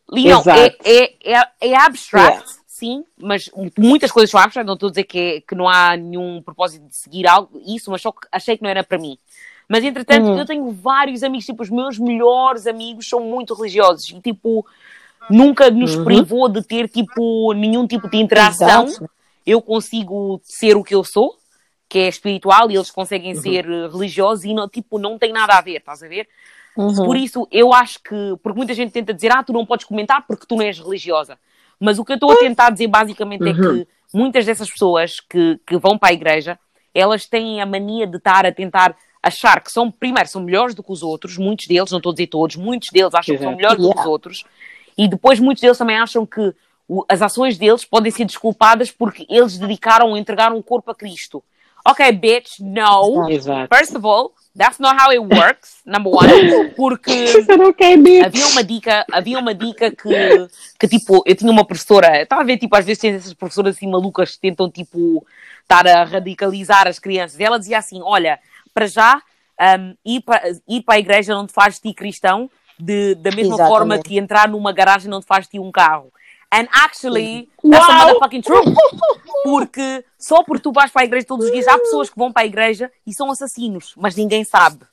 Leão, 0.10 0.44
é, 0.48 0.76
é, 0.86 1.34
é, 1.34 1.48
é 1.62 1.76
abstract, 1.76 2.46
sim, 2.74 3.06
mas 3.16 3.52
muitas 3.78 4.12
coisas 4.12 4.32
são 4.32 4.40
abstract, 4.40 4.66
não 4.66 4.74
estou 4.74 4.88
a 4.88 4.90
dizer 4.90 5.04
que, 5.04 5.20
é- 5.20 5.42
que 5.42 5.54
não 5.54 5.70
há 5.70 5.96
nenhum 5.96 6.42
propósito 6.42 6.88
de 6.88 6.96
seguir 6.96 7.28
algo, 7.28 7.62
isso, 7.68 7.92
mas 7.92 8.02
só 8.02 8.12
que 8.12 8.28
achei 8.32 8.58
que 8.58 8.64
não 8.64 8.70
era 8.70 8.84
para 8.84 8.98
mim. 8.98 9.16
Mas 9.70 9.84
entretanto, 9.84 10.28
Uhum. 10.32 10.40
eu 10.40 10.46
tenho 10.46 10.72
vários 10.72 11.22
amigos, 11.22 11.46
tipo, 11.46 11.62
os 11.62 11.70
meus 11.70 12.00
melhores 12.00 12.66
amigos 12.66 13.08
são 13.08 13.20
muito 13.20 13.54
religiosos 13.54 14.10
e 14.10 14.20
tipo, 14.20 14.66
nunca 15.30 15.70
nos 15.70 15.96
Uhum. 15.96 16.04
privou 16.04 16.50
de 16.50 16.64
ter 16.64 16.90
tipo 16.90 17.54
nenhum 17.54 17.86
tipo 17.86 18.10
de 18.10 18.18
interação. 18.18 18.86
Exato. 18.86 19.10
Eu 19.46 19.62
consigo 19.62 20.42
ser 20.44 20.76
o 20.76 20.84
que 20.84 20.96
eu 20.96 21.04
sou, 21.04 21.38
que 21.88 22.00
é 22.00 22.08
espiritual, 22.08 22.72
e 22.72 22.76
eles 22.76 22.90
Uhum. 22.90 22.96
conseguem 22.96 23.36
ser 23.36 23.66
eh, 23.70 23.88
religiosos 23.88 24.46
e 24.46 24.54
não, 24.54 24.68
tipo, 24.68 24.98
não 24.98 25.20
tem 25.20 25.32
nada 25.32 25.54
a 25.54 25.62
ver, 25.62 25.78
estás 25.78 26.02
a 26.02 26.08
ver? 26.08 26.28
Uhum. 26.76 27.04
Por 27.04 27.16
isso, 27.16 27.48
eu 27.52 27.72
acho 27.72 28.02
que, 28.02 28.16
porque 28.42 28.58
muita 28.58 28.74
gente 28.74 28.92
tenta 28.92 29.14
dizer, 29.14 29.32
ah, 29.32 29.44
tu 29.44 29.54
não 29.54 29.64
podes 29.64 29.86
comentar 29.86 30.26
porque 30.26 30.48
tu 30.48 30.56
não 30.56 30.64
és 30.64 30.80
religiosa. 30.80 31.38
Mas 31.84 32.00
o 32.00 32.06
que 32.06 32.14
eu 32.14 32.16
estou 32.16 32.32
a 32.32 32.38
tentar 32.38 32.70
dizer 32.70 32.88
basicamente 32.88 33.44
é 33.44 33.52
Uhum. 33.52 33.84
que 33.84 33.88
muitas 34.14 34.46
dessas 34.46 34.70
pessoas 34.72 35.20
que, 35.20 35.60
que 35.68 35.78
vão 35.78 35.98
para 35.98 36.10
a 36.10 36.14
igreja, 36.14 36.58
elas 36.96 37.26
têm 37.26 37.62
a 37.62 37.66
mania 37.66 38.08
de 38.08 38.16
estar 38.18 38.46
a 38.46 38.52
tentar 38.54 38.96
achar 39.22 39.62
que 39.62 39.70
são, 39.70 39.92
primeiro, 39.92 40.30
são 40.30 40.42
melhores 40.42 40.74
do 40.74 40.82
que 40.82 40.92
os 40.94 41.04
outros, 41.04 41.38
muitos 41.38 41.68
deles, 41.68 41.92
não 41.92 41.98
estou 41.98 42.12
a 42.12 42.14
dizer 42.14 42.28
todos, 42.28 42.56
muitos 42.56 42.90
deles 42.90 43.14
acham 43.14 43.36
que 43.36 43.42
são 43.42 43.52
Exato. 43.52 43.58
melhores 43.58 43.82
do 43.82 43.94
que 43.94 44.00
os 44.00 44.06
outros, 44.06 44.46
e 44.98 45.08
depois 45.10 45.40
muitos 45.42 45.62
deles 45.62 45.78
também 45.78 45.98
acham 45.98 46.26
que 46.26 46.54
as 47.10 47.22
ações 47.22 47.58
deles 47.58 47.84
podem 47.84 48.12
ser 48.12 48.26
desculpadas 48.26 48.92
porque 48.92 49.26
eles 49.30 49.58
dedicaram 49.58 50.16
entregaram 50.18 50.58
o 50.58 50.64
corpo 50.64 50.92
a 50.92 50.96
Cristo. 50.96 51.44
Ok, 51.86 52.10
bitch, 52.14 52.60
no. 52.60 53.30
Exato. 53.30 53.76
First 53.76 53.96
of 53.96 54.06
all, 54.06 54.32
that's 54.56 54.80
not 54.80 54.96
how 55.00 55.12
it 55.12 55.20
works, 55.20 55.82
number 55.86 56.12
one, 56.12 56.70
porque 56.76 57.26
havia 58.24 58.48
uma 58.48 58.64
dica, 58.64 59.06
havia 59.12 59.40
uma 59.40 59.54
dica 59.54 59.92
que, 59.92 60.48
que 60.80 60.88
tipo, 60.88 61.24
eu 61.26 61.36
tinha 61.36 61.52
uma 61.52 61.66
professora, 61.66 62.22
estava 62.22 62.42
a 62.42 62.46
ver, 62.46 62.58
tipo, 62.58 62.76
às 62.76 62.86
vezes 62.86 63.02
tem 63.02 63.14
essas 63.14 63.34
professoras 63.34 63.76
assim 63.76 63.90
malucas 63.90 64.36
que 64.36 64.42
tentam, 64.42 64.70
tipo, 64.70 65.26
estar 65.62 65.88
a 65.88 66.04
radicalizar 66.04 66.88
as 66.88 67.00
crianças. 67.00 67.40
E 67.40 67.44
ela 67.44 67.58
dizia 67.58 67.80
assim: 67.80 68.02
olha, 68.04 68.40
para 68.74 68.86
já, 68.86 69.22
um, 69.80 69.96
ir, 70.06 70.22
para, 70.22 70.42
ir 70.68 70.82
para 70.84 70.96
a 70.96 71.00
igreja 71.00 71.34
não 71.34 71.48
te 71.48 71.54
faz 71.54 71.76
de 71.76 71.82
ti 71.82 71.94
cristão, 71.94 72.50
de, 72.80 73.16
da 73.16 73.32
mesma 73.32 73.56
Exatamente. 73.56 73.70
forma 73.70 74.00
que 74.00 74.18
entrar 74.18 74.48
numa 74.48 74.72
garagem 74.72 75.10
não 75.10 75.20
te 75.20 75.26
faz 75.26 75.46
de 75.46 75.52
ti 75.52 75.60
um 75.60 75.72
carro. 75.72 76.12
And 76.56 76.68
actually, 76.72 77.50
that's 77.64 77.90
a 77.90 77.92
Uau! 77.92 77.98
motherfucking 78.20 78.44
truth. 78.44 78.76
Porque 79.44 80.06
só 80.20 80.44
porque 80.44 80.62
tu 80.62 80.72
vais 80.72 80.92
para 80.92 81.02
a 81.02 81.06
igreja 81.06 81.26
todos 81.26 81.46
os 81.48 81.52
dias, 81.52 81.68
há 81.68 81.78
pessoas 81.80 82.10
que 82.12 82.18
vão 82.18 82.32
para 82.32 82.44
a 82.44 82.46
igreja 82.46 82.92
e 83.08 83.14
são 83.14 83.32
assassinos, 83.32 83.94
mas 83.98 84.16
ninguém 84.16 84.44
sabe. 84.44 84.86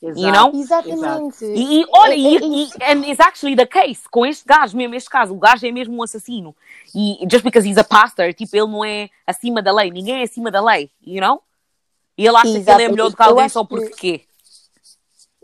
You 0.00 0.32
know? 0.32 0.50
Exatamente. 0.54 1.44
E, 1.44 1.80
e 1.82 1.86
olha, 1.90 2.12
É- 2.12 2.16
e, 2.18 2.36
é- 2.36 2.40
e 2.40 2.70
and 2.92 3.04
it's 3.06 3.20
actually 3.20 3.54
the 3.56 3.66
case 3.66 4.02
com 4.10 4.24
este 4.26 4.44
gajo, 4.46 4.76
mesmo 4.76 4.94
este 4.94 5.08
caso, 5.10 5.32
o 5.34 5.38
gajo 5.38 5.66
é 5.66 5.70
mesmo 5.72 5.96
um 5.96 6.02
assassino. 6.02 6.54
E 6.94 7.18
just 7.30 7.44
because 7.44 7.68
he's 7.68 7.78
a 7.78 7.84
pastor, 7.84 8.32
tipo, 8.34 8.56
ele 8.56 8.66
não 8.66 8.84
é 8.84 9.08
acima 9.26 9.60
da 9.62 9.72
lei, 9.72 9.90
ninguém 9.90 10.20
é 10.20 10.22
acima 10.24 10.50
da 10.50 10.60
lei, 10.60 10.90
you 11.06 11.20
know? 11.20 11.40
E 12.18 12.26
ele 12.26 12.36
acha 12.36 12.60
que 12.60 12.70
ele 12.70 12.82
é 12.82 12.88
melhor 12.88 13.10
do 13.10 13.16
que 13.16 13.22
alguém 13.22 13.48
só 13.48 13.62
que- 13.64 13.68
porque 13.68 13.90
quê? 13.96 14.20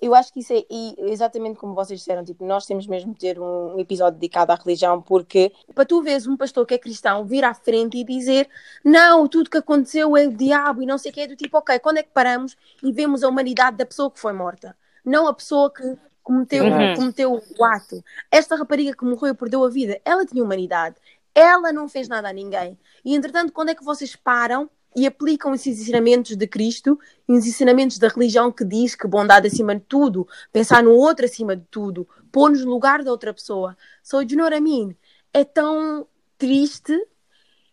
Eu 0.00 0.14
acho 0.14 0.32
que 0.32 0.40
isso 0.40 0.52
é 0.52 0.64
e 0.70 0.94
exatamente 0.98 1.58
como 1.58 1.74
vocês 1.74 1.98
disseram, 1.98 2.24
tipo, 2.24 2.44
nós 2.44 2.66
temos 2.66 2.86
mesmo 2.86 3.12
de 3.12 3.18
ter 3.18 3.38
um, 3.40 3.74
um 3.74 3.78
episódio 3.80 4.18
dedicado 4.18 4.52
à 4.52 4.54
religião, 4.54 5.02
porque 5.02 5.52
para 5.74 5.84
tu 5.84 6.02
veres 6.02 6.26
um 6.26 6.36
pastor 6.36 6.64
que 6.66 6.74
é 6.74 6.78
cristão 6.78 7.24
vir 7.24 7.44
à 7.44 7.52
frente 7.52 7.98
e 7.98 8.04
dizer 8.04 8.48
não, 8.84 9.26
tudo 9.26 9.50
que 9.50 9.58
aconteceu 9.58 10.16
é 10.16 10.26
o 10.26 10.32
diabo 10.32 10.82
e 10.82 10.86
não 10.86 10.98
sei 10.98 11.10
o 11.10 11.14
que 11.14 11.20
é 11.22 11.26
do 11.26 11.34
tipo, 11.36 11.58
ok, 11.58 11.78
quando 11.80 11.98
é 11.98 12.02
que 12.02 12.10
paramos 12.12 12.56
e 12.82 12.92
vemos 12.92 13.24
a 13.24 13.28
humanidade 13.28 13.76
da 13.76 13.84
pessoa 13.86 14.10
que 14.10 14.20
foi 14.20 14.32
morta, 14.32 14.76
não 15.04 15.26
a 15.26 15.34
pessoa 15.34 15.72
que 15.72 15.82
cometeu, 16.22 16.64
Uhum. 16.64 16.94
cometeu 16.94 17.32
o 17.58 17.64
ato. 17.64 18.04
Esta 18.30 18.54
rapariga 18.54 18.94
que 18.94 19.04
morreu 19.04 19.32
e 19.32 19.36
perdeu 19.36 19.64
a 19.64 19.68
vida, 19.70 20.00
ela 20.04 20.24
tinha 20.26 20.44
humanidade, 20.44 20.96
ela 21.34 21.72
não 21.72 21.88
fez 21.88 22.06
nada 22.08 22.28
a 22.28 22.32
ninguém. 22.32 22.78
E 23.04 23.14
entretanto, 23.14 23.52
quando 23.52 23.70
é 23.70 23.74
que 23.74 23.82
vocês 23.84 24.14
param 24.14 24.68
e 24.96 25.06
aplicam 25.06 25.54
esses 25.54 25.80
ensinamentos 25.80 26.34
de 26.36 26.46
Cristo, 26.46 26.98
os 27.26 27.46
ensinamentos 27.46 27.98
da 27.98 28.08
religião 28.08 28.50
que 28.50 28.64
diz 28.64 28.94
que 28.94 29.06
bondade 29.06 29.46
acima 29.46 29.74
de 29.74 29.82
tudo, 29.82 30.26
pensar 30.52 30.82
no 30.82 30.92
outro 30.92 31.24
acima 31.24 31.54
de 31.54 31.64
tudo, 31.70 32.08
pôr-nos 32.32 32.64
no 32.64 32.70
lugar 32.70 33.04
da 33.04 33.10
outra 33.10 33.32
pessoa. 33.32 33.76
So, 34.02 34.24
do 34.24 34.32
you 34.32 34.36
know 34.36 34.44
what 34.44 34.56
I 34.56 34.60
mean? 34.60 34.96
É 35.32 35.44
tão 35.44 36.06
triste, 36.36 36.94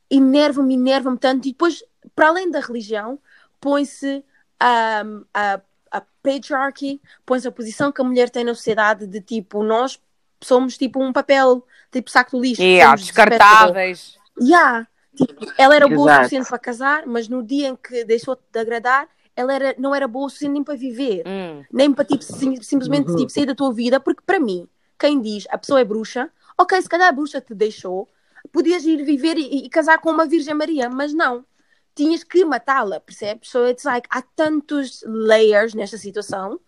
enerva-me, 0.09 0.75
enerva-me 0.75 1.17
tanto. 1.17 1.47
E 1.47 1.51
depois, 1.51 1.83
para 2.15 2.27
além 2.27 2.51
da 2.51 2.59
religião, 2.59 3.19
põe-se 3.59 4.23
um, 4.61 5.25
a, 5.33 5.61
a 5.91 6.01
patriarchy, 6.21 7.01
põe-se 7.25 7.47
a 7.47 7.51
posição 7.51 7.91
que 7.91 8.01
a 8.01 8.03
mulher 8.03 8.29
tem 8.29 8.43
na 8.43 8.53
sociedade 8.53 9.07
de 9.07 9.21
tipo, 9.21 9.63
nós 9.63 9.99
somos 10.41 10.77
tipo 10.77 11.01
um 11.01 11.11
papel, 11.11 11.65
tipo 11.91 12.09
saco 12.09 12.37
de 12.37 12.49
lixo. 12.49 12.61
Yeah, 12.61 12.95
descartáveis. 12.95 14.17
Yeah. 14.39 14.87
Tipo, 15.15 15.45
ela 15.57 15.75
era 15.75 15.87
boa 15.87 15.99
o 15.99 16.03
Exato. 16.03 16.17
suficiente 16.17 16.49
para 16.49 16.59
casar, 16.59 17.05
mas 17.05 17.27
no 17.27 17.41
dia 17.43 17.69
em 17.69 17.75
que 17.75 18.03
deixou 18.03 18.35
de 18.35 18.59
agradar, 18.59 19.07
ela 19.35 19.53
era, 19.53 19.75
não 19.77 19.93
era 19.93 20.07
boa 20.07 20.25
o 20.25 20.29
suficiente 20.29 20.53
nem 20.53 20.63
para 20.63 20.75
viver, 20.75 21.23
Hum. 21.25 21.63
nem 21.71 21.93
para 21.93 22.05
tipo, 22.05 22.23
sim- 22.23 22.61
simplesmente 22.61 23.09
Uhum. 23.09 23.15
tipo, 23.15 23.31
sair 23.31 23.45
da 23.45 23.55
tua 23.55 23.73
vida, 23.73 23.99
porque 23.99 24.21
para 24.25 24.39
mim, 24.39 24.67
quem 24.99 25.21
diz 25.21 25.45
a 25.49 25.57
pessoa 25.57 25.79
é 25.81 25.83
bruxa, 25.85 26.31
ok, 26.57 26.81
se 26.81 26.89
calhar 26.89 27.09
a 27.09 27.11
bruxa 27.11 27.41
te 27.41 27.53
deixou, 27.53 28.07
podias 28.51 28.85
ir 28.85 29.03
viver 29.03 29.37
e, 29.37 29.65
e 29.65 29.69
casar 29.69 29.99
com 29.99 30.09
uma 30.11 30.25
Virgem 30.25 30.53
Maria, 30.53 30.89
mas 30.89 31.13
não. 31.13 31.45
Tinhas 31.93 32.23
que 32.23 32.43
matá-la, 32.43 32.99
percebes? 32.99 33.49
So 33.49 33.65
it's 33.67 33.85
like, 33.85 34.07
há 34.11 34.21
tantos 34.21 35.01
layers 35.07 35.73
nesta 35.73 35.97
situação 35.97 36.59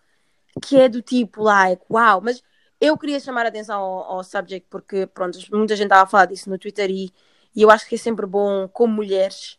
que 0.61 0.77
é 0.79 0.89
do 0.89 1.01
tipo, 1.01 1.43
like, 1.43 1.83
uau, 1.89 2.21
mas 2.21 2.41
eu 2.79 2.97
queria 2.97 3.19
chamar 3.19 3.45
a 3.45 3.49
atenção 3.49 3.79
ao, 3.79 4.03
ao 4.17 4.23
subject 4.23 4.67
porque, 4.69 5.05
pronto, 5.07 5.37
muita 5.51 5.75
gente 5.75 5.85
estava 5.85 6.03
a 6.03 6.07
falar 6.07 6.25
disso 6.25 6.49
no 6.49 6.57
Twitter 6.57 6.89
e, 6.89 7.11
e 7.57 7.61
eu 7.63 7.71
acho 7.71 7.87
que 7.89 7.95
é 7.95 7.97
sempre 7.97 8.25
bom, 8.25 8.69
como 8.71 8.93
mulheres, 8.93 9.57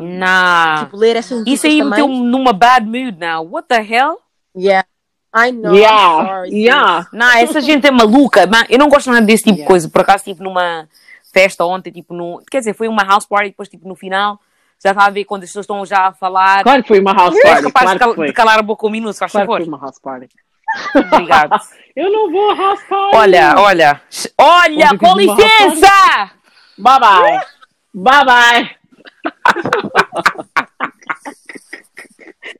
um, 0.00 0.18
Nah. 0.18 0.84
tipo, 0.84 0.96
ler 0.96 1.16
essas 1.16 1.42
Isso 1.46 1.66
aí 1.66 1.82
meteu-me 1.82 2.20
numa 2.20 2.52
bad 2.54 2.86
mood 2.86 3.18
now. 3.18 3.46
What 3.46 3.68
the 3.68 3.82
hell? 3.82 4.18
Yeah. 4.56 4.86
I 5.36 5.52
know, 5.52 5.72
I'm 5.74 5.76
Yeah, 5.78 6.24
sorry. 6.26 6.50
yeah. 6.64 7.06
Não, 7.12 7.30
essa 7.32 7.60
gente 7.60 7.86
é 7.86 7.90
maluca. 7.90 8.46
Man, 8.46 8.64
eu 8.70 8.78
não 8.78 8.88
gosto 8.88 9.10
nada 9.10 9.26
desse 9.26 9.42
tipo 9.44 9.56
de 9.56 9.60
Yeah. 9.60 9.68
coisa. 9.68 9.88
Por 9.90 10.00
acaso 10.00 10.18
estive 10.18 10.42
numa 10.42 10.88
festa 11.32 11.64
ontem, 11.66 11.90
tipo, 11.90 12.14
no, 12.14 12.42
quer 12.50 12.60
dizer, 12.60 12.72
foi 12.74 12.88
uma 12.88 13.02
house 13.04 13.26
party, 13.26 13.50
depois, 13.50 13.68
tipo, 13.68 13.86
no 13.86 13.94
final, 13.94 14.40
já 14.82 14.90
estava 14.92 15.06
a 15.06 15.10
ver 15.10 15.24
quando 15.26 15.42
as 15.42 15.50
pessoas 15.50 15.64
estão 15.64 15.84
já 15.84 16.06
a 16.06 16.12
falar. 16.14 16.62
Claro 16.62 16.82
que 16.82 16.88
foi 16.88 16.98
uma 17.00 17.12
house 17.12 17.34
party. 17.42 17.62
capaz 17.64 17.84
Claro 17.84 17.98
de, 17.98 18.16
cal- 18.16 18.26
de 18.26 18.32
calar 18.32 18.58
a 18.58 18.62
boca 18.62 18.86
um 18.86 18.90
minuto, 18.90 19.16
faz 19.18 19.30
Claro 19.30 19.46
que 19.46 19.52
favor. 19.52 19.60
foi 19.64 19.68
uma 19.68 19.78
house 19.78 19.98
party. 20.00 20.28
Obrigado. 20.94 21.60
Eu 21.94 22.10
não 22.10 22.30
vou 22.32 22.50
a 22.50 22.54
house 22.54 22.82
party. 22.88 23.16
Olha, 23.16 23.54
olha. 23.58 24.00
Olha, 24.38 24.98
com 24.98 25.14
licença! 25.16 26.30
Bye 26.78 27.00
bye. 27.00 27.40
Bye 27.94 28.24
bye. 28.24 28.76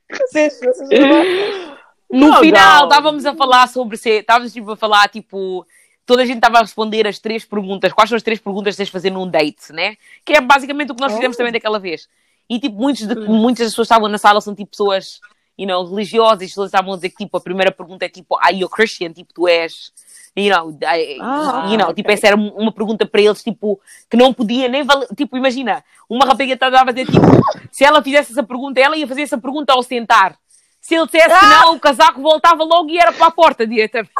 Vocês- 0.09 0.59
vocês 0.59 0.89
não- 0.89 1.79
No 2.11 2.27
Não, 2.31 2.39
final, 2.39 2.85
estávamos 2.85 3.23
a 3.23 3.35
falar 3.35 3.67
sobre 3.67 3.95
ser. 3.95 4.21
Estávamos 4.21 4.51
tipo, 4.51 4.71
a 4.71 4.75
falar, 4.75 5.07
tipo. 5.09 5.63
Toda 6.07 6.23
a 6.23 6.25
gente 6.25 6.37
estava 6.37 6.57
a 6.57 6.61
responder 6.61 7.05
as 7.07 7.19
três 7.19 7.45
perguntas. 7.45 7.93
Quais 7.93 8.09
são 8.09 8.15
as 8.17 8.23
três 8.23 8.39
perguntas 8.39 8.73
que 8.73 8.77
tens 8.77 8.87
de 8.87 8.91
fazer 8.91 9.11
num 9.11 9.29
date, 9.29 9.71
né? 9.71 9.95
Que 10.25 10.33
é 10.33 10.41
basicamente 10.41 10.91
o 10.91 10.95
que 10.95 11.01
nós 11.01 11.13
fizemos 11.13 11.37
também 11.37 11.53
daquela 11.53 11.77
vez. 11.79 12.09
E, 12.49 12.59
tipo, 12.59 12.75
muitos 12.77 13.05
de- 13.05 13.13
muitas 13.13 13.67
das 13.67 13.73
pessoas 13.73 13.87
que 13.87 13.93
estavam 13.93 14.09
na 14.09 14.17
sala 14.17 14.41
são, 14.41 14.55
tipo, 14.55 14.71
pessoas, 14.71 15.19
you 15.59 15.67
know, 15.67 15.83
religiosas. 15.89 16.41
E 16.41 16.45
as 16.45 16.51
pessoas 16.51 16.67
estavam 16.69 16.93
a 16.93 16.95
dizer 16.95 17.09
que, 17.09 17.17
tipo, 17.17 17.35
a 17.37 17.41
primeira 17.41 17.71
pergunta 17.71 18.05
é, 18.05 18.09
tipo, 18.09 18.37
are 18.41 18.55
you 18.57 18.67
a 18.67 18.69
Christian? 18.69 19.11
Tipo, 19.13 19.33
tu 19.33 19.47
és... 19.47 19.91
You 20.35 20.55
know, 20.55 20.69
I- 20.71 21.17
Ah, 21.19 21.65
you 21.69 21.77
know 21.77 21.87
ok. 21.89 21.95
tipo, 21.95 22.11
essa 22.11 22.27
era 22.27 22.37
um- 22.37 22.53
uma 22.55 22.71
pergunta 22.71 23.05
para 23.05 23.19
eles, 23.19 23.43
tipo, 23.43 23.81
que 24.09 24.15
não 24.15 24.31
podia 24.31 24.69
nem 24.69 24.83
valer. 24.83 25.07
Tipo, 25.17 25.35
imagina, 25.35 25.83
uma 26.07 26.23
rapariga 26.23 26.53
estava 26.53 26.79
a 26.81 26.93
dizer, 26.93 27.07
tipo, 27.11 27.25
se 27.71 27.83
ela 27.83 28.01
fizesse 28.01 28.31
essa 28.31 28.43
pergunta, 28.43 28.79
ela 28.79 28.95
ia 28.95 29.07
fazer 29.07 29.23
essa 29.23 29.37
pergunta 29.39 29.73
ao 29.73 29.81
sentar. 29.83 30.37
Se 30.79 30.95
ele 30.95 31.05
dissesse 31.07 31.27
que 31.37 31.45
não, 31.45 31.73
o 31.75 31.79
casaco 31.79 32.21
voltava 32.21 32.63
logo 32.63 32.89
e 32.91 32.97
era 32.99 33.11
para 33.11 33.25
a 33.25 33.31
porta 33.31 33.65
diretamente. 33.67 34.11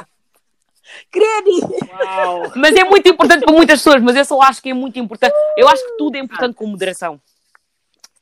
Credo! 1.11 1.51
Uau. 2.03 2.51
Mas 2.55 2.75
é 2.75 2.83
muito 2.83 3.07
importante 3.07 3.45
para 3.45 3.53
muitas 3.53 3.79
pessoas, 3.79 4.01
mas 4.01 4.15
eu 4.15 4.25
só 4.25 4.41
acho 4.41 4.61
que 4.61 4.69
é 4.71 4.73
muito 4.73 4.97
importante. 4.99 5.33
Eu 5.55 5.69
acho 5.69 5.83
que 5.85 5.97
tudo 5.97 6.15
é 6.15 6.19
importante 6.19 6.55
com 6.55 6.65
moderação. 6.65 7.21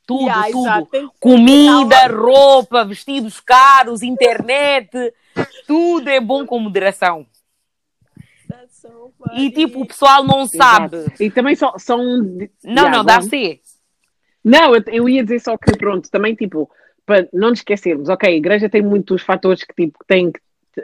Tudo, 0.08 0.22
Yeah, 0.22 0.50
tudo. 0.50 0.86
Tem 0.86 1.10
Comida, 1.20 2.08
calma. 2.08 2.16
roupa, 2.16 2.82
vestidos 2.82 3.40
caros, 3.40 4.02
internet. 4.02 4.88
Tudo 5.66 6.08
é 6.08 6.18
bom 6.18 6.46
com 6.46 6.58
moderação. 6.58 7.26
That's 8.48 8.78
so. 8.80 9.12
E 9.34 9.50
tipo, 9.50 9.82
o 9.82 9.86
pessoal 9.86 10.24
não 10.24 10.46
sabe. 10.46 10.96
Exato. 10.96 11.22
E 11.22 11.30
também 11.30 11.54
só, 11.54 11.74
são. 11.76 11.98
Não, 12.02 12.48
Yeah, 12.64 12.96
não, 12.96 13.04
dá 13.04 13.18
a 13.18 13.22
ser. 13.22 13.60
Não, 14.42 14.74
eu, 14.74 14.82
eu 14.86 15.08
ia 15.10 15.22
dizer 15.22 15.40
só 15.40 15.58
que, 15.58 15.76
pronto, 15.76 16.10
também, 16.10 16.34
tipo, 16.34 16.70
para 17.04 17.28
não 17.30 17.50
nos 17.50 17.58
esquecermos, 17.58 18.08
ok, 18.08 18.30
a 18.32 18.36
igreja 18.36 18.66
tem 18.70 18.80
muitos 18.80 19.20
fatores 19.20 19.62
que, 19.62 19.74
tipo, 19.74 19.98
têm 20.06 20.32
que, 20.32 20.40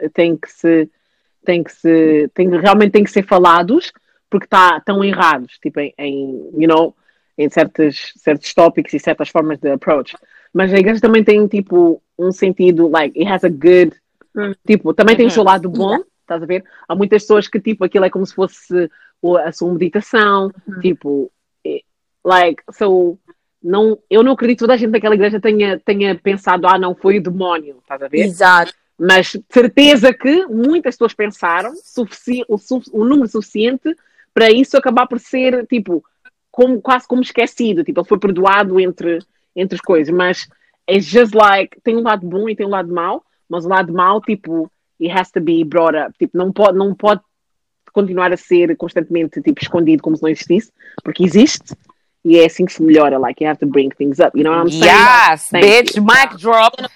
têm 0.09 0.37
que 0.37 0.51
se, 0.51 0.87
têm 1.43 1.63
que 1.63 1.71
se, 1.71 2.29
têm, 2.35 2.47
realmente 2.49 2.91
têm 2.91 3.03
que 3.03 3.09
ser 3.09 3.25
falados, 3.25 3.91
porque 4.29 4.45
tá, 4.45 4.77
estão 4.77 5.03
errados, 5.03 5.57
tipo, 5.57 5.79
em, 5.79 5.91
em, 5.97 6.49
you 6.55 6.67
know, 6.67 6.95
em 7.37 7.49
certos, 7.49 8.13
certos 8.17 8.53
tópicos 8.53 8.93
e 8.93 8.99
certas 8.99 9.29
formas 9.29 9.59
de 9.59 9.69
approach. 9.71 10.15
Mas 10.53 10.73
a 10.73 10.77
igreja 10.77 11.01
também 11.01 11.23
tem, 11.23 11.45
tipo, 11.47 12.01
um 12.17 12.31
sentido, 12.31 12.87
like, 12.87 13.17
it 13.19 13.29
has 13.29 13.43
a 13.43 13.49
good, 13.49 13.91
Hum. 14.35 14.53
tipo, 14.65 14.93
também 14.93 15.15
tem 15.15 15.25
o 15.25 15.29
Uhum. 15.29 15.33
seu 15.33 15.43
lado 15.43 15.69
bom, 15.69 15.97
estás 16.21 16.41
a 16.41 16.45
ver? 16.45 16.63
Há 16.87 16.95
muitas 16.95 17.23
pessoas 17.23 17.47
que, 17.47 17.59
tipo, 17.59 17.83
aquilo 17.83 18.05
é 18.05 18.09
como 18.09 18.25
se 18.25 18.33
fosse 18.33 18.89
a 19.43 19.51
sua 19.51 19.71
meditação, 19.73 20.51
tipo, 20.81 21.31
eh, 21.65 21.81
like, 22.23 22.61
so, 22.71 23.17
não, 23.63 23.97
eu 24.09 24.21
não 24.23 24.33
acredito 24.33 24.57
que 24.57 24.63
toda 24.63 24.73
a 24.73 24.77
gente 24.77 24.91
daquela 24.91 25.15
igreja 25.15 25.39
tenha, 25.39 25.79
tenha 25.79 26.15
pensado, 26.15 26.67
ah, 26.67 26.77
não, 26.77 26.93
foi 26.95 27.17
o 27.17 27.23
demónio, 27.23 27.77
estás 27.81 28.01
a 28.01 28.07
ver? 28.07 28.19
Exato. 28.19 28.73
Mas 28.97 29.35
certeza 29.49 30.13
que 30.13 30.45
muitas 30.45 30.95
pessoas 30.95 31.13
pensaram 31.13 31.73
o, 32.47 32.57
o 32.93 33.03
número 33.05 33.27
suficiente 33.27 33.93
para 34.33 34.51
isso 34.51 34.77
acabar 34.77 35.07
por 35.07 35.19
ser, 35.19 35.65
tipo, 35.67 36.03
como, 36.55 36.81
quase 36.81 37.05
como 37.05 37.21
esquecido. 37.21 37.83
Tipo, 37.83 37.99
ele 37.99 38.07
foi 38.07 38.17
perdoado 38.17 38.79
entre, 38.79 39.19
entre 39.53 39.75
as 39.75 39.81
coisas. 39.81 40.15
Mas 40.15 40.47
é 40.87 41.01
just 41.01 41.35
like, 41.35 41.81
tem 41.81 41.97
um 41.97 42.03
lado 42.03 42.25
bom 42.25 42.47
e 42.47 42.55
tem 42.55 42.65
um 42.65 42.69
lado 42.69 42.93
mau, 42.93 43.25
mas 43.49 43.65
o 43.65 43.69
lado 43.69 43.91
mau, 43.91 44.21
tipo, 44.21 44.71
it 45.01 45.11
has 45.11 45.29
to 45.31 45.41
be 45.41 45.65
brought 45.65 45.97
up. 45.97 46.17
Tipo, 46.17 46.37
não 46.37 46.53
pode, 46.53 46.77
não 46.77 46.95
pode 46.95 47.19
continuar 47.91 48.31
a 48.31 48.37
ser 48.37 48.77
constantemente, 48.77 49.41
tipo, 49.41 49.61
escondido 49.61 50.01
como 50.01 50.15
se 50.15 50.23
não 50.23 50.29
existisse, 50.29 50.71
porque 51.03 51.25
existe. 51.25 51.75
E 52.23 52.39
é 52.39 52.45
assim 52.45 52.65
que 52.65 52.71
se 52.71 52.81
melhora, 52.81 53.19
like, 53.19 53.43
you 53.43 53.49
have 53.49 53.59
to 53.59 53.67
bring 53.67 53.89
things 53.89 54.19
up, 54.19 54.31
you 54.33 54.43
know 54.43 54.53
what 54.53 54.67
I'm 54.67 54.71
saying? 54.71 54.85
Yes, 54.85 55.49
Thank 55.49 55.65
bitch, 55.65 55.97
you. 55.97 56.03
mic 56.03 56.37
drop. 56.37 56.73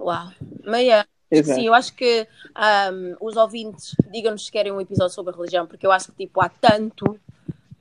Uau. 0.00 0.32
Mas, 0.64 0.82
yeah, 0.82 1.04
Exato. 1.38 1.60
sim, 1.60 1.66
eu 1.66 1.74
acho 1.74 1.94
que 1.94 2.26
um, 2.92 3.16
os 3.20 3.36
ouvintes 3.36 3.94
digam-nos 4.10 4.46
se 4.46 4.52
querem 4.52 4.72
um 4.72 4.80
episódio 4.80 5.14
sobre 5.14 5.32
a 5.32 5.36
religião, 5.36 5.66
porque 5.66 5.86
eu 5.86 5.92
acho 5.92 6.12
que, 6.12 6.26
tipo, 6.26 6.40
há 6.40 6.48
tanto 6.48 7.18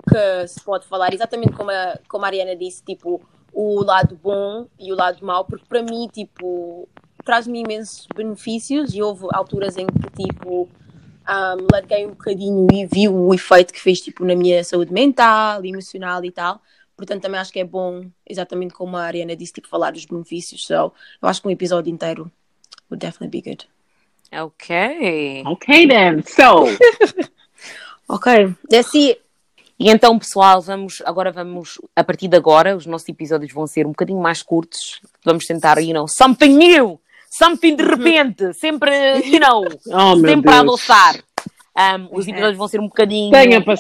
que 0.10 0.48
se 0.48 0.62
pode 0.62 0.86
falar, 0.86 1.14
exatamente 1.14 1.54
como 1.54 1.72
a, 1.72 1.98
como 2.08 2.26
a 2.26 2.28
Ariana 2.28 2.56
disse, 2.56 2.84
tipo, 2.84 3.22
o 3.54 3.84
lado 3.84 4.20
bom 4.22 4.68
e 4.80 4.92
o 4.92 4.96
lado 4.96 5.26
mau, 5.26 5.46
porque 5.46 5.66
para 5.68 5.82
mim, 5.82 6.08
tipo, 6.12 6.88
traz-me 7.24 7.62
imensos 7.62 8.08
benefícios 8.14 8.94
e 8.94 9.02
houve 9.02 9.28
alturas 9.32 9.78
em 9.78 9.88
que, 9.88 10.24
tipo, 10.24 10.68
um, 11.30 11.68
larguei 11.72 12.06
um 12.06 12.10
bocadinho 12.10 12.68
e 12.72 12.86
vi 12.86 13.08
o 13.08 13.34
efeito 13.34 13.74
que 13.74 13.80
fez, 13.80 14.02
tipo, 14.02 14.26
na 14.26 14.36
minha 14.36 14.64
saúde 14.64 14.92
mental, 14.92 15.64
emocional 15.64 16.24
e 16.26 16.32
tal. 16.32 16.62
Portanto, 16.96 17.22
também 17.22 17.40
acho 17.40 17.52
que 17.52 17.60
é 17.60 17.64
bom, 17.64 18.06
exatamente 18.28 18.74
como 18.74 18.98
a 18.98 19.04
Ariana 19.04 19.36
disse, 19.36 19.54
tipo, 19.54 19.68
falar 19.68 19.92
dos 19.92 20.06
benefícios. 20.06 20.66
So, 20.66 20.74
eu 20.74 20.94
acho 21.22 21.42
que 21.42 21.48
um 21.48 21.52
episódio 21.52 21.92
inteiro 21.92 22.32
would 22.94 23.00
definitely 23.00 23.30
be 23.30 23.42
good. 23.42 23.66
Ok. 24.32 25.44
Ok, 25.46 25.88
then. 25.88 26.24
So, 26.24 26.66
Ok, 28.08 28.54
that's 28.70 28.94
it. 28.96 29.20
E 29.80 29.90
então, 29.90 30.20
pessoal, 30.20 30.62
vamos 30.62 31.02
agora 31.04 31.32
vamos 31.32 31.80
a 31.96 32.04
partir 32.04 32.28
de 32.28 32.38
agora 32.38 32.76
os 32.76 32.86
nossos 32.86 33.10
episódios 33.10 33.52
vão 33.52 33.66
ser 33.66 33.86
um 33.86 33.90
bocadinho 33.90 34.22
mais 34.22 34.44
curtos. 34.44 35.02
Vamos 35.26 35.46
tentar, 35.46 35.80
you 35.80 35.94
know, 35.94 36.08
something 36.08 36.50
new, 36.50 37.00
something 37.32 37.76
de 37.76 37.84
repente, 37.84 38.54
sempre, 38.54 39.20
you 39.26 39.40
know, 39.40 39.64
oh 39.92 40.20
sempre 40.20 40.52
a 40.52 40.60
adoçar. 40.60 41.16
Um, 41.76 42.16
os 42.16 42.28
episódios 42.28 42.58
vão 42.58 42.68
ser 42.68 42.80
um 42.80 42.88
bocadinho 42.88 43.32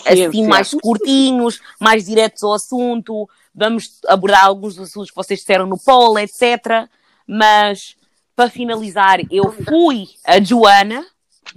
assim 0.07 0.47
mais 0.47 0.71
curtinhos, 0.71 1.59
mais 1.79 2.05
diretos 2.05 2.41
ao 2.43 2.53
assunto. 2.53 3.29
Vamos 3.53 3.83
abordar 4.07 4.45
alguns 4.45 4.75
dos 4.75 4.89
assuntos 4.89 5.11
que 5.11 5.15
vocês 5.15 5.41
disseram 5.41 5.67
no 5.67 5.77
poll, 5.77 6.17
etc. 6.17 6.89
Mas 7.27 7.95
para 8.35 8.49
finalizar, 8.49 9.19
eu 9.31 9.51
fui 9.51 10.05
a 10.25 10.41
Joana. 10.41 11.03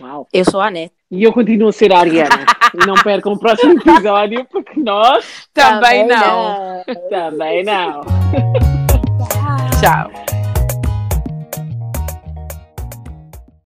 Uau. 0.01 0.27
Eu 0.33 0.45
sou 0.45 0.61
a 0.61 0.67
Anete. 0.67 0.93
E 1.11 1.23
eu 1.23 1.33
continuo 1.33 1.69
a 1.69 1.73
ser 1.73 1.93
a 1.93 1.99
Ariana. 2.01 2.45
e 2.75 2.87
não 2.87 2.95
percam 2.95 3.33
o 3.33 3.39
próximo 3.39 3.81
episódio, 3.81 4.45
porque 4.51 4.79
nós 4.81 5.49
Também 5.55 6.07
não. 6.07 6.85
também 7.09 7.65
não. 7.65 8.01
Tchau. 9.81 10.36